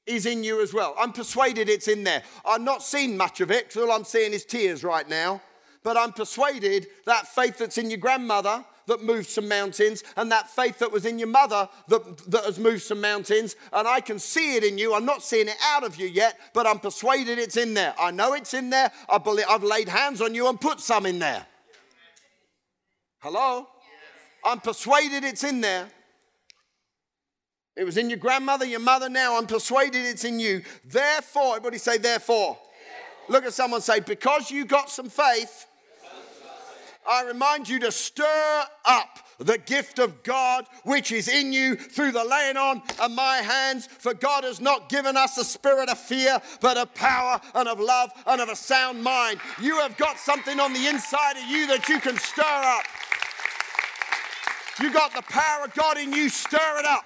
is 0.05 0.25
in 0.25 0.43
you 0.43 0.61
as 0.61 0.73
well. 0.73 0.95
I'm 0.99 1.13
persuaded 1.13 1.69
it's 1.69 1.87
in 1.87 2.03
there. 2.03 2.23
I'm 2.45 2.63
not 2.63 2.83
seeing 2.83 3.15
much 3.15 3.41
of 3.41 3.51
it 3.51 3.67
because 3.67 3.83
all 3.83 3.91
I'm 3.91 4.03
seeing 4.03 4.33
is 4.33 4.45
tears 4.45 4.83
right 4.83 5.07
now. 5.07 5.41
But 5.83 5.97
I'm 5.97 6.11
persuaded 6.11 6.87
that 7.05 7.27
faith 7.27 7.57
that's 7.57 7.77
in 7.77 7.89
your 7.89 7.97
grandmother 7.97 8.63
that 8.87 9.03
moved 9.03 9.29
some 9.29 9.47
mountains 9.47 10.03
and 10.15 10.31
that 10.31 10.49
faith 10.49 10.79
that 10.79 10.91
was 10.91 11.05
in 11.05 11.19
your 11.19 11.27
mother 11.27 11.67
that, 11.87 12.31
that 12.31 12.45
has 12.45 12.59
moved 12.59 12.83
some 12.83 13.01
mountains. 13.01 13.55
And 13.73 13.87
I 13.87 14.01
can 14.01 14.19
see 14.19 14.55
it 14.55 14.63
in 14.63 14.77
you. 14.77 14.93
I'm 14.93 15.05
not 15.05 15.23
seeing 15.23 15.47
it 15.47 15.57
out 15.63 15.83
of 15.83 15.95
you 15.97 16.07
yet, 16.07 16.39
but 16.53 16.67
I'm 16.67 16.79
persuaded 16.79 17.37
it's 17.37 17.57
in 17.57 17.73
there. 17.73 17.93
I 17.99 18.11
know 18.11 18.33
it's 18.33 18.53
in 18.53 18.69
there. 18.69 18.91
I 19.09 19.17
believe 19.17 19.45
I've 19.49 19.63
laid 19.63 19.89
hands 19.89 20.21
on 20.21 20.35
you 20.35 20.47
and 20.47 20.59
put 20.59 20.79
some 20.79 21.05
in 21.05 21.19
there. 21.19 21.45
Hello? 23.19 23.67
I'm 24.43 24.59
persuaded 24.59 25.23
it's 25.23 25.43
in 25.43 25.61
there. 25.61 25.87
It 27.75 27.83
was 27.83 27.97
in 27.97 28.09
your 28.09 28.19
grandmother, 28.19 28.65
your 28.65 28.79
mother 28.79 29.09
now. 29.09 29.37
I'm 29.37 29.47
persuaded 29.47 30.05
it's 30.05 30.25
in 30.25 30.39
you. 30.39 30.63
Therefore, 30.85 31.55
everybody 31.55 31.77
say, 31.77 31.97
therefore. 31.97 32.57
therefore. 32.57 33.29
Look 33.29 33.45
at 33.45 33.53
someone 33.53 33.81
say, 33.81 34.01
because 34.01 34.51
you 34.51 34.65
got 34.65 34.89
some 34.89 35.09
faith, 35.09 35.67
I 37.07 37.23
remind 37.23 37.67
you 37.67 37.79
to 37.79 37.91
stir 37.91 38.63
up 38.85 39.19
the 39.39 39.57
gift 39.57 39.99
of 39.99 40.23
God 40.23 40.65
which 40.83 41.11
is 41.11 41.27
in 41.27 41.51
you 41.51 41.75
through 41.75 42.11
the 42.11 42.23
laying 42.23 42.57
on 42.57 42.81
of 42.99 43.11
my 43.11 43.37
hands. 43.37 43.87
For 43.87 44.13
God 44.13 44.43
has 44.43 44.61
not 44.61 44.89
given 44.89 45.17
us 45.17 45.37
a 45.37 45.43
spirit 45.43 45.89
of 45.89 45.97
fear, 45.97 46.39
but 46.59 46.77
of 46.77 46.93
power 46.93 47.41
and 47.55 47.67
of 47.67 47.79
love 47.79 48.11
and 48.27 48.39
of 48.39 48.49
a 48.49 48.55
sound 48.55 49.03
mind. 49.03 49.39
You 49.59 49.79
have 49.79 49.97
got 49.97 50.19
something 50.19 50.59
on 50.59 50.73
the 50.73 50.87
inside 50.87 51.37
of 51.37 51.43
you 51.49 51.67
that 51.67 51.89
you 51.89 51.99
can 51.99 52.17
stir 52.17 52.43
up. 52.43 52.83
You 54.79 54.93
got 54.93 55.13
the 55.13 55.23
power 55.23 55.65
of 55.65 55.73
God 55.73 55.97
in 55.97 56.13
you, 56.13 56.29
stir 56.29 56.79
it 56.79 56.85
up. 56.85 57.05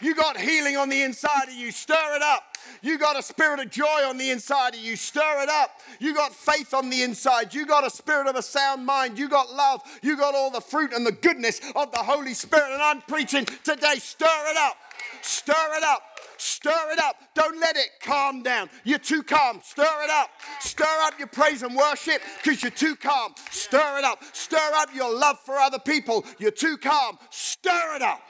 You 0.00 0.14
got 0.14 0.38
healing 0.38 0.76
on 0.76 0.88
the 0.88 1.02
inside 1.02 1.48
of 1.48 1.54
you, 1.54 1.70
stir 1.70 2.16
it 2.16 2.22
up. 2.22 2.49
You 2.82 2.98
got 2.98 3.18
a 3.18 3.22
spirit 3.22 3.60
of 3.60 3.70
joy 3.70 4.02
on 4.06 4.18
the 4.18 4.30
inside 4.30 4.74
of 4.74 4.80
you. 4.80 4.96
Stir 4.96 5.42
it 5.42 5.48
up. 5.48 5.80
You 5.98 6.14
got 6.14 6.34
faith 6.34 6.74
on 6.74 6.90
the 6.90 7.02
inside. 7.02 7.54
You 7.54 7.66
got 7.66 7.86
a 7.86 7.90
spirit 7.90 8.26
of 8.26 8.36
a 8.36 8.42
sound 8.42 8.84
mind. 8.86 9.18
You 9.18 9.28
got 9.28 9.52
love. 9.52 9.82
You 10.02 10.16
got 10.16 10.34
all 10.34 10.50
the 10.50 10.60
fruit 10.60 10.92
and 10.92 11.06
the 11.06 11.12
goodness 11.12 11.60
of 11.74 11.92
the 11.92 11.98
Holy 11.98 12.34
Spirit. 12.34 12.72
And 12.72 12.82
I'm 12.82 13.02
preaching 13.02 13.44
today. 13.44 13.96
Stir 13.96 14.26
it 14.26 14.56
up. 14.56 14.76
Stir 15.22 15.52
it 15.76 15.82
up. 15.82 16.02
Stir 16.36 16.92
it 16.92 16.98
up. 16.98 17.16
Don't 17.34 17.60
let 17.60 17.76
it 17.76 17.88
calm 18.02 18.42
down. 18.42 18.70
You're 18.84 18.98
too 18.98 19.22
calm. 19.22 19.60
Stir 19.62 19.82
it 19.82 20.10
up. 20.10 20.30
Stir 20.60 20.84
up 21.02 21.18
your 21.18 21.28
praise 21.28 21.62
and 21.62 21.76
worship 21.76 22.22
because 22.42 22.62
you're 22.62 22.70
too 22.70 22.96
calm. 22.96 23.34
Stir 23.50 23.98
it 23.98 24.04
up. 24.04 24.22
Stir 24.32 24.70
up 24.76 24.88
your 24.94 25.14
love 25.14 25.38
for 25.40 25.56
other 25.56 25.78
people. 25.78 26.24
You're 26.38 26.50
too 26.50 26.78
calm. 26.78 27.18
Stir 27.28 27.96
it 27.96 28.02
up. 28.02 28.22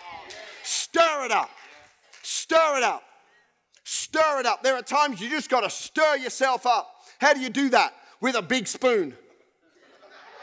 Stir 0.64 1.24
it 1.24 1.30
up. 1.30 1.50
Stir 2.22 2.78
it 2.78 2.82
up. 2.82 3.02
Stir 3.92 4.38
it 4.38 4.46
up. 4.46 4.62
There 4.62 4.76
are 4.76 4.82
times 4.82 5.20
you 5.20 5.28
just 5.28 5.50
got 5.50 5.62
to 5.62 5.68
stir 5.68 6.18
yourself 6.18 6.64
up. 6.64 6.94
How 7.18 7.34
do 7.34 7.40
you 7.40 7.50
do 7.50 7.70
that? 7.70 7.92
With 8.20 8.36
a 8.36 8.42
big 8.42 8.68
spoon. 8.68 9.16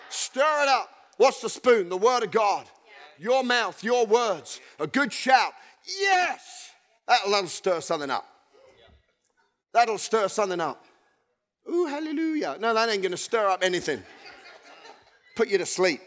Stir 0.09 0.63
it 0.63 0.67
up. 0.67 0.89
What's 1.15 1.39
the 1.39 1.47
spoon? 1.47 1.87
The 1.87 1.95
Word 1.95 2.23
of 2.23 2.31
God. 2.31 2.65
Your 3.17 3.45
mouth, 3.45 3.81
your 3.85 4.05
words. 4.05 4.59
A 4.81 4.85
good 4.85 5.13
shout. 5.13 5.53
Yes! 5.97 6.71
That'll 7.07 7.47
stir 7.47 7.79
something 7.79 8.09
up. 8.09 8.25
That'll 9.71 9.97
stir 9.97 10.27
something 10.27 10.59
up. 10.59 10.83
Ooh, 11.71 11.85
hallelujah. 11.85 12.57
No, 12.59 12.73
that 12.73 12.89
ain't 12.89 13.01
going 13.01 13.11
to 13.13 13.17
stir 13.17 13.47
up 13.47 13.63
anything. 13.63 14.03
Put 15.37 15.47
you 15.47 15.57
to 15.57 15.65
sleep. 15.65 16.01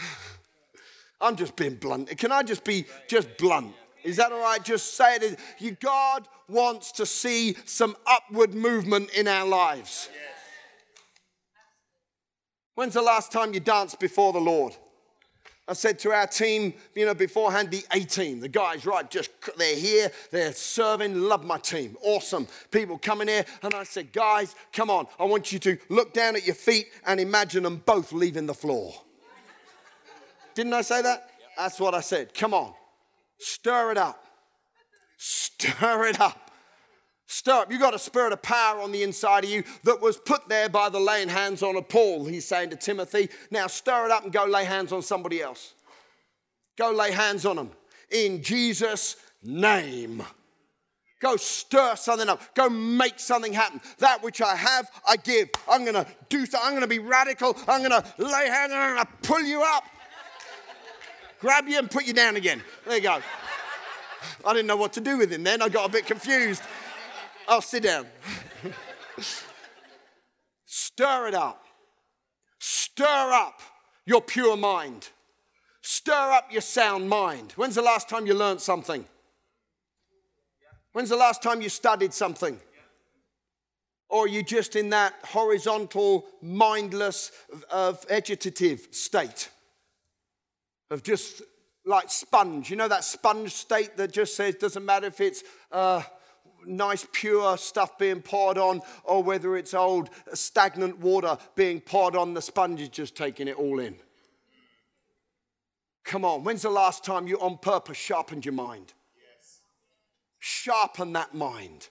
I'm 1.20 1.36
just 1.36 1.54
being 1.54 1.76
blunt. 1.76 2.08
Can 2.18 2.32
I 2.32 2.42
just 2.42 2.64
be 2.64 2.86
just 3.06 3.36
blunt? 3.38 3.72
Is 4.04 4.16
that 4.16 4.30
all 4.30 4.40
right? 4.40 4.62
Just 4.62 4.94
say 4.94 5.16
it. 5.16 5.38
You, 5.58 5.72
God 5.72 6.28
wants 6.48 6.92
to 6.92 7.06
see 7.06 7.56
some 7.64 7.96
upward 8.06 8.54
movement 8.54 9.10
in 9.10 9.26
our 9.26 9.46
lives. 9.46 10.08
When's 12.74 12.94
the 12.94 13.02
last 13.02 13.32
time 13.32 13.54
you 13.54 13.60
danced 13.60 13.98
before 13.98 14.32
the 14.32 14.40
Lord? 14.40 14.74
I 15.66 15.72
said 15.72 15.98
to 16.00 16.12
our 16.12 16.26
team, 16.26 16.74
you 16.94 17.06
know, 17.06 17.14
beforehand, 17.14 17.70
the 17.70 17.82
A 17.92 18.00
team, 18.00 18.40
the 18.40 18.48
guys, 18.48 18.84
right, 18.84 19.10
just 19.10 19.30
they're 19.56 19.76
here, 19.76 20.12
they're 20.30 20.52
serving, 20.52 21.18
love 21.22 21.42
my 21.42 21.56
team, 21.56 21.96
awesome. 22.02 22.46
People 22.70 22.98
coming 22.98 23.28
here, 23.28 23.46
and 23.62 23.72
I 23.72 23.84
said, 23.84 24.12
guys, 24.12 24.54
come 24.74 24.90
on, 24.90 25.06
I 25.18 25.24
want 25.24 25.52
you 25.52 25.58
to 25.60 25.78
look 25.88 26.12
down 26.12 26.36
at 26.36 26.44
your 26.44 26.54
feet 26.54 26.88
and 27.06 27.18
imagine 27.18 27.62
them 27.62 27.82
both 27.86 28.12
leaving 28.12 28.44
the 28.44 28.52
floor. 28.52 28.94
Didn't 30.54 30.74
I 30.74 30.82
say 30.82 31.00
that? 31.00 31.30
That's 31.56 31.80
what 31.80 31.94
I 31.94 32.00
said. 32.00 32.34
Come 32.34 32.52
on. 32.52 32.74
Stir 33.44 33.92
it 33.92 33.98
up. 33.98 34.24
Stir 35.18 36.06
it 36.06 36.18
up. 36.18 36.50
Stir 37.26 37.52
up. 37.52 37.70
You 37.70 37.78
got 37.78 37.94
a 37.94 37.98
spirit 37.98 38.32
of 38.32 38.40
power 38.40 38.80
on 38.80 38.90
the 38.90 39.02
inside 39.02 39.44
of 39.44 39.50
you 39.50 39.64
that 39.82 40.00
was 40.00 40.16
put 40.16 40.48
there 40.48 40.70
by 40.70 40.88
the 40.88 40.98
laying 40.98 41.28
hands 41.28 41.62
on 41.62 41.76
of 41.76 41.88
Paul, 41.88 42.24
he's 42.24 42.46
saying 42.46 42.70
to 42.70 42.76
Timothy. 42.76 43.28
Now 43.50 43.66
stir 43.66 44.06
it 44.06 44.10
up 44.10 44.24
and 44.24 44.32
go 44.32 44.46
lay 44.46 44.64
hands 44.64 44.92
on 44.92 45.02
somebody 45.02 45.42
else. 45.42 45.74
Go 46.78 46.90
lay 46.90 47.12
hands 47.12 47.44
on 47.44 47.56
them 47.56 47.70
in 48.10 48.42
Jesus' 48.42 49.16
name. 49.42 50.22
Go 51.20 51.36
stir 51.36 51.96
something 51.96 52.28
up. 52.28 52.54
Go 52.54 52.68
make 52.68 53.18
something 53.18 53.52
happen. 53.52 53.80
That 53.98 54.22
which 54.22 54.40
I 54.40 54.56
have, 54.56 54.90
I 55.08 55.16
give. 55.16 55.48
I'm 55.68 55.82
going 55.82 55.94
to 55.94 56.06
do 56.28 56.46
something. 56.46 56.60
I'm 56.62 56.72
going 56.72 56.82
to 56.82 56.86
be 56.86 56.98
radical. 56.98 57.56
I'm 57.68 57.80
going 57.80 58.02
to 58.02 58.04
lay 58.18 58.48
hands 58.48 58.72
on 58.72 58.96
to 58.96 59.08
pull 59.22 59.40
you 59.40 59.62
up 59.62 59.84
grab 61.44 61.68
you 61.68 61.78
and 61.78 61.90
put 61.90 62.06
you 62.06 62.14
down 62.14 62.36
again. 62.36 62.62
There 62.86 62.96
you 62.96 63.02
go. 63.02 63.20
I 64.46 64.54
didn't 64.54 64.66
know 64.66 64.76
what 64.76 64.94
to 64.94 65.00
do 65.02 65.18
with 65.18 65.30
him 65.30 65.42
then. 65.42 65.60
I 65.60 65.68
got 65.68 65.86
a 65.86 65.92
bit 65.92 66.06
confused. 66.06 66.62
I'll 67.46 67.60
sit 67.60 67.82
down. 67.82 68.06
Stir 70.64 71.28
it 71.28 71.34
up. 71.34 71.66
Stir 72.58 73.04
up 73.04 73.60
your 74.06 74.22
pure 74.22 74.56
mind. 74.56 75.10
Stir 75.82 76.32
up 76.32 76.50
your 76.50 76.62
sound 76.62 77.10
mind. 77.10 77.52
When's 77.56 77.74
the 77.74 77.82
last 77.82 78.08
time 78.08 78.26
you 78.26 78.32
learned 78.32 78.62
something? 78.62 79.04
When's 80.92 81.10
the 81.10 81.16
last 81.16 81.42
time 81.42 81.60
you 81.60 81.68
studied 81.68 82.14
something? 82.14 82.58
Or 84.08 84.24
are 84.24 84.28
you 84.28 84.42
just 84.42 84.76
in 84.76 84.88
that 84.90 85.12
horizontal, 85.24 86.24
mindless, 86.40 87.32
uh, 87.70 87.92
vegetative 88.08 88.88
state 88.92 89.50
of 90.94 91.02
just 91.02 91.42
like 91.84 92.10
sponge? 92.10 92.70
You 92.70 92.76
know 92.76 92.88
that 92.88 93.04
sponge 93.04 93.52
state 93.52 93.98
that 93.98 94.12
just 94.12 94.34
says, 94.34 94.54
doesn't 94.54 94.84
matter 94.84 95.06
if 95.06 95.20
it's 95.20 95.44
uh, 95.70 96.02
nice, 96.66 97.06
pure 97.12 97.58
stuff 97.58 97.98
being 97.98 98.22
poured 98.22 98.56
on 98.56 98.80
or 99.02 99.22
whether 99.22 99.56
it's 99.56 99.74
old, 99.74 100.08
stagnant 100.32 100.98
water 100.98 101.36
being 101.54 101.80
poured 101.80 102.16
on, 102.16 102.32
the 102.32 102.40
sponge 102.40 102.80
is 102.80 102.88
just 102.88 103.14
taking 103.16 103.48
it 103.48 103.58
all 103.58 103.80
in. 103.80 103.96
Come 106.04 106.24
on, 106.24 106.44
when's 106.44 106.62
the 106.62 106.70
last 106.70 107.04
time 107.04 107.26
you 107.26 107.38
on 107.40 107.58
purpose 107.58 107.96
sharpened 107.96 108.44
your 108.44 108.54
mind? 108.54 108.92
Yes. 109.16 109.60
Sharpen 110.38 111.12
that 111.14 111.34
mind. 111.34 111.88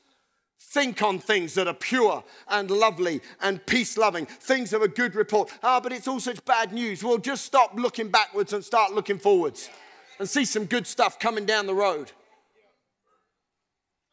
Think 0.74 1.04
on 1.04 1.20
things 1.20 1.54
that 1.54 1.68
are 1.68 1.74
pure 1.76 2.24
and 2.48 2.72
lovely 2.72 3.22
and 3.42 3.64
peace 3.68 3.96
loving, 3.96 4.26
things 4.26 4.74
of 4.74 4.82
a 4.82 4.88
good 4.88 5.14
report. 5.14 5.52
Ah, 5.62 5.80
but 5.80 5.94
it's 5.94 6.08
all 6.08 6.20
such 6.20 6.44
bad 6.46 6.74
news. 6.74 7.04
Well, 7.04 7.20
just 7.20 7.46
stop 7.46 7.74
looking 7.76 8.10
backwards 8.10 8.54
and 8.54 8.66
start 8.66 8.92
looking 8.92 9.20
forwards 9.20 9.70
and 10.18 10.28
see 10.28 10.46
some 10.46 10.66
good 10.66 10.88
stuff 10.88 11.20
coming 11.20 11.46
down 11.46 11.68
the 11.68 11.76
road. 11.76 12.12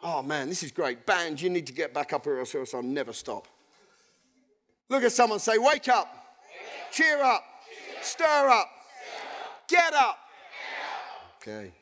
Oh 0.02 0.22
man, 0.22 0.50
this 0.50 0.62
is 0.62 0.70
great. 0.70 1.06
Band, 1.06 1.40
you 1.40 1.48
need 1.48 1.66
to 1.66 1.72
get 1.72 1.94
back 1.94 2.12
up 2.12 2.26
or 2.26 2.38
else 2.38 2.54
I'll 2.74 2.82
never 2.82 3.14
stop. 3.14 3.48
Look 4.90 5.02
at 5.02 5.12
someone 5.12 5.38
say, 5.38 5.56
Wake 5.56 5.88
up, 5.88 6.14
cheer 6.92 7.22
up, 7.22 7.42
stir 8.02 8.50
up, 8.50 8.68
get 9.66 9.94
up. 9.94 10.18
Okay. 11.40 11.72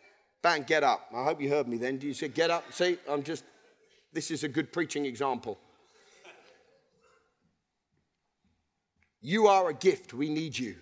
Band, 0.40 0.68
get 0.68 0.84
up. 0.84 1.08
I 1.12 1.24
hope 1.24 1.40
you 1.40 1.48
heard 1.48 1.66
me 1.66 1.78
then. 1.78 1.96
Do 1.96 2.06
you 2.06 2.14
say 2.14 2.28
get 2.28 2.48
up? 2.48 2.72
See, 2.72 2.96
I'm 3.08 3.24
just, 3.24 3.42
this 4.12 4.30
is 4.30 4.44
a 4.44 4.48
good 4.48 4.72
preaching 4.72 5.06
example. 5.06 5.58
You 9.20 9.48
are 9.48 9.68
a 9.68 9.74
gift. 9.74 10.14
We 10.14 10.28
need 10.30 10.58
you. 10.58 10.76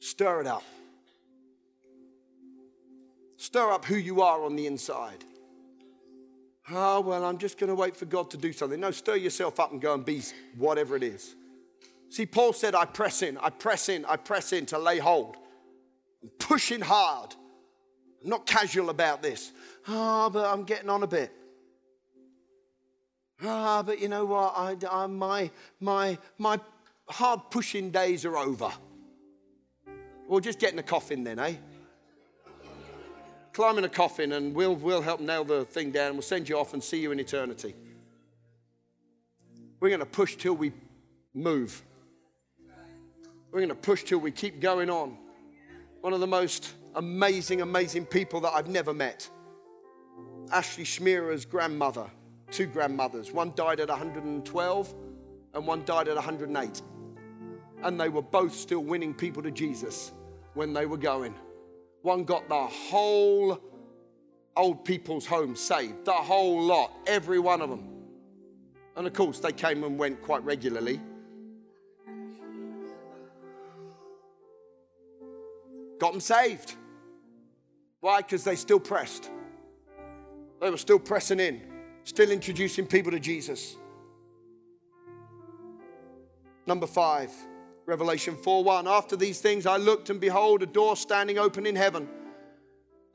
Stir 0.00 0.40
it 0.40 0.46
up. 0.46 0.64
Stir 3.36 3.70
up 3.70 3.84
who 3.84 3.96
you 3.96 4.22
are 4.22 4.44
on 4.44 4.56
the 4.56 4.66
inside. 4.66 5.24
Oh, 6.70 7.00
well, 7.00 7.24
I'm 7.24 7.38
just 7.38 7.58
going 7.58 7.68
to 7.68 7.74
wait 7.74 7.96
for 7.96 8.04
God 8.04 8.30
to 8.30 8.36
do 8.36 8.52
something. 8.52 8.78
No, 8.78 8.90
stir 8.90 9.16
yourself 9.16 9.58
up 9.58 9.72
and 9.72 9.80
go 9.80 9.94
and 9.94 10.04
be 10.04 10.22
whatever 10.56 10.96
it 10.96 11.02
is. 11.02 11.34
See, 12.10 12.26
Paul 12.26 12.52
said, 12.52 12.74
I 12.74 12.84
press 12.84 13.22
in, 13.22 13.38
I 13.38 13.50
press 13.50 13.88
in, 13.88 14.04
I 14.04 14.16
press 14.16 14.52
in 14.52 14.66
to 14.66 14.78
lay 14.78 14.98
hold. 14.98 15.36
I'm 16.22 16.30
pushing 16.38 16.80
hard. 16.80 17.34
I'm 18.22 18.28
not 18.28 18.46
casual 18.46 18.90
about 18.90 19.22
this. 19.22 19.52
Ah, 19.88 20.26
oh, 20.26 20.30
but 20.30 20.46
I'm 20.46 20.64
getting 20.64 20.90
on 20.90 21.02
a 21.02 21.06
bit. 21.06 21.32
Ah, 23.44 23.82
but 23.82 24.00
you 24.00 24.08
know 24.08 24.24
what? 24.24 24.54
I, 24.56 24.76
I, 24.90 25.06
my, 25.06 25.50
my, 25.80 26.18
my 26.38 26.60
hard 27.08 27.40
pushing 27.50 27.90
days 27.90 28.24
are 28.24 28.36
over. 28.36 28.70
Well, 30.28 30.40
just 30.40 30.58
get 30.58 30.70
in 30.70 30.76
the 30.76 30.82
coffin 30.82 31.24
then, 31.24 31.38
eh? 31.38 31.54
climb 33.52 33.78
in 33.78 33.84
a 33.84 33.88
coffin 33.88 34.32
and 34.32 34.54
we'll, 34.54 34.74
we'll 34.74 35.02
help 35.02 35.20
nail 35.20 35.44
the 35.44 35.64
thing 35.64 35.90
down. 35.90 36.14
We'll 36.14 36.22
send 36.22 36.48
you 36.48 36.58
off 36.58 36.72
and 36.72 36.82
see 36.82 37.00
you 37.00 37.12
in 37.12 37.20
eternity. 37.20 37.74
We're 39.80 39.88
going 39.88 40.00
to 40.00 40.06
push 40.06 40.36
till 40.36 40.54
we 40.54 40.72
move. 41.34 41.82
We're 43.50 43.60
going 43.60 43.68
to 43.70 43.74
push 43.74 44.04
till 44.04 44.18
we 44.18 44.30
keep 44.30 44.60
going 44.60 44.90
on. 44.90 45.16
One 46.00 46.12
of 46.12 46.20
the 46.20 46.26
most 46.26 46.74
amazing, 46.94 47.60
amazing 47.60 48.06
people 48.06 48.40
that 48.40 48.52
I've 48.54 48.68
never 48.68 48.94
met. 48.94 49.28
Ashley 50.52 50.84
Schmierer's 50.84 51.44
grandmother, 51.44 52.06
two 52.50 52.66
grandmothers. 52.66 53.32
One 53.32 53.52
died 53.54 53.80
at 53.80 53.88
112 53.88 54.94
and 55.54 55.66
one 55.66 55.84
died 55.84 56.08
at 56.08 56.14
108. 56.14 56.82
And 57.82 58.00
they 58.00 58.08
were 58.08 58.22
both 58.22 58.54
still 58.54 58.80
winning 58.80 59.14
people 59.14 59.42
to 59.42 59.50
Jesus 59.50 60.12
when 60.54 60.72
they 60.72 60.86
were 60.86 60.96
going. 60.96 61.34
One 62.02 62.24
got 62.24 62.48
the 62.48 62.66
whole 62.66 63.60
old 64.56 64.84
people's 64.84 65.26
home 65.26 65.56
saved, 65.56 66.04
the 66.04 66.12
whole 66.12 66.62
lot, 66.62 66.92
every 67.06 67.38
one 67.38 67.60
of 67.62 67.70
them. 67.70 67.88
And 68.96 69.06
of 69.06 69.12
course, 69.12 69.38
they 69.38 69.52
came 69.52 69.84
and 69.84 69.98
went 69.98 70.20
quite 70.22 70.44
regularly. 70.44 71.00
Got 75.98 76.12
them 76.12 76.20
saved. 76.20 76.76
Why? 78.00 78.18
Because 78.22 78.44
they 78.44 78.56
still 78.56 78.80
pressed. 78.80 79.30
They 80.60 80.70
were 80.70 80.78
still 80.78 80.98
pressing 80.98 81.40
in, 81.40 81.62
still 82.04 82.30
introducing 82.30 82.86
people 82.86 83.12
to 83.12 83.20
Jesus. 83.20 83.76
Number 86.66 86.86
five, 86.86 87.30
Revelation 87.86 88.36
4 88.36 88.62
1. 88.62 88.86
After 88.86 89.16
these 89.16 89.40
things 89.40 89.66
I 89.66 89.76
looked, 89.76 90.10
and 90.10 90.20
behold, 90.20 90.62
a 90.62 90.66
door 90.66 90.96
standing 90.96 91.38
open 91.38 91.66
in 91.66 91.76
heaven. 91.76 92.08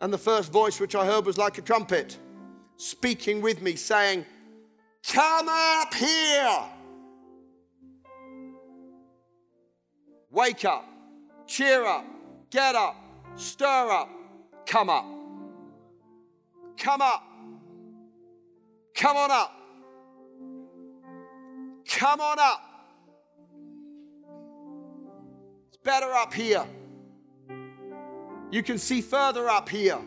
And 0.01 0.11
the 0.11 0.17
first 0.17 0.51
voice 0.51 0.79
which 0.79 0.95
I 0.95 1.05
heard 1.05 1.25
was 1.25 1.37
like 1.37 1.57
a 1.57 1.61
trumpet, 1.61 2.17
speaking 2.75 3.41
with 3.41 3.61
me, 3.61 3.75
saying, 3.75 4.25
Come 5.07 5.47
up 5.47 5.93
here. 5.93 6.63
Wake 10.29 10.65
up, 10.65 10.85
cheer 11.47 11.85
up, 11.85 12.05
get 12.49 12.75
up, 12.75 12.97
stir 13.35 13.89
up, 13.89 14.09
come 14.65 14.89
up. 14.89 15.05
Come 16.77 17.01
up. 17.01 17.23
Come 18.95 19.17
on 19.17 19.29
up. 19.29 19.51
Come 21.85 22.21
on 22.21 22.39
up. 22.39 22.61
It's 25.67 25.77
better 25.83 26.11
up 26.13 26.33
here. 26.33 26.65
You 28.51 28.63
can 28.63 28.77
see 28.77 29.01
further 29.01 29.49
up 29.49 29.67
here. 29.67 29.99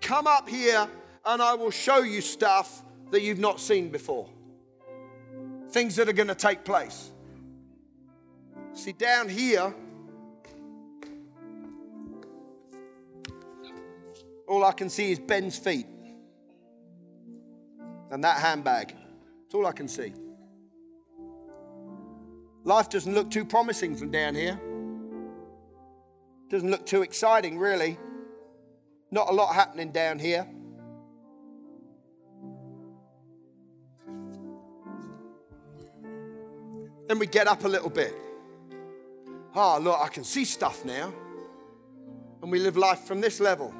Come 0.00 0.26
up 0.26 0.48
here 0.48 0.88
and 1.26 1.42
I 1.42 1.54
will 1.54 1.70
show 1.70 1.98
you 1.98 2.22
stuff 2.22 2.82
that 3.10 3.20
you've 3.20 3.38
not 3.38 3.60
seen 3.60 3.90
before. 3.90 4.28
Things 5.70 5.96
that 5.96 6.08
are 6.08 6.14
going 6.14 6.28
to 6.28 6.34
take 6.34 6.64
place. 6.64 7.10
See, 8.72 8.92
down 8.92 9.28
here, 9.28 9.74
all 14.48 14.64
I 14.64 14.72
can 14.72 14.88
see 14.88 15.12
is 15.12 15.18
Ben's 15.18 15.58
feet 15.58 15.86
and 18.10 18.22
that 18.24 18.38
handbag. 18.38 18.94
It's 19.44 19.54
all 19.54 19.66
I 19.66 19.72
can 19.72 19.88
see. 19.88 20.12
Life 22.64 22.90
doesn't 22.90 23.14
look 23.14 23.30
too 23.30 23.44
promising 23.44 23.96
from 23.96 24.10
down 24.10 24.34
here. 24.34 24.60
Doesn't 26.48 26.70
look 26.70 26.84
too 26.84 27.02
exciting, 27.02 27.58
really. 27.58 27.98
Not 29.10 29.28
a 29.28 29.32
lot 29.32 29.54
happening 29.54 29.92
down 29.92 30.18
here. 30.18 30.46
Then 37.08 37.20
we 37.20 37.26
get 37.26 37.46
up 37.46 37.64
a 37.64 37.68
little 37.68 37.90
bit. 37.90 38.14
Ah, 39.54 39.76
oh, 39.76 39.80
look, 39.80 40.00
I 40.00 40.08
can 40.08 40.24
see 40.24 40.44
stuff 40.44 40.84
now. 40.84 41.14
And 42.42 42.50
we 42.50 42.58
live 42.58 42.76
life 42.76 43.00
from 43.00 43.20
this 43.20 43.40
level. 43.40 43.72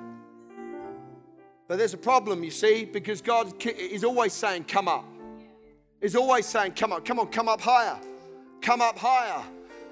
But 1.69 1.79
there's 1.79 1.95
a 1.95 1.99
problem, 1.99 2.45
you 2.45 2.51
see, 2.51 2.85
because 2.85 3.21
God 3.21 3.53
is 3.65 4.05
always 4.05 4.33
saying, 4.33 4.65
Come 4.65 4.89
up. 4.89 5.05
He's 6.01 6.17
always 6.17 6.47
saying, 6.47 6.73
Come 6.73 6.93
up, 6.93 7.05
come 7.05 7.19
on, 7.19 7.29
come 7.29 7.49
up 7.49 7.61
higher 7.61 7.99
come 8.67 8.81
up 8.81 8.99
higher. 8.99 9.45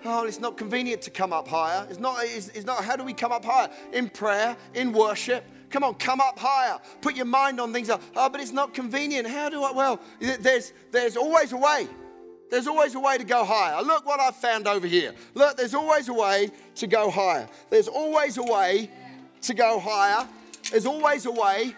Oh, 0.05 0.27
it's 0.27 0.41
not 0.41 0.57
convenient 0.57 1.01
to 1.03 1.11
come 1.11 1.33
up 1.33 1.47
higher. 1.47 1.87
It's 1.89 2.01
not, 2.01 2.19
it's, 2.23 2.49
it's 2.49 2.67
not, 2.67 2.85
how 2.85 2.97
do 2.97 3.05
we 3.05 3.15
come 3.15 3.31
up 3.31 3.45
higher? 3.45 3.71
In 3.93 4.09
prayer, 4.09 4.57
in 4.75 4.93
worship. 4.93 5.45
Come 5.71 5.85
on, 5.85 5.95
come 5.95 6.21
up 6.21 6.39
higher. 6.39 6.79
Put 7.01 7.15
your 7.15 7.25
mind 7.25 7.61
on 7.61 7.73
things. 7.73 7.89
Oh, 7.91 8.29
but 8.29 8.41
it's 8.41 8.53
not 8.53 8.75
convenient. 8.75 9.29
How 9.29 9.49
do 9.49 9.63
I? 9.63 9.73
Well, 9.73 10.01
there's, 10.41 10.73
there's 10.91 11.17
always 11.17 11.53
a 11.53 11.57
way. 11.57 11.89
There's 12.51 12.67
always 12.67 12.95
a 12.95 13.01
way 13.01 13.17
to 13.17 13.25
go 13.25 13.45
higher. 13.45 13.81
Look 13.83 14.05
what 14.07 14.21
I've 14.21 14.37
found 14.37 14.67
over 14.67 14.87
here. 14.87 15.15
Look, 15.35 15.57
there's 15.57 15.75
always 15.75 16.09
a 16.09 16.15
way 16.15 16.51
to 16.75 16.87
go 16.87 17.11
higher. 17.11 17.49
There's 17.71 17.89
always 17.89 18.37
a 18.37 18.43
way 18.43 18.91
to 19.43 19.55
go 19.55 19.79
higher. 19.79 20.29
There's 20.71 20.87
always 20.87 21.27
a 21.27 21.31
way. 21.31 21.75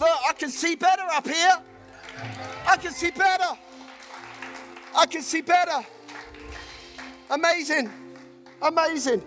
Look, 0.00 0.18
I 0.28 0.32
can 0.32 0.50
see 0.50 0.76
better 0.76 1.02
up 1.02 1.26
here. 1.26 1.58
I 2.66 2.76
can 2.76 2.92
see 2.92 3.10
better. 3.10 3.58
I 4.96 5.06
can 5.06 5.22
see 5.22 5.40
better. 5.40 5.86
Amazing. 7.30 7.90
Amazing. 8.62 9.22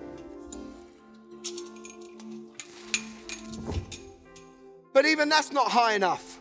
But 4.93 5.05
even 5.05 5.29
that's 5.29 5.51
not 5.51 5.69
high 5.69 5.93
enough. 5.93 6.39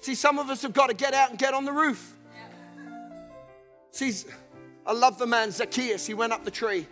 See, 0.00 0.14
some 0.14 0.38
of 0.38 0.50
us 0.50 0.62
have 0.62 0.72
got 0.72 0.88
to 0.88 0.94
get 0.94 1.14
out 1.14 1.30
and 1.30 1.38
get 1.38 1.54
on 1.54 1.64
the 1.64 1.72
roof. 1.72 2.14
See, 3.90 4.12
I 4.86 4.92
love 4.92 5.18
the 5.18 5.26
man 5.26 5.50
Zacchaeus. 5.50 6.06
He 6.06 6.14
went 6.14 6.32
up 6.32 6.44
the 6.44 6.50
tree. 6.50 6.86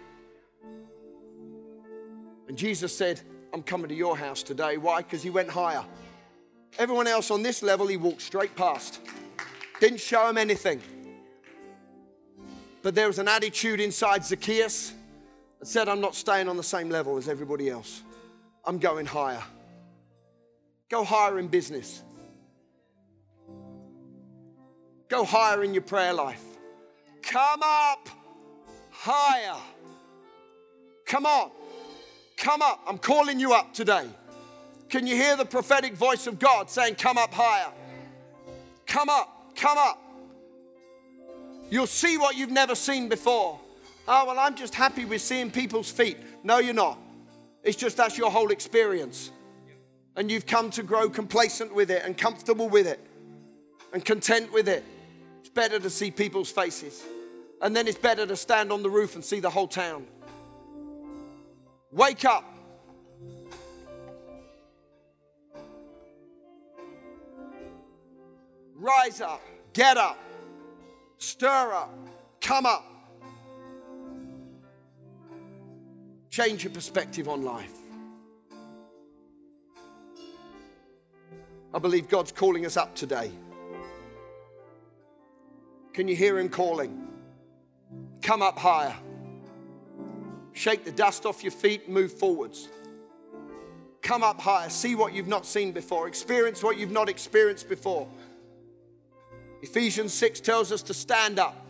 And 2.49 2.57
Jesus 2.57 2.97
said, 2.97 3.21
I'm 3.53 3.63
coming 3.63 3.89
to 3.89 3.95
your 3.95 4.17
house 4.17 4.43
today. 4.43 4.77
Why? 4.77 5.03
Because 5.03 5.23
he 5.23 5.31
went 5.31 5.49
higher. 5.49 5.85
Everyone 6.79 7.07
else 7.07 7.31
on 7.31 7.43
this 7.43 7.63
level, 7.63 7.87
he 7.87 7.97
walked 7.97 8.23
straight 8.23 8.55
past. 8.55 9.01
Didn't 9.81 10.01
show 10.01 10.29
him 10.29 10.39
anything. 10.39 10.81
But 12.83 12.95
there 12.95 13.07
was 13.07 13.19
an 13.19 13.29
attitude 13.29 13.81
inside 13.81 14.25
Zacchaeus 14.25 14.95
that 15.59 15.67
said, 15.67 15.89
I'm 15.89 16.01
not 16.01 16.15
staying 16.15 16.49
on 16.49 16.57
the 16.57 16.63
same 16.63 16.89
level 16.89 17.17
as 17.17 17.29
everybody 17.29 17.69
else. 17.69 18.03
I'm 18.65 18.79
going 18.79 19.07
higher. 19.07 19.43
Go 20.89 21.03
higher 21.03 21.39
in 21.39 21.49
business. 21.49 22.03
Go 25.09 25.25
higher 25.25 25.63
in 25.65 25.73
your 25.73 25.83
prayer 25.83 26.13
life. 26.13 26.45
Come 27.23 27.61
up 27.63 28.09
higher. 28.91 29.57
Come 31.07 31.27
on. 31.27 31.51
Come 32.37 32.63
up. 32.63 32.83
I'm 32.87 32.99
calling 32.99 33.41
you 33.41 33.53
up 33.53 33.73
today. 33.73 34.07
Can 34.89 35.07
you 35.07 35.17
hear 35.17 35.37
the 35.37 35.45
prophetic 35.45 35.95
voice 35.95 36.27
of 36.27 36.39
God 36.39 36.71
saying, 36.71 36.97
Come 36.97 37.19
up 37.19 37.33
higher? 37.33 37.73
Come 38.87 39.09
up. 39.09 39.57
Come 39.57 39.79
up. 39.79 40.03
You'll 41.71 41.87
see 41.87 42.19
what 42.19 42.37
you've 42.37 42.51
never 42.51 42.75
seen 42.75 43.09
before. 43.09 43.59
Oh, 44.07 44.27
well, 44.27 44.39
I'm 44.39 44.55
just 44.55 44.75
happy 44.75 45.05
with 45.05 45.21
seeing 45.21 45.51
people's 45.51 45.91
feet. 45.91 46.19
No, 46.45 46.59
you're 46.59 46.75
not. 46.75 46.99
It's 47.65 47.77
just 47.77 47.97
that's 47.97 48.17
your 48.17 48.31
whole 48.31 48.53
experience. 48.53 49.33
And 50.15 50.31
you've 50.31 50.47
come 50.47 50.71
to 50.71 50.83
grow 50.85 51.11
complacent 51.11 51.75
with 51.75 51.91
it 51.91 52.03
and 52.05 52.17
comfortable 52.17 52.69
with 52.69 52.87
it 52.87 53.01
and 53.93 54.05
content 54.05 54.53
with 54.53 54.69
it. 54.69 54.85
It's 55.41 55.49
better 55.49 55.81
to 55.81 55.91
see 55.91 56.13
people's 56.13 56.51
faces. 56.51 57.03
And 57.61 57.75
then 57.75 57.89
it's 57.89 57.99
better 57.99 58.27
to 58.27 58.37
stand 58.37 58.71
on 58.71 58.83
the 58.83 58.91
roof 58.91 59.17
and 59.17 59.25
see 59.25 59.41
the 59.41 59.51
whole 59.51 59.67
town. 59.67 60.07
Wake 61.93 62.25
up. 62.25 62.45
Rise 68.75 69.21
up. 69.21 69.43
Get 69.73 69.97
up. 69.97 70.19
Stir 71.19 71.73
up. 71.73 71.97
Come 72.41 72.67
up. 72.67 72.85
Change 76.31 76.65
your 76.65 76.73
perspective 76.73 77.29
on 77.29 77.43
life. 77.43 77.73
I 81.73 81.79
believe 81.79 82.09
God's 82.09 82.33
calling 82.33 82.67
us 82.67 82.77
up 82.77 82.95
today. 82.95 83.31
Can 85.93 86.09
you 86.09 86.17
hear 86.17 86.39
Him 86.39 86.49
calling? 86.49 87.09
Come 88.21 88.43
up 88.43 88.59
higher. 88.59 88.95
Shake 90.57 90.87
the 90.87 90.91
dust 90.91 91.27
off 91.27 91.43
your 91.45 91.53
feet, 91.53 91.87
move 91.87 92.11
forwards. 92.11 92.71
Come 94.01 94.23
up 94.23 94.41
higher. 94.41 94.71
See 94.71 94.95
what 94.95 95.13
you've 95.13 95.29
not 95.29 95.45
seen 95.45 95.71
before. 95.71 96.09
Experience 96.09 96.63
what 96.63 96.79
you've 96.79 96.91
not 96.91 97.11
experienced 97.11 97.69
before. 97.69 98.09
Ephesians 99.61 100.15
6 100.15 100.41
tells 100.41 100.73
us 100.73 100.81
to 100.85 100.95
stand 100.95 101.39
up. 101.39 101.67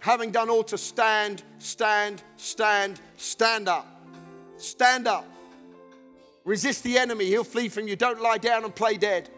Having 0.00 0.32
done 0.32 0.50
all 0.50 0.64
to 0.64 0.76
stand, 0.76 1.44
stand, 1.58 2.20
stand, 2.36 3.00
stand 3.16 3.68
up. 3.68 3.86
Stand 4.56 5.06
up. 5.06 5.24
Resist 6.44 6.82
the 6.82 6.98
enemy, 6.98 7.26
he'll 7.26 7.44
flee 7.44 7.68
from 7.68 7.86
you. 7.86 7.94
Don't 7.94 8.20
lie 8.20 8.38
down 8.38 8.64
and 8.64 8.74
play 8.74 8.96
dead. 8.96 9.30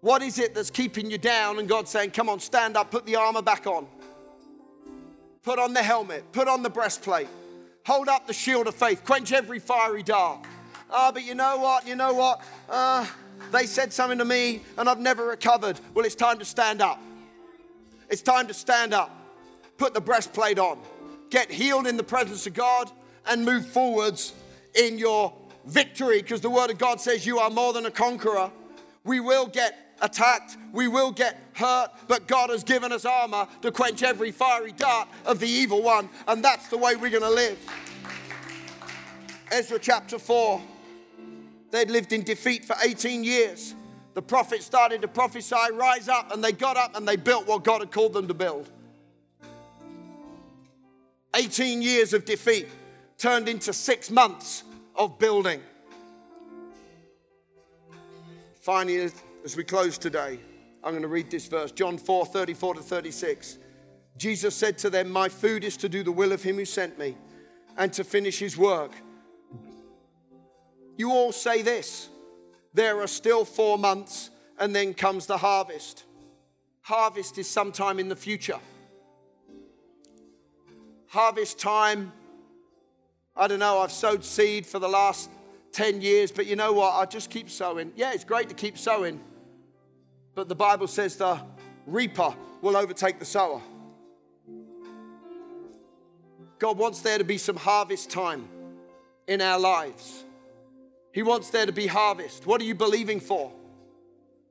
What 0.00 0.22
is 0.22 0.38
it 0.38 0.54
that's 0.54 0.70
keeping 0.70 1.10
you 1.10 1.18
down? 1.18 1.58
And 1.58 1.68
God's 1.68 1.90
saying, 1.90 2.12
Come 2.12 2.30
on, 2.30 2.40
stand 2.40 2.78
up, 2.78 2.90
put 2.90 3.04
the 3.04 3.16
armor 3.16 3.42
back 3.42 3.66
on. 3.66 3.86
Put 5.42 5.58
on 5.58 5.74
the 5.74 5.82
helmet, 5.82 6.30
put 6.32 6.46
on 6.46 6.62
the 6.62 6.70
breastplate, 6.70 7.28
hold 7.84 8.08
up 8.08 8.26
the 8.26 8.32
shield 8.32 8.68
of 8.68 8.74
faith, 8.74 9.04
quench 9.04 9.32
every 9.32 9.58
fiery 9.58 10.02
dart. 10.02 10.46
Ah, 10.90 11.08
oh, 11.08 11.12
but 11.12 11.24
you 11.24 11.34
know 11.34 11.56
what? 11.56 11.86
You 11.86 11.96
know 11.96 12.12
what? 12.12 12.42
Uh, 12.68 13.06
they 13.50 13.66
said 13.66 13.92
something 13.92 14.18
to 14.18 14.24
me 14.24 14.62
and 14.78 14.88
I've 14.88 15.00
never 15.00 15.26
recovered. 15.26 15.80
Well, 15.94 16.04
it's 16.04 16.14
time 16.14 16.38
to 16.38 16.44
stand 16.44 16.80
up. 16.80 17.00
It's 18.08 18.22
time 18.22 18.46
to 18.48 18.54
stand 18.54 18.94
up. 18.94 19.10
Put 19.78 19.94
the 19.94 20.00
breastplate 20.00 20.58
on. 20.58 20.78
Get 21.30 21.50
healed 21.50 21.86
in 21.86 21.96
the 21.96 22.04
presence 22.04 22.46
of 22.46 22.54
God 22.54 22.90
and 23.26 23.44
move 23.44 23.66
forwards 23.66 24.34
in 24.74 24.98
your 24.98 25.32
victory 25.64 26.20
because 26.20 26.40
the 26.40 26.50
Word 26.50 26.70
of 26.70 26.78
God 26.78 27.00
says 27.00 27.26
you 27.26 27.38
are 27.38 27.50
more 27.50 27.72
than 27.72 27.86
a 27.86 27.90
conqueror. 27.90 28.50
We 29.04 29.18
will 29.18 29.46
get 29.46 29.91
attacked, 30.02 30.58
we 30.72 30.88
will 30.88 31.12
get 31.12 31.38
hurt, 31.54 31.88
but 32.08 32.26
God 32.26 32.50
has 32.50 32.62
given 32.64 32.92
us 32.92 33.04
armor 33.04 33.46
to 33.62 33.70
quench 33.70 34.02
every 34.02 34.32
fiery 34.32 34.72
dart 34.72 35.08
of 35.24 35.38
the 35.38 35.48
evil 35.48 35.82
one, 35.82 36.10
and 36.28 36.44
that's 36.44 36.68
the 36.68 36.76
way 36.76 36.96
we're 36.96 37.10
going 37.10 37.22
to 37.22 37.30
live. 37.30 37.58
Ezra 39.50 39.78
chapter 39.78 40.18
4. 40.18 40.60
They'd 41.70 41.90
lived 41.90 42.12
in 42.12 42.22
defeat 42.22 42.64
for 42.64 42.76
18 42.84 43.24
years. 43.24 43.74
The 44.14 44.22
prophet 44.22 44.62
started 44.62 45.00
to 45.02 45.08
prophesy, 45.08 45.56
rise 45.72 46.08
up, 46.08 46.32
and 46.32 46.44
they 46.44 46.52
got 46.52 46.76
up 46.76 46.96
and 46.96 47.08
they 47.08 47.16
built 47.16 47.46
what 47.46 47.64
God 47.64 47.80
had 47.80 47.90
called 47.90 48.12
them 48.12 48.28
to 48.28 48.34
build. 48.34 48.70
18 51.34 51.80
years 51.80 52.12
of 52.12 52.26
defeat 52.26 52.68
turned 53.16 53.48
into 53.48 53.72
six 53.72 54.10
months 54.10 54.64
of 54.94 55.18
building. 55.18 55.60
Finally, 58.60 59.10
as 59.44 59.56
we 59.56 59.64
close 59.64 59.98
today, 59.98 60.38
I'm 60.84 60.92
going 60.92 61.02
to 61.02 61.08
read 61.08 61.30
this 61.30 61.46
verse 61.46 61.72
John 61.72 61.98
4 61.98 62.26
34 62.26 62.74
to 62.74 62.80
36. 62.80 63.58
Jesus 64.16 64.54
said 64.54 64.78
to 64.78 64.90
them, 64.90 65.10
My 65.10 65.28
food 65.28 65.64
is 65.64 65.76
to 65.78 65.88
do 65.88 66.02
the 66.02 66.12
will 66.12 66.32
of 66.32 66.42
him 66.42 66.56
who 66.56 66.64
sent 66.64 66.98
me 66.98 67.16
and 67.76 67.92
to 67.94 68.04
finish 68.04 68.38
his 68.38 68.56
work. 68.56 68.92
You 70.96 71.10
all 71.10 71.32
say 71.32 71.62
this 71.62 72.08
there 72.74 73.00
are 73.00 73.06
still 73.06 73.44
four 73.44 73.78
months, 73.78 74.30
and 74.58 74.74
then 74.74 74.94
comes 74.94 75.26
the 75.26 75.38
harvest. 75.38 76.04
Harvest 76.82 77.38
is 77.38 77.48
sometime 77.48 77.98
in 77.98 78.08
the 78.08 78.16
future. 78.16 78.58
Harvest 81.08 81.58
time, 81.58 82.12
I 83.36 83.46
don't 83.46 83.58
know, 83.58 83.80
I've 83.80 83.92
sowed 83.92 84.24
seed 84.24 84.66
for 84.66 84.78
the 84.78 84.88
last 84.88 85.30
10 85.72 86.00
years, 86.00 86.32
but 86.32 86.46
you 86.46 86.56
know 86.56 86.72
what? 86.72 86.94
I 86.94 87.04
just 87.06 87.30
keep 87.30 87.50
sowing. 87.50 87.92
Yeah, 87.96 88.12
it's 88.12 88.24
great 88.24 88.48
to 88.48 88.54
keep 88.54 88.78
sowing, 88.78 89.20
but 90.34 90.48
the 90.48 90.54
Bible 90.54 90.86
says 90.86 91.16
the 91.16 91.40
reaper 91.86 92.34
will 92.60 92.76
overtake 92.76 93.18
the 93.18 93.24
sower. 93.24 93.60
God 96.58 96.78
wants 96.78 97.00
there 97.00 97.18
to 97.18 97.24
be 97.24 97.38
some 97.38 97.56
harvest 97.56 98.10
time 98.10 98.48
in 99.26 99.40
our 99.40 99.58
lives. 99.58 100.24
He 101.12 101.22
wants 101.22 101.50
there 101.50 101.66
to 101.66 101.72
be 101.72 101.86
harvest. 101.86 102.46
What 102.46 102.60
are 102.60 102.64
you 102.64 102.74
believing 102.74 103.20
for? 103.20 103.52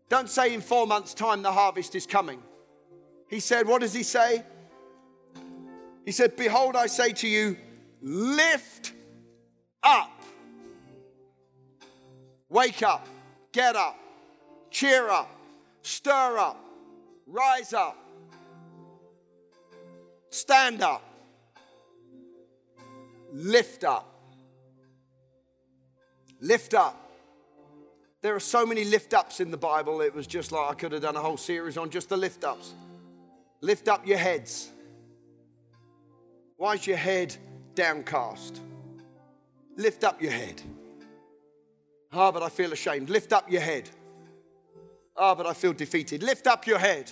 Don't 0.09 0.29
say 0.29 0.53
in 0.53 0.61
four 0.61 0.85
months' 0.85 1.13
time 1.13 1.41
the 1.41 1.51
harvest 1.51 1.95
is 1.95 2.05
coming. 2.05 2.41
He 3.29 3.39
said, 3.39 3.65
What 3.65 3.81
does 3.81 3.93
he 3.93 4.03
say? 4.03 4.43
He 6.05 6.11
said, 6.11 6.35
Behold, 6.35 6.75
I 6.75 6.87
say 6.87 7.13
to 7.13 7.27
you, 7.27 7.55
lift 8.01 8.93
up. 9.81 10.21
Wake 12.49 12.83
up, 12.83 13.07
get 13.53 13.77
up, 13.77 13.97
cheer 14.69 15.09
up, 15.09 15.31
stir 15.81 16.37
up, 16.37 16.65
rise 17.27 17.73
up, 17.73 17.97
stand 20.29 20.81
up, 20.81 21.03
lift 23.31 23.83
up. 23.83 24.07
Lift 26.41 26.73
up. 26.73 27.11
There 28.21 28.35
are 28.35 28.39
so 28.39 28.65
many 28.65 28.83
lift 28.83 29.13
ups 29.13 29.39
in 29.39 29.51
the 29.51 29.57
Bible, 29.57 30.01
it 30.01 30.13
was 30.13 30.27
just 30.27 30.51
like 30.51 30.69
I 30.69 30.73
could 30.73 30.91
have 30.91 31.01
done 31.01 31.15
a 31.15 31.21
whole 31.21 31.37
series 31.37 31.77
on 31.77 31.89
just 31.89 32.09
the 32.09 32.17
lift 32.17 32.43
ups. 32.43 32.73
Lift 33.61 33.87
up 33.87 34.05
your 34.05 34.17
heads. 34.17 34.71
Why 36.57 36.73
is 36.73 36.85
your 36.85 36.97
head 36.97 37.35
downcast? 37.75 38.59
Lift 39.77 40.03
up 40.03 40.21
your 40.21 40.31
head. 40.31 40.61
Ah, 42.11 42.27
oh, 42.27 42.31
but 42.31 42.43
I 42.43 42.49
feel 42.49 42.73
ashamed. 42.73 43.09
Lift 43.09 43.33
up 43.33 43.49
your 43.49 43.61
head. 43.61 43.89
Ah, 45.17 45.31
oh, 45.31 45.35
but 45.35 45.45
I 45.45 45.53
feel 45.53 45.73
defeated. 45.73 46.23
Lift 46.23 46.47
up 46.47 46.65
your 46.65 46.79
head. 46.79 47.11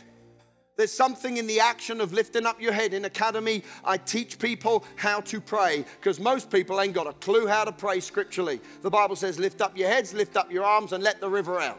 There's 0.80 0.94
something 0.94 1.36
in 1.36 1.46
the 1.46 1.60
action 1.60 2.00
of 2.00 2.14
lifting 2.14 2.46
up 2.46 2.62
your 2.62 2.72
head. 2.72 2.94
In 2.94 3.04
Academy, 3.04 3.64
I 3.84 3.98
teach 3.98 4.40
people 4.40 4.86
how 4.96 5.20
to 5.20 5.42
pray 5.42 5.84
because 6.00 6.22
most 6.22 6.50
people 6.50 6.80
ain't 6.80 6.94
got 6.94 7.06
a 7.06 7.12
clue 7.12 7.48
how 7.48 7.66
to 7.66 7.74
pray 7.74 8.00
scripturally. 8.00 8.62
The 8.82 8.90
Bible 8.90 9.18
says, 9.18 9.38
lift 9.38 9.60
up 9.60 9.78
your 9.78 9.90
heads, 9.90 10.14
lift 10.14 10.38
up 10.38 10.50
your 10.50 10.64
arms, 10.64 10.94
and 10.94 11.04
let 11.04 11.20
the 11.20 11.30
river 11.30 11.60
out. 11.60 11.78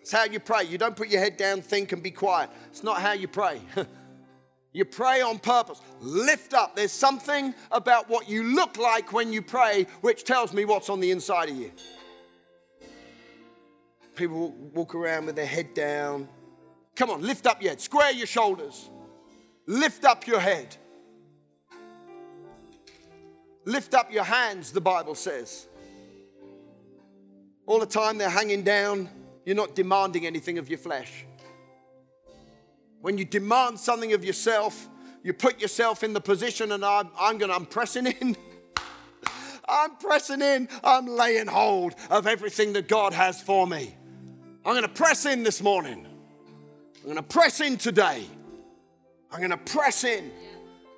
It's 0.00 0.12
how 0.12 0.26
you 0.26 0.38
pray. 0.38 0.62
You 0.62 0.78
don't 0.78 0.94
put 0.94 1.08
your 1.08 1.20
head 1.20 1.36
down, 1.36 1.60
think, 1.60 1.90
and 1.90 2.00
be 2.00 2.12
quiet. 2.12 2.48
It's 2.70 2.84
not 2.84 3.00
how 3.00 3.14
you 3.14 3.26
pray. 3.26 3.60
you 4.72 4.84
pray 4.84 5.22
on 5.22 5.40
purpose. 5.40 5.80
Lift 6.00 6.54
up. 6.54 6.76
There's 6.76 6.92
something 6.92 7.52
about 7.72 8.08
what 8.08 8.28
you 8.28 8.44
look 8.44 8.78
like 8.78 9.12
when 9.12 9.32
you 9.32 9.42
pray 9.42 9.88
which 10.02 10.22
tells 10.22 10.52
me 10.52 10.64
what's 10.64 10.88
on 10.88 11.00
the 11.00 11.10
inside 11.10 11.48
of 11.48 11.56
you. 11.56 11.72
People 14.16 14.50
walk 14.74 14.94
around 14.94 15.26
with 15.26 15.36
their 15.36 15.46
head 15.46 15.74
down, 15.74 16.28
Come 16.96 17.10
on, 17.10 17.20
lift 17.20 17.46
up 17.46 17.60
your 17.60 17.70
head, 17.70 17.80
square 17.80 18.10
your 18.10 18.26
shoulders, 18.26 18.90
lift 19.66 20.04
up 20.04 20.26
your 20.26 20.40
head. 20.40 20.74
Lift 23.66 23.94
up 23.94 24.12
your 24.12 24.24
hands, 24.24 24.70
the 24.70 24.80
Bible 24.80 25.16
says. 25.16 25.66
All 27.66 27.80
the 27.80 27.86
time 27.86 28.16
they're 28.16 28.30
hanging 28.30 28.62
down, 28.62 29.10
you're 29.44 29.56
not 29.56 29.74
demanding 29.74 30.24
anything 30.24 30.58
of 30.58 30.68
your 30.68 30.78
flesh. 30.78 31.26
When 33.00 33.18
you 33.18 33.24
demand 33.24 33.80
something 33.80 34.12
of 34.12 34.24
yourself, 34.24 34.88
you 35.24 35.32
put 35.32 35.60
yourself 35.60 36.04
in 36.04 36.12
the 36.12 36.20
position, 36.20 36.70
and 36.70 36.84
I'm, 36.84 37.10
I'm 37.18 37.38
going 37.38 37.50
to, 37.50 37.56
I'm 37.56 37.66
pressing 37.66 38.06
in. 38.06 38.36
I'm 39.68 39.96
pressing 39.96 40.40
in. 40.40 40.68
I'm 40.84 41.08
laying 41.08 41.48
hold 41.48 41.96
of 42.08 42.28
everything 42.28 42.72
that 42.74 42.86
God 42.86 43.12
has 43.12 43.42
for 43.42 43.66
me. 43.66 43.96
I'm 44.66 44.72
going 44.72 44.82
to 44.82 44.88
press 44.88 45.26
in 45.26 45.44
this 45.44 45.62
morning. 45.62 46.04
I'm 46.96 47.04
going 47.04 47.14
to 47.14 47.22
press 47.22 47.60
in 47.60 47.76
today. 47.76 48.26
I'm 49.30 49.38
going 49.38 49.52
to 49.52 49.56
press 49.58 50.02
in. 50.02 50.32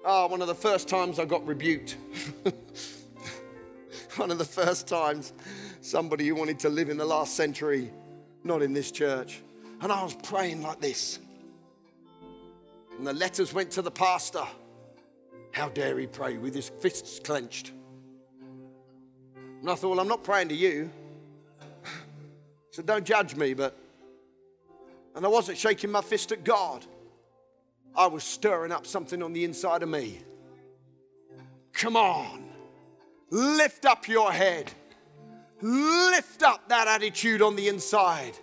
Oh, 0.06 0.26
one 0.28 0.40
of 0.40 0.48
the 0.48 0.54
first 0.54 0.88
times 0.88 1.18
I 1.18 1.26
got 1.26 1.46
rebuked. 1.46 1.98
one 4.16 4.30
of 4.30 4.38
the 4.38 4.44
first 4.46 4.88
times 4.88 5.34
somebody 5.82 6.26
who 6.26 6.34
wanted 6.34 6.58
to 6.60 6.70
live 6.70 6.88
in 6.88 6.96
the 6.96 7.04
last 7.04 7.34
century, 7.34 7.92
not 8.42 8.62
in 8.62 8.72
this 8.72 8.90
church. 8.90 9.42
And 9.82 9.92
I 9.92 10.02
was 10.02 10.14
praying 10.14 10.62
like 10.62 10.80
this. 10.80 11.18
And 12.96 13.06
the 13.06 13.12
letters 13.12 13.52
went 13.52 13.70
to 13.72 13.82
the 13.82 13.90
pastor. 13.90 14.46
How 15.52 15.68
dare 15.68 15.98
he 15.98 16.06
pray 16.06 16.38
with 16.38 16.54
his 16.54 16.70
fists 16.70 17.20
clenched? 17.22 17.72
And 19.60 19.68
I 19.68 19.74
thought, 19.74 19.90
well, 19.90 20.00
I'm 20.00 20.08
not 20.08 20.24
praying 20.24 20.48
to 20.48 20.54
you. 20.54 20.90
Don't 22.85 23.05
judge 23.05 23.35
me, 23.37 23.55
but. 23.55 23.76
And 25.14 25.24
I 25.24 25.29
wasn't 25.29 25.59
shaking 25.59 25.91
my 25.91 26.01
fist 26.01 26.33
at 26.33 26.45
God. 26.45 26.85
I 27.97 28.07
was 28.07 28.22
stirring 28.22 28.70
up 28.70 28.87
something 28.87 29.22
on 29.22 29.33
the 29.33 29.45
inside 29.45 29.83
of 29.83 29.89
me. 29.89 30.20
Come 31.72 31.97
on. 31.97 32.49
Lift 33.31 33.85
up 33.85 34.07
your 34.09 34.33
head. 34.33 34.70
Lift 35.61 36.43
up 36.43 36.68
that 36.68 36.87
attitude 36.87 37.43
on 37.43 37.57
the 37.57 37.68
inside. 37.68 38.39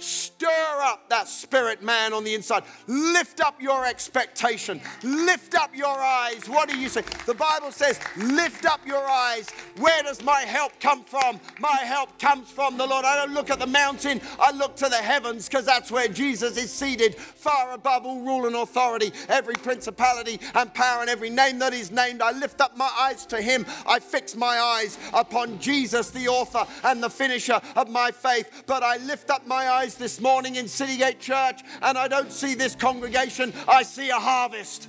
Stir 0.00 0.80
up 0.82 1.08
that 1.10 1.28
spirit 1.28 1.82
man 1.82 2.12
on 2.12 2.24
the 2.24 2.34
inside. 2.34 2.64
Lift 2.86 3.40
up 3.40 3.60
your 3.60 3.84
expectation. 3.84 4.80
Lift 5.02 5.54
up 5.54 5.76
your 5.76 5.98
eyes. 5.98 6.48
What 6.48 6.70
do 6.70 6.78
you 6.78 6.88
say? 6.88 7.02
The 7.26 7.34
Bible 7.34 7.70
says, 7.70 8.00
Lift 8.16 8.64
up 8.64 8.80
your 8.86 9.06
eyes. 9.06 9.50
Where 9.78 10.02
does 10.02 10.22
my 10.22 10.40
help 10.40 10.80
come 10.80 11.04
from? 11.04 11.38
My 11.58 11.76
help 11.84 12.18
comes 12.18 12.50
from 12.50 12.78
the 12.78 12.86
Lord. 12.86 13.04
I 13.04 13.16
don't 13.16 13.34
look 13.34 13.50
at 13.50 13.58
the 13.58 13.66
mountain, 13.66 14.20
I 14.38 14.52
look 14.52 14.76
to 14.76 14.88
the 14.88 14.96
heavens 14.96 15.48
because 15.48 15.66
that's 15.66 15.90
where 15.90 16.08
Jesus 16.08 16.56
is 16.56 16.72
seated, 16.72 17.14
far 17.14 17.72
above 17.72 18.06
all 18.06 18.20
rule 18.20 18.46
and 18.46 18.56
authority, 18.56 19.12
every 19.28 19.54
principality 19.54 20.40
and 20.54 20.72
power 20.72 21.02
and 21.02 21.10
every 21.10 21.30
name 21.30 21.58
that 21.58 21.74
is 21.74 21.90
named. 21.90 22.22
I 22.22 22.32
lift 22.32 22.60
up 22.60 22.76
my 22.76 22.90
eyes 22.98 23.26
to 23.26 23.40
Him. 23.40 23.66
I 23.86 23.98
fix 23.98 24.34
my 24.34 24.58
eyes 24.58 24.98
upon 25.12 25.58
Jesus, 25.58 26.10
the 26.10 26.28
author 26.28 26.66
and 26.84 27.02
the 27.02 27.10
finisher 27.10 27.60
of 27.76 27.90
my 27.90 28.10
faith. 28.10 28.64
But 28.66 28.82
I 28.82 28.96
lift 28.98 29.30
up 29.30 29.46
my 29.46 29.68
eyes 29.68 29.89
this 29.94 30.20
morning 30.20 30.56
in 30.56 30.66
Citygate 30.66 31.18
Church 31.18 31.60
and 31.82 31.96
I 31.96 32.08
don't 32.08 32.32
see 32.32 32.54
this 32.54 32.74
congregation, 32.74 33.52
I 33.68 33.82
see 33.82 34.10
a 34.10 34.16
harvest. 34.16 34.88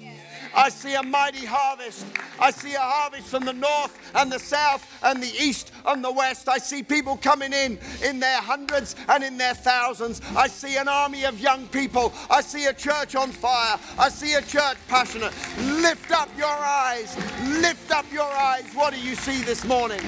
I 0.53 0.69
see 0.69 0.95
a 0.95 1.03
mighty 1.03 1.45
harvest. 1.45 2.05
I 2.39 2.51
see 2.51 2.73
a 2.73 2.79
harvest 2.79 3.27
from 3.27 3.45
the 3.45 3.53
north 3.53 3.97
and 4.15 4.31
the 4.31 4.39
south 4.39 4.85
and 5.03 5.21
the 5.21 5.31
east 5.39 5.71
and 5.85 6.03
the 6.03 6.11
west. 6.11 6.49
I 6.49 6.57
see 6.57 6.83
people 6.83 7.17
coming 7.17 7.53
in 7.53 7.79
in 8.03 8.19
their 8.19 8.41
hundreds 8.41 8.95
and 9.07 9.23
in 9.23 9.37
their 9.37 9.53
thousands. 9.53 10.21
I 10.35 10.47
see 10.47 10.77
an 10.77 10.87
army 10.87 11.23
of 11.25 11.39
young 11.39 11.67
people. 11.67 12.13
I 12.29 12.41
see 12.41 12.65
a 12.65 12.73
church 12.73 13.15
on 13.15 13.31
fire. 13.31 13.79
I 13.97 14.09
see 14.09 14.33
a 14.33 14.41
church 14.41 14.77
passionate. 14.87 15.33
Lift 15.59 16.11
up 16.11 16.29
your 16.37 16.47
eyes. 16.47 17.15
Lift 17.61 17.91
up 17.91 18.05
your 18.11 18.23
eyes. 18.23 18.65
What 18.73 18.93
do 18.93 18.99
you 18.99 19.15
see 19.15 19.41
this 19.43 19.63
morning? 19.63 20.01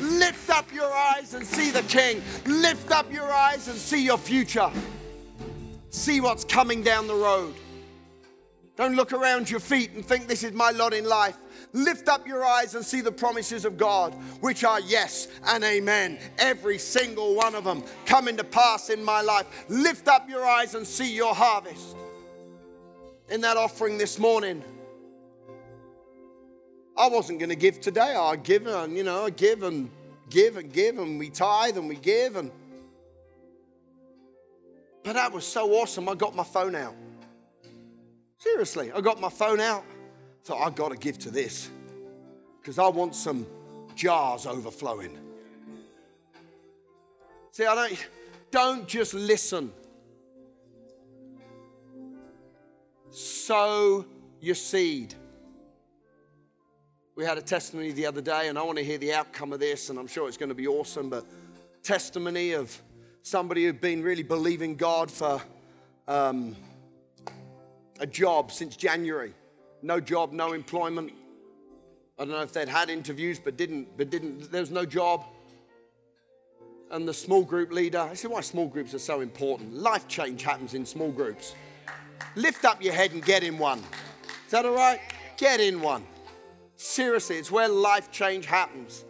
Lift 0.00 0.50
up 0.50 0.72
your 0.72 0.92
eyes 0.92 1.34
and 1.34 1.46
see 1.46 1.70
the 1.70 1.82
King. 1.82 2.22
Lift 2.46 2.90
up 2.90 3.12
your 3.12 3.30
eyes 3.32 3.68
and 3.68 3.76
see 3.76 4.04
your 4.04 4.18
future. 4.18 4.70
See 5.90 6.20
what's 6.20 6.44
coming 6.44 6.82
down 6.82 7.06
the 7.06 7.14
road. 7.14 7.54
Don't 8.76 8.94
look 8.94 9.12
around 9.12 9.50
your 9.50 9.58
feet 9.58 9.90
and 9.94 10.04
think 10.04 10.28
this 10.28 10.44
is 10.44 10.52
my 10.52 10.70
lot 10.70 10.94
in 10.94 11.04
life. 11.04 11.36
Lift 11.72 12.08
up 12.08 12.28
your 12.28 12.44
eyes 12.44 12.76
and 12.76 12.84
see 12.84 13.00
the 13.00 13.10
promises 13.10 13.64
of 13.64 13.76
God, 13.76 14.14
which 14.40 14.62
are 14.62 14.78
yes 14.78 15.26
and 15.46 15.64
amen. 15.64 16.18
Every 16.38 16.78
single 16.78 17.34
one 17.34 17.56
of 17.56 17.64
them 17.64 17.82
coming 18.06 18.36
to 18.36 18.44
pass 18.44 18.88
in 18.88 19.02
my 19.02 19.20
life. 19.20 19.46
Lift 19.68 20.06
up 20.06 20.30
your 20.30 20.46
eyes 20.46 20.76
and 20.76 20.86
see 20.86 21.12
your 21.12 21.34
harvest. 21.34 21.96
In 23.30 23.40
that 23.40 23.56
offering 23.56 23.98
this 23.98 24.18
morning, 24.18 24.62
I 26.98 27.08
wasn't 27.08 27.38
going 27.38 27.50
to 27.50 27.56
give 27.56 27.80
today. 27.80 28.14
I 28.14 28.36
give 28.36 28.66
and, 28.66 28.96
you 28.96 29.04
know, 29.04 29.26
I 29.26 29.30
give 29.30 29.62
and 29.62 29.90
give 30.28 30.56
and 30.56 30.72
give 30.72 30.98
and 30.98 31.18
we 31.18 31.30
tithe 31.30 31.76
and 31.76 31.88
we 31.88 31.94
give 31.94 32.36
and. 32.36 32.50
But 35.04 35.14
that 35.14 35.32
was 35.32 35.46
so 35.46 35.72
awesome. 35.74 36.08
I 36.08 36.14
got 36.14 36.34
my 36.34 36.44
phone 36.44 36.74
out. 36.74 36.94
Seriously, 38.38 38.92
I 38.92 39.00
got 39.00 39.20
my 39.20 39.28
phone 39.28 39.60
out. 39.60 39.84
Thought 40.44 40.66
I've 40.66 40.74
got 40.74 40.90
to 40.90 40.96
give 40.96 41.18
to 41.20 41.30
this 41.30 41.70
because 42.60 42.78
I 42.78 42.88
want 42.88 43.14
some 43.14 43.46
jars 43.94 44.46
overflowing. 44.46 45.18
See, 47.52 47.64
I 47.64 47.74
don't. 47.74 48.08
Don't 48.50 48.88
just 48.88 49.14
listen. 49.14 49.72
Sow 53.10 54.06
your 54.40 54.54
seed. 54.54 55.14
We 57.18 57.24
had 57.24 57.36
a 57.36 57.42
testimony 57.42 57.90
the 57.90 58.06
other 58.06 58.20
day, 58.20 58.46
and 58.46 58.56
I 58.56 58.62
want 58.62 58.78
to 58.78 58.84
hear 58.84 58.96
the 58.96 59.12
outcome 59.12 59.52
of 59.52 59.58
this, 59.58 59.90
and 59.90 59.98
I'm 59.98 60.06
sure 60.06 60.28
it's 60.28 60.36
going 60.36 60.50
to 60.50 60.54
be 60.54 60.68
awesome. 60.68 61.10
But 61.10 61.26
testimony 61.82 62.52
of 62.52 62.80
somebody 63.22 63.64
who'd 63.64 63.80
been 63.80 64.04
really 64.04 64.22
believing 64.22 64.76
God 64.76 65.10
for 65.10 65.42
um, 66.06 66.54
a 67.98 68.06
job 68.06 68.52
since 68.52 68.76
January. 68.76 69.34
No 69.82 69.98
job, 69.98 70.30
no 70.30 70.52
employment. 70.52 71.12
I 72.20 72.24
don't 72.24 72.34
know 72.34 72.42
if 72.42 72.52
they'd 72.52 72.68
had 72.68 72.88
interviews, 72.88 73.40
but 73.40 73.56
didn't. 73.56 73.96
But 73.96 74.10
didn't. 74.10 74.52
There 74.52 74.60
was 74.60 74.70
no 74.70 74.84
job. 74.86 75.24
And 76.92 77.08
the 77.08 77.12
small 77.12 77.42
group 77.42 77.72
leader. 77.72 77.98
I 77.98 78.14
said, 78.14 78.30
why 78.30 78.42
small 78.42 78.68
groups 78.68 78.94
are 78.94 79.00
so 79.00 79.22
important. 79.22 79.74
Life 79.74 80.06
change 80.06 80.44
happens 80.44 80.74
in 80.74 80.86
small 80.86 81.10
groups. 81.10 81.56
Lift 82.36 82.64
up 82.64 82.80
your 82.80 82.94
head 82.94 83.10
and 83.10 83.24
get 83.24 83.42
in 83.42 83.58
one. 83.58 83.80
Is 83.80 84.52
that 84.52 84.64
all 84.64 84.76
right? 84.76 85.00
Get 85.36 85.58
in 85.58 85.80
one. 85.80 86.06
Seriously, 86.78 87.36
it's 87.36 87.50
where 87.50 87.68
life 87.68 88.12
change 88.12 88.46
happens. 88.46 89.04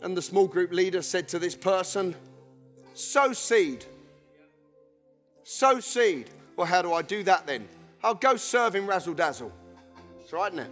And 0.00 0.16
the 0.16 0.22
small 0.22 0.48
group 0.48 0.72
leader 0.72 1.02
said 1.02 1.28
to 1.28 1.38
this 1.38 1.54
person, 1.54 2.14
Sow 2.94 3.34
seed. 3.34 3.84
Sow 5.44 5.80
seed. 5.80 6.30
Well, 6.56 6.66
how 6.66 6.80
do 6.80 6.94
I 6.94 7.02
do 7.02 7.22
that 7.24 7.46
then? 7.46 7.68
I'll 8.02 8.14
go 8.14 8.36
serve 8.36 8.74
in 8.74 8.86
Razzle 8.86 9.12
Dazzle. 9.12 9.52
It's 10.18 10.32
right, 10.32 10.50
isn't 10.50 10.64
it? 10.64 10.70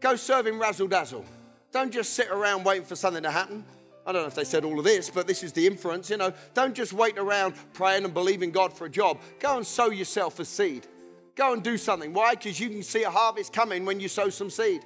Go 0.00 0.16
serve 0.16 0.48
in 0.48 0.58
Razzle 0.58 0.88
Dazzle. 0.88 1.24
Don't 1.70 1.92
just 1.92 2.14
sit 2.14 2.28
around 2.30 2.64
waiting 2.64 2.84
for 2.84 2.96
something 2.96 3.22
to 3.22 3.30
happen. 3.30 3.64
I 4.04 4.10
don't 4.10 4.22
know 4.22 4.28
if 4.28 4.34
they 4.34 4.44
said 4.44 4.64
all 4.64 4.78
of 4.78 4.84
this, 4.84 5.08
but 5.08 5.28
this 5.28 5.44
is 5.44 5.52
the 5.52 5.68
inference. 5.68 6.10
You 6.10 6.16
know, 6.16 6.32
don't 6.52 6.74
just 6.74 6.92
wait 6.92 7.16
around 7.16 7.54
praying 7.74 8.04
and 8.04 8.12
believing 8.12 8.50
God 8.50 8.72
for 8.72 8.86
a 8.86 8.90
job. 8.90 9.20
Go 9.38 9.56
and 9.56 9.64
sow 9.64 9.90
yourself 9.90 10.40
a 10.40 10.44
seed. 10.44 10.88
Go 11.36 11.52
and 11.52 11.62
do 11.62 11.76
something. 11.76 12.12
Why? 12.12 12.34
Because 12.34 12.60
you 12.60 12.68
can 12.68 12.82
see 12.82 13.02
a 13.02 13.10
harvest 13.10 13.52
coming 13.52 13.84
when 13.84 13.98
you 14.00 14.08
sow 14.08 14.30
some 14.30 14.50
seed. 14.50 14.82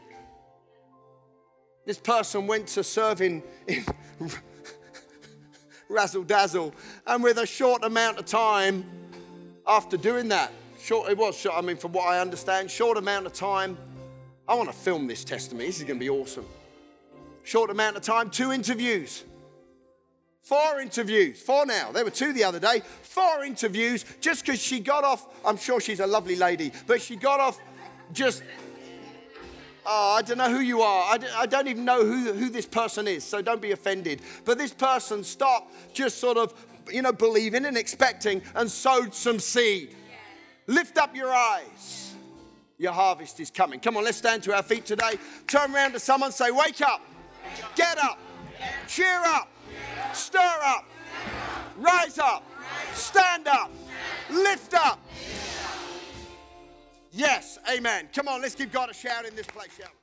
This 1.85 1.99
person 1.99 2.47
went 2.47 2.69
to 2.69 2.85
serve 2.85 3.21
in, 3.21 3.43
in 3.67 3.85
razzle 5.89 6.25
dazzle, 6.25 6.75
and 7.07 7.23
with 7.23 7.39
a 7.39 7.47
short 7.47 7.85
amount 7.85 8.19
of 8.19 8.27
time 8.27 8.85
after 9.67 9.97
doing 9.97 10.29
that, 10.29 10.53
short, 10.81 11.11
it 11.11 11.19
was 11.19 11.37
short, 11.37 11.57
I 11.57 11.61
mean, 11.61 11.77
from 11.77 11.93
what 11.93 12.07
I 12.07 12.21
understand, 12.21 12.71
short 12.71 12.97
amount 12.97 13.27
of 13.27 13.33
time. 13.33 13.77
I 14.49 14.55
want 14.55 14.71
to 14.71 14.77
film 14.77 15.07
this 15.07 15.25
testimony. 15.25 15.67
This 15.67 15.79
is 15.79 15.85
going 15.85 15.99
to 15.99 16.05
be 16.05 16.09
awesome. 16.09 16.47
Short 17.43 17.71
amount 17.71 17.97
of 17.97 18.03
time, 18.03 18.31
two 18.31 18.53
interviews. 18.53 19.25
Four 20.49 20.81
interviews, 20.81 21.43
four 21.43 21.67
now. 21.67 21.93
There 21.93 22.03
were 22.03 22.11
two 22.11 22.33
the 22.33 22.43
other 22.43 22.59
day. 22.59 22.81
Four 23.03 23.45
interviews 23.45 24.07
just 24.19 24.47
because 24.47 24.59
she 24.59 24.81
got 24.81 25.05
off. 25.05 25.27
I'm 25.45 25.59
sure 25.59 25.79
she's 25.79 26.01
a 26.01 26.07
lovely 26.07 26.37
lady, 26.37 26.73
but 26.87 27.03
she 27.03 27.17
got 27.17 27.39
off 27.39 27.61
just. 28.15 28.43
Oh, 29.85 30.15
I 30.17 30.23
don't 30.23 30.39
know 30.39 30.49
who 30.49 30.61
you 30.61 30.81
are. 30.81 31.13
I 31.13 31.19
don't, 31.19 31.37
I 31.37 31.45
don't 31.45 31.69
even 31.69 31.85
know 31.85 32.03
who, 32.03 32.33
who 32.33 32.49
this 32.49 32.65
person 32.65 33.07
is, 33.07 33.25
so 33.25 33.43
don't 33.43 33.61
be 33.61 33.73
offended. 33.73 34.23
But 34.47 34.57
this 34.57 34.73
person 34.73 35.23
stopped 35.23 35.75
just 35.93 36.17
sort 36.17 36.39
of, 36.39 36.55
you 36.91 37.03
know, 37.03 37.13
believing 37.13 37.67
and 37.67 37.77
expecting 37.77 38.41
and 38.55 38.71
sowed 38.71 39.13
some 39.15 39.41
seed. 39.41 39.95
Lift 40.67 40.97
up 40.97 41.15
your 41.15 41.31
eyes. 41.31 42.15
Your 42.79 42.93
harvest 42.93 43.39
is 43.39 43.51
coming. 43.51 43.81
Come 43.81 43.99
on, 43.99 44.05
let's 44.05 44.17
stand 44.17 44.45
to 44.45 44.57
our 44.57 44.63
feet 44.63 44.87
today. 44.87 45.19
Turn 45.47 45.75
around 45.75 45.93
to 45.93 46.01
someone, 46.01 46.33
say, 46.33 46.51
Wake 46.51 46.81
up, 46.81 47.03
get 47.77 47.99
up, 47.99 48.19
cheer 48.87 49.21
up. 49.27 49.51
Stir 50.13 50.59
up. 50.65 50.85
Rise 51.77 52.19
up. 52.19 52.45
Stand 52.95 53.49
up. 53.49 53.71
Lift 54.31 54.75
up. 54.75 55.01
Yes, 57.13 57.59
amen. 57.73 58.09
Come 58.15 58.29
on, 58.29 58.43
let's 58.43 58.55
give 58.55 58.71
God 58.71 58.91
a 58.91 58.95
shout 58.95 59.25
in 59.25 59.35
this 59.35 59.47
place, 59.47 59.71
shall? 59.77 59.98